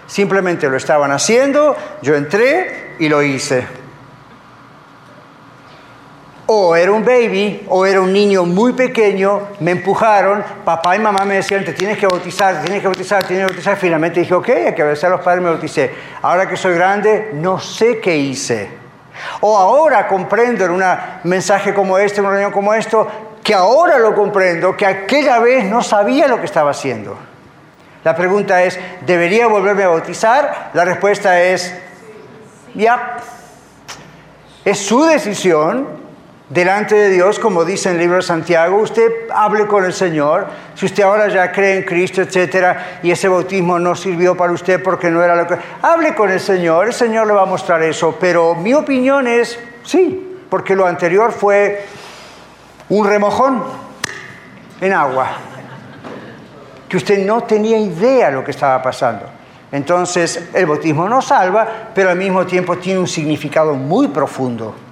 Simplemente 0.07 0.69
lo 0.69 0.77
estaban 0.77 1.11
haciendo, 1.11 1.75
yo 2.03 2.15
entré 2.15 2.95
y 2.99 3.09
lo 3.09 3.23
hice. 3.23 3.67
O 6.47 6.77
era 6.77 6.93
un 6.93 7.03
baby, 7.03 7.65
o 7.71 7.87
era 7.87 8.03
un 8.03 8.13
niño 8.13 8.45
muy 8.45 8.75
pequeño, 8.75 9.49
me 9.61 9.71
empujaron, 9.71 10.45
papá 10.63 10.95
y 10.95 10.99
mamá 10.99 11.25
me 11.25 11.37
decían, 11.37 11.65
te 11.65 11.73
tienes 11.73 11.97
que 11.97 12.07
bautizar, 12.07 12.61
tienes 12.61 12.83
que 12.83 12.87
bautizar, 12.87 13.25
tienes 13.25 13.47
que 13.47 13.53
bautizar. 13.55 13.77
Finalmente 13.79 14.21
dije, 14.21 14.35
ok, 14.35 14.49
hay 14.51 14.75
que 14.75 14.83
obedecer 14.83 15.07
a 15.07 15.17
los 15.17 15.23
padres, 15.23 15.43
me 15.43 15.49
bauticé. 15.49 15.91
Ahora 16.21 16.47
que 16.47 16.59
soy 16.59 16.75
grande, 16.75 17.31
no 17.33 17.59
sé 17.59 17.99
qué 17.99 18.15
hice. 18.15 18.84
O 19.41 19.57
ahora 19.57 20.07
comprendo 20.07 20.65
en 20.65 20.71
un 20.73 20.85
mensaje 21.25 21.73
como 21.73 21.99
este, 21.99 22.21
en 22.21 22.27
una 22.27 22.35
reunión 22.35 22.53
como 22.53 22.75
esto, 22.75 23.07
que 23.43 23.55
ahora 23.55 23.99
lo 23.99 24.15
comprendo, 24.15 24.77
que 24.77 24.87
aquella 24.87 25.39
vez 25.39 25.65
no 25.65 25.83
sabía 25.83 26.29
lo 26.29 26.39
que 26.39 26.47
estaba 26.47 26.71
haciendo. 26.71 27.17
La 28.03 28.15
pregunta 28.15 28.63
es, 28.63 28.79
¿debería 29.07 29.47
volverme 29.47 29.85
a 29.85 29.89
bautizar? 29.89 30.71
La 30.75 30.85
respuesta 30.85 31.41
es, 31.41 31.75
ya. 32.75 33.17
Es 34.65 34.79
su 34.87 35.05
decisión 35.05 36.04
delante 36.49 36.95
de 36.95 37.11
Dios, 37.11 37.39
como 37.39 37.65
dice 37.65 37.89
en 37.89 37.97
el 37.97 38.03
libro 38.03 38.17
de 38.17 38.23
Santiago, 38.23 38.79
usted 38.79 39.11
hable 39.35 39.67
con 39.67 39.85
el 39.85 39.93
Señor. 39.93 40.47
Si 40.75 40.87
usted 40.87 41.03
ahora 41.03 41.29
ya 41.29 41.51
cree 41.51 41.79
en 41.79 41.83
Cristo, 41.85 42.23
etcétera, 42.23 43.01
y 43.03 43.11
ese 43.11 43.29
bautismo 43.29 43.79
no 43.79 43.95
sirvió 43.95 44.37
para 44.37 44.53
usted 44.53 44.83
porque 44.83 45.11
no 45.11 45.23
era 45.23 45.35
lo 45.35 45.47
que. 45.47 45.57
Hable 45.83 46.15
con 46.15 46.31
el 46.31 46.41
Señor, 46.41 46.87
el 46.87 46.93
Señor 46.93 47.27
le 47.27 47.33
va 47.33 47.43
a 47.43 47.47
mostrar 47.47 47.83
eso. 47.83 48.17
Pero 48.21 48.55
mi 48.55 48.75
opinión 48.75 49.27
es 49.27 49.59
sí, 49.85 50.39
porque 50.51 50.77
lo 50.77 50.87
anterior 50.87 51.33
fue 51.33 51.85
un 52.89 53.07
remojón 53.07 53.63
en 54.81 54.93
agua, 54.93 55.29
que 56.89 56.97
usted 56.97 57.25
no 57.25 57.43
tenía 57.43 57.79
idea 57.79 58.29
de 58.29 58.33
lo 58.33 58.45
que 58.45 58.51
estaba 58.51 58.83
pasando. 58.83 59.27
Entonces, 59.73 60.51
el 60.53 60.67
bautismo 60.67 61.09
no 61.09 61.21
salva, 61.21 61.67
pero 61.95 62.11
al 62.11 62.17
mismo 62.17 62.47
tiempo 62.47 62.77
tiene 62.77 63.01
un 63.01 63.09
significado 63.09 63.75
muy 63.75 64.09
profundo. 64.09 64.84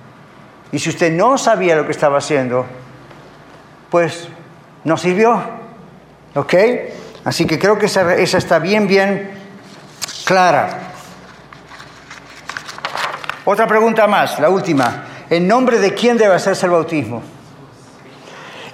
Y 0.73 0.79
si 0.79 0.89
usted 0.89 1.13
no 1.13 1.37
sabía 1.37 1.77
lo 1.77 1.85
que 1.85 1.93
estaba 1.93 2.19
haciendo, 2.19 2.65
pues 3.91 4.27
no 4.85 4.97
sirvió. 4.97 5.41
¿Ok? 6.35 6.55
Así 7.25 7.47
que 7.47 7.59
creo 7.59 7.79
que 7.79 7.87
esa, 7.87 8.15
está 8.17 8.59
bien, 8.59 8.89
bien 8.89 9.31
clara. 10.25 10.79
Otra 13.45 13.67
pregunta 13.67 14.07
más, 14.07 14.41
la 14.41 14.49
última. 14.49 15.05
¿En 15.29 15.47
nombre 15.47 15.79
de 15.79 15.93
quién 15.95 16.17
debe 16.17 16.35
hacerse 16.35 16.65
el 16.67 16.73
bautismo? 16.73 17.23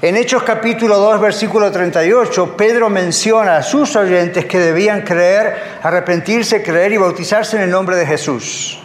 En 0.01 0.16
Hechos 0.16 0.44
capítulo 0.44 0.99
2, 0.99 1.20
versículo 1.20 1.72
38, 1.72 2.57
Pedro 2.57 2.88
menciona 2.88 3.57
a 3.57 3.62
sus 3.64 3.96
oyentes 3.96 4.44
que 4.44 4.61
debían 4.61 5.03
creer, 5.03 5.80
arrepentirse, 5.82 6.62
creer 6.62 6.92
y 6.92 6.99
bautizarse 6.99 7.57
en 7.57 7.64
el 7.64 7.70
nombre 7.70 7.96
de 7.96 8.07
Jesús. 8.07 8.78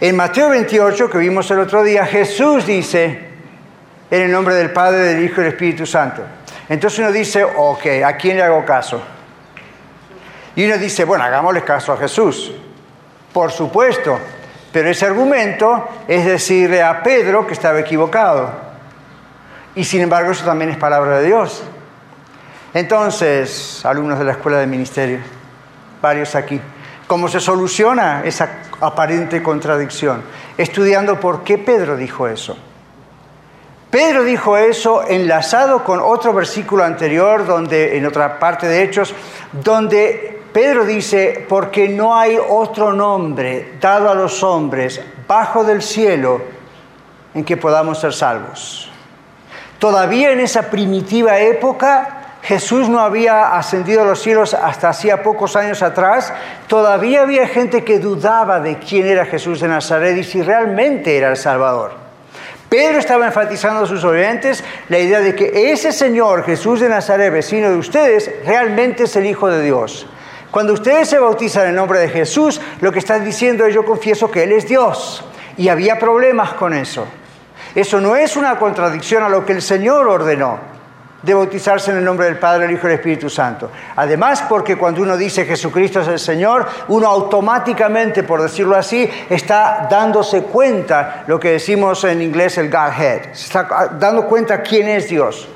En 0.00 0.16
Mateo 0.16 0.48
28, 0.48 1.10
que 1.10 1.18
vimos 1.18 1.50
el 1.50 1.60
otro 1.60 1.82
día, 1.82 2.04
Jesús 2.06 2.66
dice, 2.66 3.32
en 4.10 4.22
el 4.22 4.32
nombre 4.32 4.54
del 4.54 4.70
Padre, 4.72 4.98
del 4.98 5.24
Hijo 5.24 5.40
y 5.40 5.44
del 5.44 5.52
Espíritu 5.52 5.86
Santo. 5.86 6.22
Entonces 6.68 6.98
uno 6.98 7.12
dice, 7.12 7.44
ok, 7.44 7.86
¿a 8.04 8.16
quién 8.16 8.36
le 8.36 8.42
hago 8.42 8.64
caso? 8.64 9.02
Y 10.54 10.66
uno 10.66 10.76
dice, 10.78 11.04
bueno, 11.04 11.24
hagámosle 11.24 11.62
caso 11.62 11.92
a 11.92 11.96
Jesús. 11.96 12.52
Por 13.32 13.50
supuesto, 13.50 14.18
pero 14.72 14.88
ese 14.90 15.06
argumento 15.06 15.88
es 16.08 16.24
decirle 16.24 16.82
a 16.82 17.02
Pedro 17.02 17.46
que 17.46 17.54
estaba 17.54 17.80
equivocado. 17.80 18.50
Y 19.74 19.84
sin 19.84 20.02
embargo 20.02 20.32
eso 20.32 20.44
también 20.44 20.70
es 20.70 20.76
palabra 20.76 21.18
de 21.18 21.26
Dios. 21.26 21.62
Entonces, 22.74 23.84
alumnos 23.84 24.18
de 24.18 24.24
la 24.24 24.32
Escuela 24.32 24.58
de 24.58 24.66
Ministerio, 24.66 25.18
varios 26.00 26.34
aquí, 26.34 26.60
¿cómo 27.06 27.28
se 27.28 27.38
soluciona 27.38 28.22
esa 28.24 28.48
aparente 28.82 29.42
contradicción? 29.42 30.22
Estudiando 30.58 31.18
por 31.18 31.44
qué 31.44 31.56
Pedro 31.58 31.96
dijo 31.96 32.28
eso. 32.28 32.56
Pedro 33.90 34.24
dijo 34.24 34.56
eso 34.56 35.02
enlazado 35.06 35.84
con 35.84 36.00
otro 36.00 36.32
versículo 36.32 36.82
anterior, 36.82 37.46
donde, 37.46 37.96
en 37.98 38.06
otra 38.06 38.38
parte 38.38 38.66
de 38.66 38.82
Hechos, 38.82 39.14
donde 39.52 40.42
Pedro 40.52 40.84
dice, 40.84 41.44
porque 41.48 41.88
no 41.88 42.16
hay 42.16 42.38
otro 42.48 42.92
nombre 42.92 43.74
dado 43.80 44.10
a 44.10 44.14
los 44.14 44.42
hombres 44.42 45.00
bajo 45.28 45.64
del 45.64 45.82
cielo 45.82 46.40
en 47.34 47.44
que 47.44 47.56
podamos 47.56 48.00
ser 48.00 48.12
salvos. 48.12 48.90
Todavía 49.78 50.30
en 50.32 50.40
esa 50.40 50.70
primitiva 50.70 51.38
época, 51.38 52.21
Jesús 52.42 52.88
no 52.88 52.98
había 52.98 53.56
ascendido 53.56 54.02
a 54.02 54.04
los 54.04 54.20
cielos 54.20 54.52
hasta 54.52 54.88
hacía 54.88 55.22
pocos 55.22 55.54
años 55.54 55.80
atrás. 55.80 56.32
Todavía 56.66 57.22
había 57.22 57.46
gente 57.46 57.84
que 57.84 58.00
dudaba 58.00 58.58
de 58.58 58.78
quién 58.78 59.06
era 59.06 59.24
Jesús 59.26 59.60
de 59.60 59.68
Nazaret 59.68 60.16
y 60.16 60.24
si 60.24 60.42
realmente 60.42 61.16
era 61.16 61.30
el 61.30 61.36
Salvador. 61.36 61.92
Pedro 62.68 62.98
estaba 62.98 63.26
enfatizando 63.26 63.84
a 63.84 63.86
sus 63.86 64.02
oyentes 64.02 64.64
la 64.88 64.98
idea 64.98 65.20
de 65.20 65.36
que 65.36 65.70
ese 65.70 65.92
Señor, 65.92 66.42
Jesús 66.44 66.80
de 66.80 66.88
Nazaret, 66.88 67.32
vecino 67.32 67.70
de 67.70 67.76
ustedes, 67.76 68.28
realmente 68.44 69.04
es 69.04 69.14
el 69.14 69.26
Hijo 69.26 69.48
de 69.48 69.62
Dios. 69.62 70.06
Cuando 70.50 70.72
ustedes 70.72 71.08
se 71.08 71.18
bautizan 71.18 71.68
en 71.68 71.76
nombre 71.76 72.00
de 72.00 72.08
Jesús, 72.08 72.60
lo 72.80 72.90
que 72.90 72.98
están 72.98 73.24
diciendo 73.24 73.66
es 73.66 73.74
yo 73.74 73.84
confieso 73.84 74.30
que 74.30 74.42
Él 74.42 74.52
es 74.52 74.66
Dios. 74.66 75.24
Y 75.56 75.68
había 75.68 75.98
problemas 75.98 76.54
con 76.54 76.72
eso. 76.72 77.06
Eso 77.74 78.00
no 78.00 78.16
es 78.16 78.36
una 78.36 78.58
contradicción 78.58 79.22
a 79.22 79.28
lo 79.28 79.46
que 79.46 79.52
el 79.52 79.62
Señor 79.62 80.08
ordenó 80.08 80.71
de 81.22 81.34
bautizarse 81.34 81.90
en 81.90 81.98
el 81.98 82.04
nombre 82.04 82.26
del 82.26 82.38
Padre, 82.38 82.66
el 82.66 82.72
Hijo 82.72 82.86
y 82.88 82.90
el 82.90 82.96
Espíritu 82.96 83.30
Santo. 83.30 83.70
Además, 83.96 84.44
porque 84.48 84.76
cuando 84.76 85.02
uno 85.02 85.16
dice 85.16 85.44
Jesucristo 85.44 86.00
es 86.00 86.08
el 86.08 86.18
Señor, 86.18 86.66
uno 86.88 87.06
automáticamente, 87.08 88.24
por 88.24 88.42
decirlo 88.42 88.76
así, 88.76 89.08
está 89.30 89.86
dándose 89.90 90.42
cuenta, 90.42 91.24
lo 91.26 91.38
que 91.38 91.52
decimos 91.52 92.02
en 92.04 92.22
inglés 92.22 92.58
el 92.58 92.70
Godhead, 92.70 93.32
se 93.32 93.46
está 93.46 93.90
dando 93.98 94.26
cuenta 94.26 94.62
quién 94.62 94.88
es 94.88 95.08
Dios. 95.08 95.48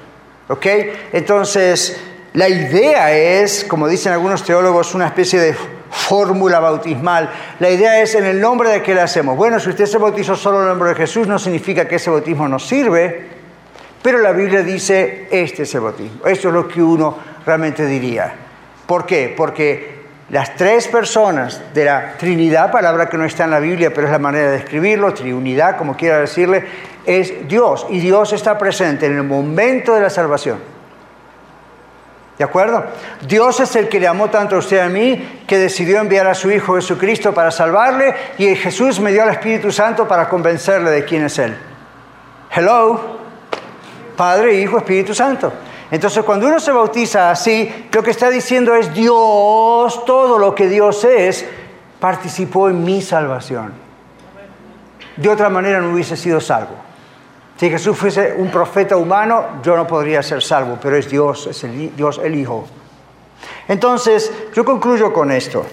¿Ok? 0.48 0.66
Entonces, 1.12 2.00
la 2.34 2.48
idea 2.48 3.12
es, 3.12 3.64
como 3.64 3.88
dicen 3.88 4.12
algunos 4.12 4.44
teólogos, 4.44 4.94
una 4.94 5.06
especie 5.06 5.40
de 5.40 5.56
fórmula 5.90 6.60
bautismal. 6.60 7.30
La 7.58 7.70
idea 7.70 8.00
es 8.00 8.14
en 8.14 8.24
el 8.24 8.40
nombre 8.40 8.70
de 8.70 8.82
qué 8.82 8.94
le 8.94 9.00
hacemos. 9.00 9.36
Bueno, 9.36 9.58
si 9.58 9.70
usted 9.70 9.86
se 9.86 9.98
bautizó 9.98 10.36
solo 10.36 10.58
en 10.58 10.62
el 10.64 10.68
nombre 10.68 10.90
de 10.90 10.94
Jesús, 10.94 11.26
no 11.26 11.38
significa 11.38 11.88
que 11.88 11.96
ese 11.96 12.10
bautismo 12.10 12.46
no 12.46 12.58
sirve, 12.58 13.35
pero 14.06 14.20
la 14.20 14.30
Biblia 14.30 14.62
dice, 14.62 15.26
este 15.32 15.64
es 15.64 15.74
el 15.74 15.80
bautismo. 15.80 16.24
Esto 16.24 16.46
es 16.46 16.54
lo 16.54 16.68
que 16.68 16.80
uno 16.80 17.18
realmente 17.44 17.84
diría. 17.84 18.32
¿Por 18.86 19.04
qué? 19.04 19.34
Porque 19.36 19.96
las 20.28 20.54
tres 20.54 20.86
personas 20.86 21.60
de 21.74 21.86
la 21.86 22.12
Trinidad, 22.16 22.70
palabra 22.70 23.08
que 23.08 23.18
no 23.18 23.24
está 23.24 23.46
en 23.46 23.50
la 23.50 23.58
Biblia, 23.58 23.92
pero 23.92 24.06
es 24.06 24.12
la 24.12 24.20
manera 24.20 24.52
de 24.52 24.58
escribirlo, 24.58 25.12
Trinidad, 25.12 25.76
como 25.76 25.96
quiera 25.96 26.20
decirle, 26.20 26.64
es 27.04 27.48
Dios. 27.48 27.84
Y 27.90 27.98
Dios 27.98 28.32
está 28.32 28.56
presente 28.56 29.06
en 29.06 29.16
el 29.16 29.24
momento 29.24 29.92
de 29.92 30.02
la 30.02 30.10
salvación. 30.10 30.60
¿De 32.38 32.44
acuerdo? 32.44 32.84
Dios 33.26 33.58
es 33.58 33.74
el 33.74 33.88
que 33.88 33.98
le 33.98 34.06
amó 34.06 34.30
tanto 34.30 34.54
a 34.54 34.60
usted 34.60 34.78
a 34.78 34.88
mí 34.88 35.42
que 35.48 35.58
decidió 35.58 35.98
enviar 35.98 36.28
a 36.28 36.34
su 36.34 36.48
Hijo 36.52 36.76
Jesucristo 36.76 37.34
para 37.34 37.50
salvarle 37.50 38.14
y 38.38 38.54
Jesús 38.54 39.00
me 39.00 39.10
dio 39.10 39.24
al 39.24 39.30
Espíritu 39.30 39.72
Santo 39.72 40.06
para 40.06 40.28
convencerle 40.28 40.92
de 40.92 41.04
quién 41.04 41.24
es 41.24 41.36
Él. 41.40 41.56
Hello, 42.54 43.15
Padre, 44.16 44.60
Hijo, 44.60 44.78
Espíritu 44.78 45.14
Santo. 45.14 45.52
Entonces 45.90 46.24
cuando 46.24 46.46
uno 46.46 46.58
se 46.58 46.72
bautiza 46.72 47.30
así, 47.30 47.88
lo 47.92 48.02
que 48.02 48.10
está 48.10 48.28
diciendo 48.30 48.74
es 48.74 48.92
Dios, 48.92 50.04
todo 50.04 50.38
lo 50.38 50.54
que 50.54 50.68
Dios 50.68 51.04
es, 51.04 51.46
participó 52.00 52.68
en 52.68 52.82
mi 52.82 53.00
salvación. 53.00 53.72
De 55.16 55.28
otra 55.28 55.48
manera 55.48 55.80
no 55.80 55.92
hubiese 55.92 56.16
sido 56.16 56.40
salvo. 56.40 56.74
Si 57.56 57.70
Jesús 57.70 57.96
fuese 57.96 58.34
un 58.36 58.50
profeta 58.50 58.96
humano, 58.96 59.60
yo 59.62 59.76
no 59.76 59.86
podría 59.86 60.22
ser 60.22 60.42
salvo, 60.42 60.78
pero 60.82 60.96
es 60.96 61.08
Dios, 61.08 61.46
es 61.46 61.64
el, 61.64 61.94
Dios 61.96 62.20
el 62.22 62.34
Hijo. 62.34 62.66
Entonces, 63.68 64.30
yo 64.54 64.64
concluyo 64.64 65.12
con 65.12 65.30
esto. 65.30 65.64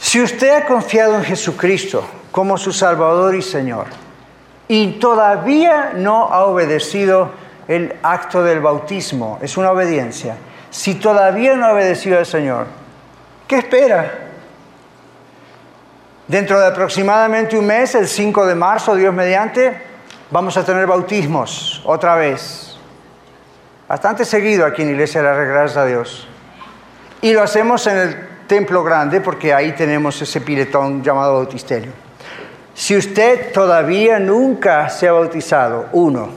Si 0.00 0.22
usted 0.22 0.50
ha 0.50 0.64
confiado 0.64 1.16
en 1.16 1.24
Jesucristo 1.24 2.04
como 2.30 2.56
su 2.56 2.72
Salvador 2.72 3.34
y 3.34 3.42
Señor 3.42 4.03
y 4.76 4.88
todavía 4.98 5.92
no 5.94 6.24
ha 6.32 6.46
obedecido 6.46 7.30
el 7.68 7.94
acto 8.02 8.42
del 8.42 8.58
bautismo, 8.58 9.38
es 9.40 9.56
una 9.56 9.70
obediencia, 9.70 10.34
si 10.68 10.96
todavía 10.96 11.54
no 11.54 11.66
ha 11.66 11.72
obedecido 11.74 12.18
al 12.18 12.26
Señor, 12.26 12.66
¿qué 13.46 13.58
espera? 13.58 14.12
Dentro 16.26 16.58
de 16.58 16.66
aproximadamente 16.66 17.56
un 17.56 17.66
mes, 17.66 17.94
el 17.94 18.08
5 18.08 18.46
de 18.46 18.56
marzo, 18.56 18.96
Dios 18.96 19.14
mediante, 19.14 19.80
vamos 20.32 20.56
a 20.56 20.64
tener 20.64 20.88
bautismos 20.88 21.80
otra 21.84 22.16
vez. 22.16 22.76
Bastante 23.86 24.24
seguido 24.24 24.66
aquí 24.66 24.82
en 24.82 24.90
Iglesia 24.90 25.22
de 25.22 25.28
la 25.28 25.34
Gracias 25.34 25.76
a 25.76 25.86
Dios. 25.86 26.26
Y 27.20 27.32
lo 27.32 27.44
hacemos 27.44 27.86
en 27.86 27.96
el 27.96 28.28
templo 28.48 28.82
grande 28.82 29.20
porque 29.20 29.54
ahí 29.54 29.70
tenemos 29.70 30.20
ese 30.20 30.40
piletón 30.40 31.00
llamado 31.00 31.34
bautisterio. 31.34 32.03
Si 32.74 32.96
usted 32.96 33.52
todavía 33.52 34.18
nunca 34.18 34.88
se 34.88 35.06
ha 35.06 35.12
bautizado, 35.12 35.86
uno. 35.92 36.28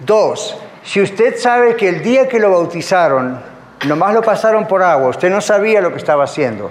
Dos, 0.00 0.56
si 0.82 1.02
usted 1.02 1.36
sabe 1.36 1.76
que 1.76 1.88
el 1.88 2.02
día 2.02 2.26
que 2.26 2.38
lo 2.38 2.50
bautizaron, 2.50 3.38
nomás 3.86 4.14
lo 4.14 4.22
pasaron 4.22 4.66
por 4.66 4.82
agua, 4.82 5.10
usted 5.10 5.28
no 5.28 5.42
sabía 5.42 5.82
lo 5.82 5.90
que 5.90 5.98
estaba 5.98 6.24
haciendo, 6.24 6.70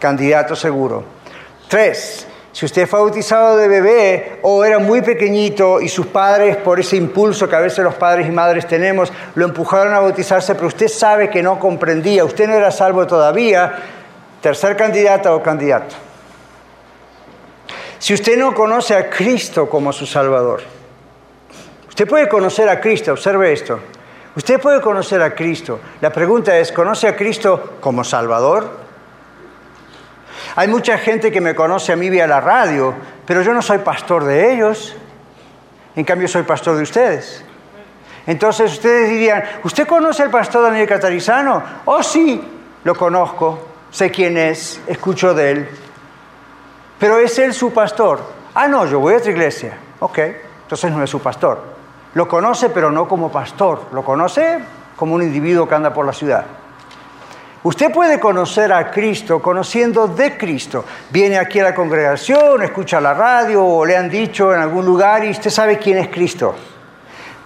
candidato 0.00 0.56
seguro. 0.56 1.04
Tres, 1.68 2.26
si 2.50 2.66
usted 2.66 2.88
fue 2.88 2.98
bautizado 2.98 3.56
de 3.56 3.68
bebé 3.68 4.38
o 4.42 4.64
era 4.64 4.80
muy 4.80 5.02
pequeñito 5.02 5.80
y 5.80 5.88
sus 5.88 6.06
padres, 6.06 6.56
por 6.56 6.80
ese 6.80 6.96
impulso 6.96 7.48
que 7.48 7.54
a 7.54 7.60
veces 7.60 7.84
los 7.84 7.94
padres 7.94 8.26
y 8.26 8.32
madres 8.32 8.66
tenemos, 8.66 9.12
lo 9.36 9.44
empujaron 9.44 9.94
a 9.94 10.00
bautizarse, 10.00 10.56
pero 10.56 10.66
usted 10.66 10.88
sabe 10.88 11.30
que 11.30 11.42
no 11.42 11.60
comprendía, 11.60 12.24
usted 12.24 12.48
no 12.48 12.54
era 12.54 12.72
salvo 12.72 13.06
todavía, 13.06 13.74
tercer 14.40 14.76
candidato 14.76 15.34
o 15.34 15.40
candidato. 15.40 15.94
Si 17.98 18.14
usted 18.14 18.36
no 18.36 18.54
conoce 18.54 18.94
a 18.94 19.08
Cristo 19.08 19.68
como 19.68 19.92
su 19.92 20.06
Salvador, 20.06 20.62
Usted 21.94 22.08
puede 22.08 22.28
conocer 22.28 22.68
a 22.68 22.80
Cristo, 22.80 23.12
observe 23.12 23.52
esto. 23.52 23.78
Usted 24.34 24.60
puede 24.60 24.80
conocer 24.80 25.22
a 25.22 25.32
Cristo. 25.32 25.78
La 26.00 26.10
pregunta 26.10 26.58
es, 26.58 26.72
¿conoce 26.72 27.06
a 27.06 27.14
Cristo 27.14 27.74
como 27.80 28.02
Salvador? 28.02 28.68
Hay 30.56 30.66
mucha 30.66 30.98
gente 30.98 31.30
que 31.30 31.40
me 31.40 31.54
conoce 31.54 31.92
a 31.92 31.96
mí 31.96 32.10
vía 32.10 32.26
la 32.26 32.40
radio, 32.40 32.92
pero 33.24 33.42
yo 33.42 33.54
no 33.54 33.62
soy 33.62 33.78
pastor 33.78 34.24
de 34.24 34.54
ellos. 34.54 34.96
En 35.94 36.04
cambio, 36.04 36.26
soy 36.26 36.42
pastor 36.42 36.74
de 36.74 36.82
ustedes. 36.82 37.44
Entonces 38.26 38.72
ustedes 38.72 39.08
dirían, 39.10 39.44
¿usted 39.62 39.86
conoce 39.86 40.24
al 40.24 40.30
pastor 40.30 40.64
Daniel 40.64 40.88
Catarizano? 40.88 41.62
Oh, 41.84 42.02
sí, 42.02 42.42
lo 42.82 42.96
conozco, 42.96 43.68
sé 43.92 44.10
quién 44.10 44.36
es, 44.36 44.80
escucho 44.88 45.32
de 45.32 45.50
él. 45.52 45.68
Pero 46.98 47.18
es 47.18 47.38
él 47.38 47.52
su 47.52 47.72
pastor. 47.72 48.20
Ah, 48.54 48.68
no, 48.68 48.86
yo 48.86 49.00
voy 49.00 49.14
a 49.14 49.18
otra 49.18 49.30
iglesia. 49.30 49.76
Ok, 50.00 50.18
entonces 50.62 50.92
no 50.92 51.02
es 51.02 51.10
su 51.10 51.20
pastor. 51.20 51.62
Lo 52.14 52.28
conoce, 52.28 52.70
pero 52.70 52.90
no 52.90 53.08
como 53.08 53.30
pastor. 53.32 53.86
Lo 53.92 54.04
conoce 54.04 54.60
como 54.96 55.14
un 55.14 55.22
individuo 55.22 55.68
que 55.68 55.74
anda 55.74 55.92
por 55.92 56.06
la 56.06 56.12
ciudad. 56.12 56.44
Usted 57.64 57.90
puede 57.90 58.20
conocer 58.20 58.72
a 58.72 58.90
Cristo 58.90 59.40
conociendo 59.40 60.06
de 60.06 60.36
Cristo. 60.36 60.84
Viene 61.10 61.38
aquí 61.38 61.60
a 61.60 61.64
la 61.64 61.74
congregación, 61.74 62.62
escucha 62.62 63.00
la 63.00 63.14
radio 63.14 63.64
o 63.64 63.86
le 63.86 63.96
han 63.96 64.10
dicho 64.10 64.52
en 64.54 64.60
algún 64.60 64.84
lugar 64.84 65.24
y 65.24 65.30
usted 65.30 65.48
sabe 65.50 65.78
quién 65.78 65.96
es 65.96 66.08
Cristo. 66.08 66.54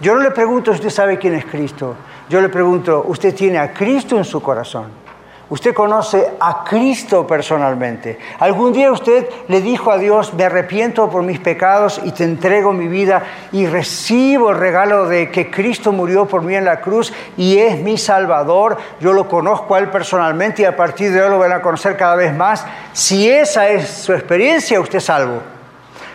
Yo 0.01 0.15
no 0.15 0.21
le 0.21 0.31
pregunto 0.31 0.71
si 0.71 0.79
usted 0.79 0.89
sabe 0.89 1.17
quién 1.17 1.35
es 1.35 1.45
Cristo. 1.45 1.95
Yo 2.29 2.41
le 2.41 2.49
pregunto, 2.49 3.05
¿usted 3.07 3.33
tiene 3.33 3.59
a 3.59 3.73
Cristo 3.73 4.17
en 4.17 4.25
su 4.25 4.41
corazón? 4.41 5.08
Usted 5.49 5.73
conoce 5.73 6.33
a 6.39 6.63
Cristo 6.63 7.25
personalmente. 7.25 8.19
Algún 8.37 8.71
día 8.71 8.91
usted 8.91 9.27
le 9.47 9.61
dijo 9.61 9.91
a 9.91 9.97
Dios, 9.97 10.31
me 10.35 10.43
arrepiento 10.43 11.09
por 11.09 11.23
mis 11.23 11.39
pecados 11.39 11.99
y 12.03 12.11
te 12.11 12.23
entrego 12.23 12.71
mi 12.71 12.87
vida 12.87 13.23
y 13.51 13.65
recibo 13.65 14.51
el 14.51 14.57
regalo 14.57 15.07
de 15.07 15.31
que 15.31 15.49
Cristo 15.49 15.91
murió 15.91 16.27
por 16.27 16.43
mí 16.43 16.55
en 16.55 16.65
la 16.65 16.81
cruz 16.81 17.11
y 17.35 17.57
es 17.57 17.79
mi 17.79 17.97
Salvador. 17.97 18.77
Yo 18.99 19.11
lo 19.11 19.27
conozco 19.27 19.73
a 19.73 19.79
Él 19.79 19.89
personalmente 19.89 20.61
y 20.61 20.65
a 20.65 20.75
partir 20.75 21.11
de 21.11 21.23
hoy 21.23 21.31
lo 21.31 21.39
van 21.39 21.53
a 21.53 21.63
conocer 21.63 21.97
cada 21.97 22.15
vez 22.15 22.31
más. 22.35 22.63
Si 22.93 23.27
esa 23.27 23.69
es 23.69 23.89
su 23.89 24.13
experiencia, 24.13 24.79
usted 24.79 24.99
es 24.99 25.05
salvo. 25.05 25.41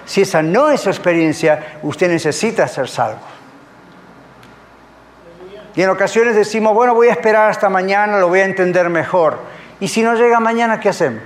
Si 0.04 0.20
esa 0.20 0.42
no 0.42 0.70
es 0.70 0.82
su 0.82 0.90
experiencia, 0.90 1.78
usted 1.82 2.08
necesita 2.08 2.68
ser 2.68 2.88
salvo. 2.88 3.33
Y 5.76 5.82
en 5.82 5.90
ocasiones 5.90 6.36
decimos, 6.36 6.72
bueno, 6.74 6.94
voy 6.94 7.08
a 7.08 7.12
esperar 7.12 7.50
hasta 7.50 7.68
mañana, 7.68 8.18
lo 8.18 8.28
voy 8.28 8.40
a 8.40 8.44
entender 8.44 8.88
mejor. 8.88 9.38
Y 9.80 9.88
si 9.88 10.02
no 10.02 10.14
llega 10.14 10.38
mañana, 10.38 10.78
¿qué 10.78 10.88
hacemos? 10.88 11.22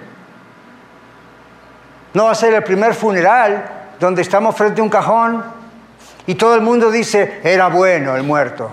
No 2.14 2.24
va 2.24 2.30
a 2.30 2.34
ser 2.34 2.55
el 2.55 2.62
primer 2.62 2.94
funeral 2.94 3.64
donde 4.01 4.22
estamos 4.22 4.57
frente 4.57 4.80
a 4.80 4.84
un 4.84 4.90
cajón 4.90 5.44
y 6.26 6.34
todo 6.34 6.55
el 6.55 6.62
mundo 6.62 6.90
dice, 6.90 7.40
era 7.44 7.68
bueno 7.68 8.16
el 8.16 8.22
muerto. 8.22 8.70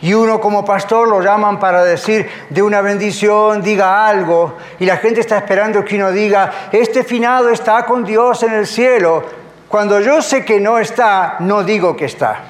Y 0.00 0.14
uno 0.14 0.40
como 0.40 0.64
pastor 0.64 1.06
lo 1.06 1.20
llaman 1.20 1.60
para 1.60 1.84
decir 1.84 2.28
de 2.50 2.62
una 2.62 2.80
bendición, 2.80 3.62
diga 3.62 4.06
algo, 4.06 4.56
y 4.80 4.86
la 4.86 4.96
gente 4.96 5.20
está 5.20 5.38
esperando 5.38 5.84
que 5.84 5.96
uno 5.96 6.10
diga, 6.10 6.50
este 6.72 7.04
finado 7.04 7.50
está 7.50 7.84
con 7.86 8.04
Dios 8.04 8.42
en 8.42 8.54
el 8.54 8.66
cielo. 8.66 9.22
Cuando 9.68 10.00
yo 10.00 10.20
sé 10.20 10.44
que 10.44 10.58
no 10.58 10.78
está, 10.78 11.36
no 11.38 11.62
digo 11.62 11.96
que 11.96 12.06
está. 12.06 12.40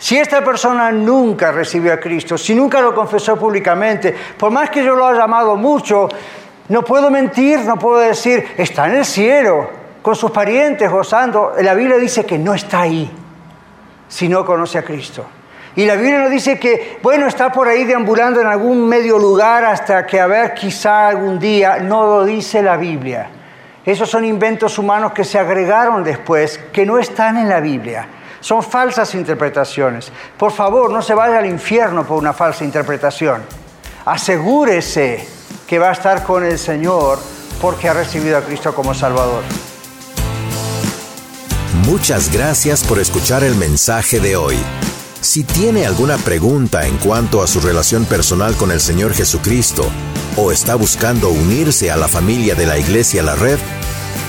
Si 0.00 0.16
esta 0.16 0.42
persona 0.42 0.90
nunca 0.90 1.52
recibió 1.52 1.92
a 1.92 2.00
Cristo, 2.00 2.38
si 2.38 2.54
nunca 2.54 2.80
lo 2.80 2.94
confesó 2.94 3.36
públicamente, 3.36 4.16
por 4.38 4.50
más 4.50 4.70
que 4.70 4.82
yo 4.82 4.96
lo 4.96 5.06
haya 5.06 5.20
llamado 5.20 5.56
mucho, 5.56 6.08
no 6.70 6.82
puedo 6.82 7.10
mentir, 7.10 7.60
no 7.60 7.78
puedo 7.78 7.98
decir, 7.98 8.42
está 8.56 8.86
en 8.86 8.96
el 8.96 9.04
cielo, 9.04 9.68
con 10.00 10.16
sus 10.16 10.30
parientes 10.30 10.90
gozando. 10.90 11.52
La 11.60 11.74
Biblia 11.74 11.98
dice 11.98 12.24
que 12.24 12.38
no 12.38 12.54
está 12.54 12.80
ahí 12.80 13.10
si 14.08 14.26
no 14.26 14.42
conoce 14.46 14.78
a 14.78 14.82
Cristo. 14.82 15.26
Y 15.76 15.84
la 15.84 15.96
Biblia 15.96 16.20
no 16.20 16.30
dice 16.30 16.58
que, 16.58 16.98
bueno, 17.02 17.26
está 17.26 17.52
por 17.52 17.68
ahí 17.68 17.84
deambulando 17.84 18.40
en 18.40 18.46
algún 18.46 18.88
medio 18.88 19.18
lugar 19.18 19.66
hasta 19.66 20.06
que 20.06 20.18
a 20.18 20.26
ver 20.26 20.54
quizá 20.54 21.08
algún 21.08 21.38
día. 21.38 21.76
No 21.76 22.06
lo 22.06 22.24
dice 22.24 22.62
la 22.62 22.78
Biblia. 22.78 23.28
Esos 23.84 24.08
son 24.08 24.24
inventos 24.24 24.78
humanos 24.78 25.12
que 25.12 25.24
se 25.24 25.38
agregaron 25.38 26.02
después, 26.02 26.58
que 26.72 26.86
no 26.86 26.98
están 26.98 27.36
en 27.36 27.50
la 27.50 27.60
Biblia. 27.60 28.08
Son 28.40 28.62
falsas 28.62 29.14
interpretaciones. 29.14 30.10
Por 30.38 30.52
favor, 30.52 30.90
no 30.90 31.02
se 31.02 31.14
vaya 31.14 31.38
al 31.38 31.46
infierno 31.46 32.06
por 32.06 32.18
una 32.18 32.32
falsa 32.32 32.64
interpretación. 32.64 33.42
Asegúrese 34.04 35.28
que 35.66 35.78
va 35.78 35.90
a 35.90 35.92
estar 35.92 36.22
con 36.22 36.44
el 36.44 36.58
Señor 36.58 37.18
porque 37.60 37.88
ha 37.88 37.92
recibido 37.92 38.38
a 38.38 38.42
Cristo 38.42 38.74
como 38.74 38.94
Salvador. 38.94 39.42
Muchas 41.86 42.32
gracias 42.32 42.82
por 42.84 42.98
escuchar 42.98 43.44
el 43.44 43.54
mensaje 43.54 44.20
de 44.20 44.36
hoy. 44.36 44.56
Si 45.20 45.44
tiene 45.44 45.86
alguna 45.86 46.16
pregunta 46.16 46.86
en 46.86 46.96
cuanto 46.96 47.42
a 47.42 47.46
su 47.46 47.60
relación 47.60 48.06
personal 48.06 48.56
con 48.56 48.70
el 48.70 48.80
Señor 48.80 49.12
Jesucristo 49.12 49.84
o 50.36 50.50
está 50.50 50.76
buscando 50.76 51.28
unirse 51.28 51.90
a 51.90 51.96
la 51.96 52.08
familia 52.08 52.54
de 52.54 52.66
la 52.66 52.78
Iglesia 52.78 53.22
La 53.22 53.34
Red, 53.34 53.58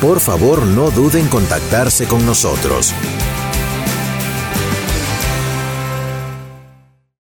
por 0.02 0.20
favor 0.20 0.64
no 0.64 0.92
duden 0.92 1.22
en 1.22 1.30
contactarse 1.30 2.08
con 2.08 2.26
nosotros. 2.26 2.94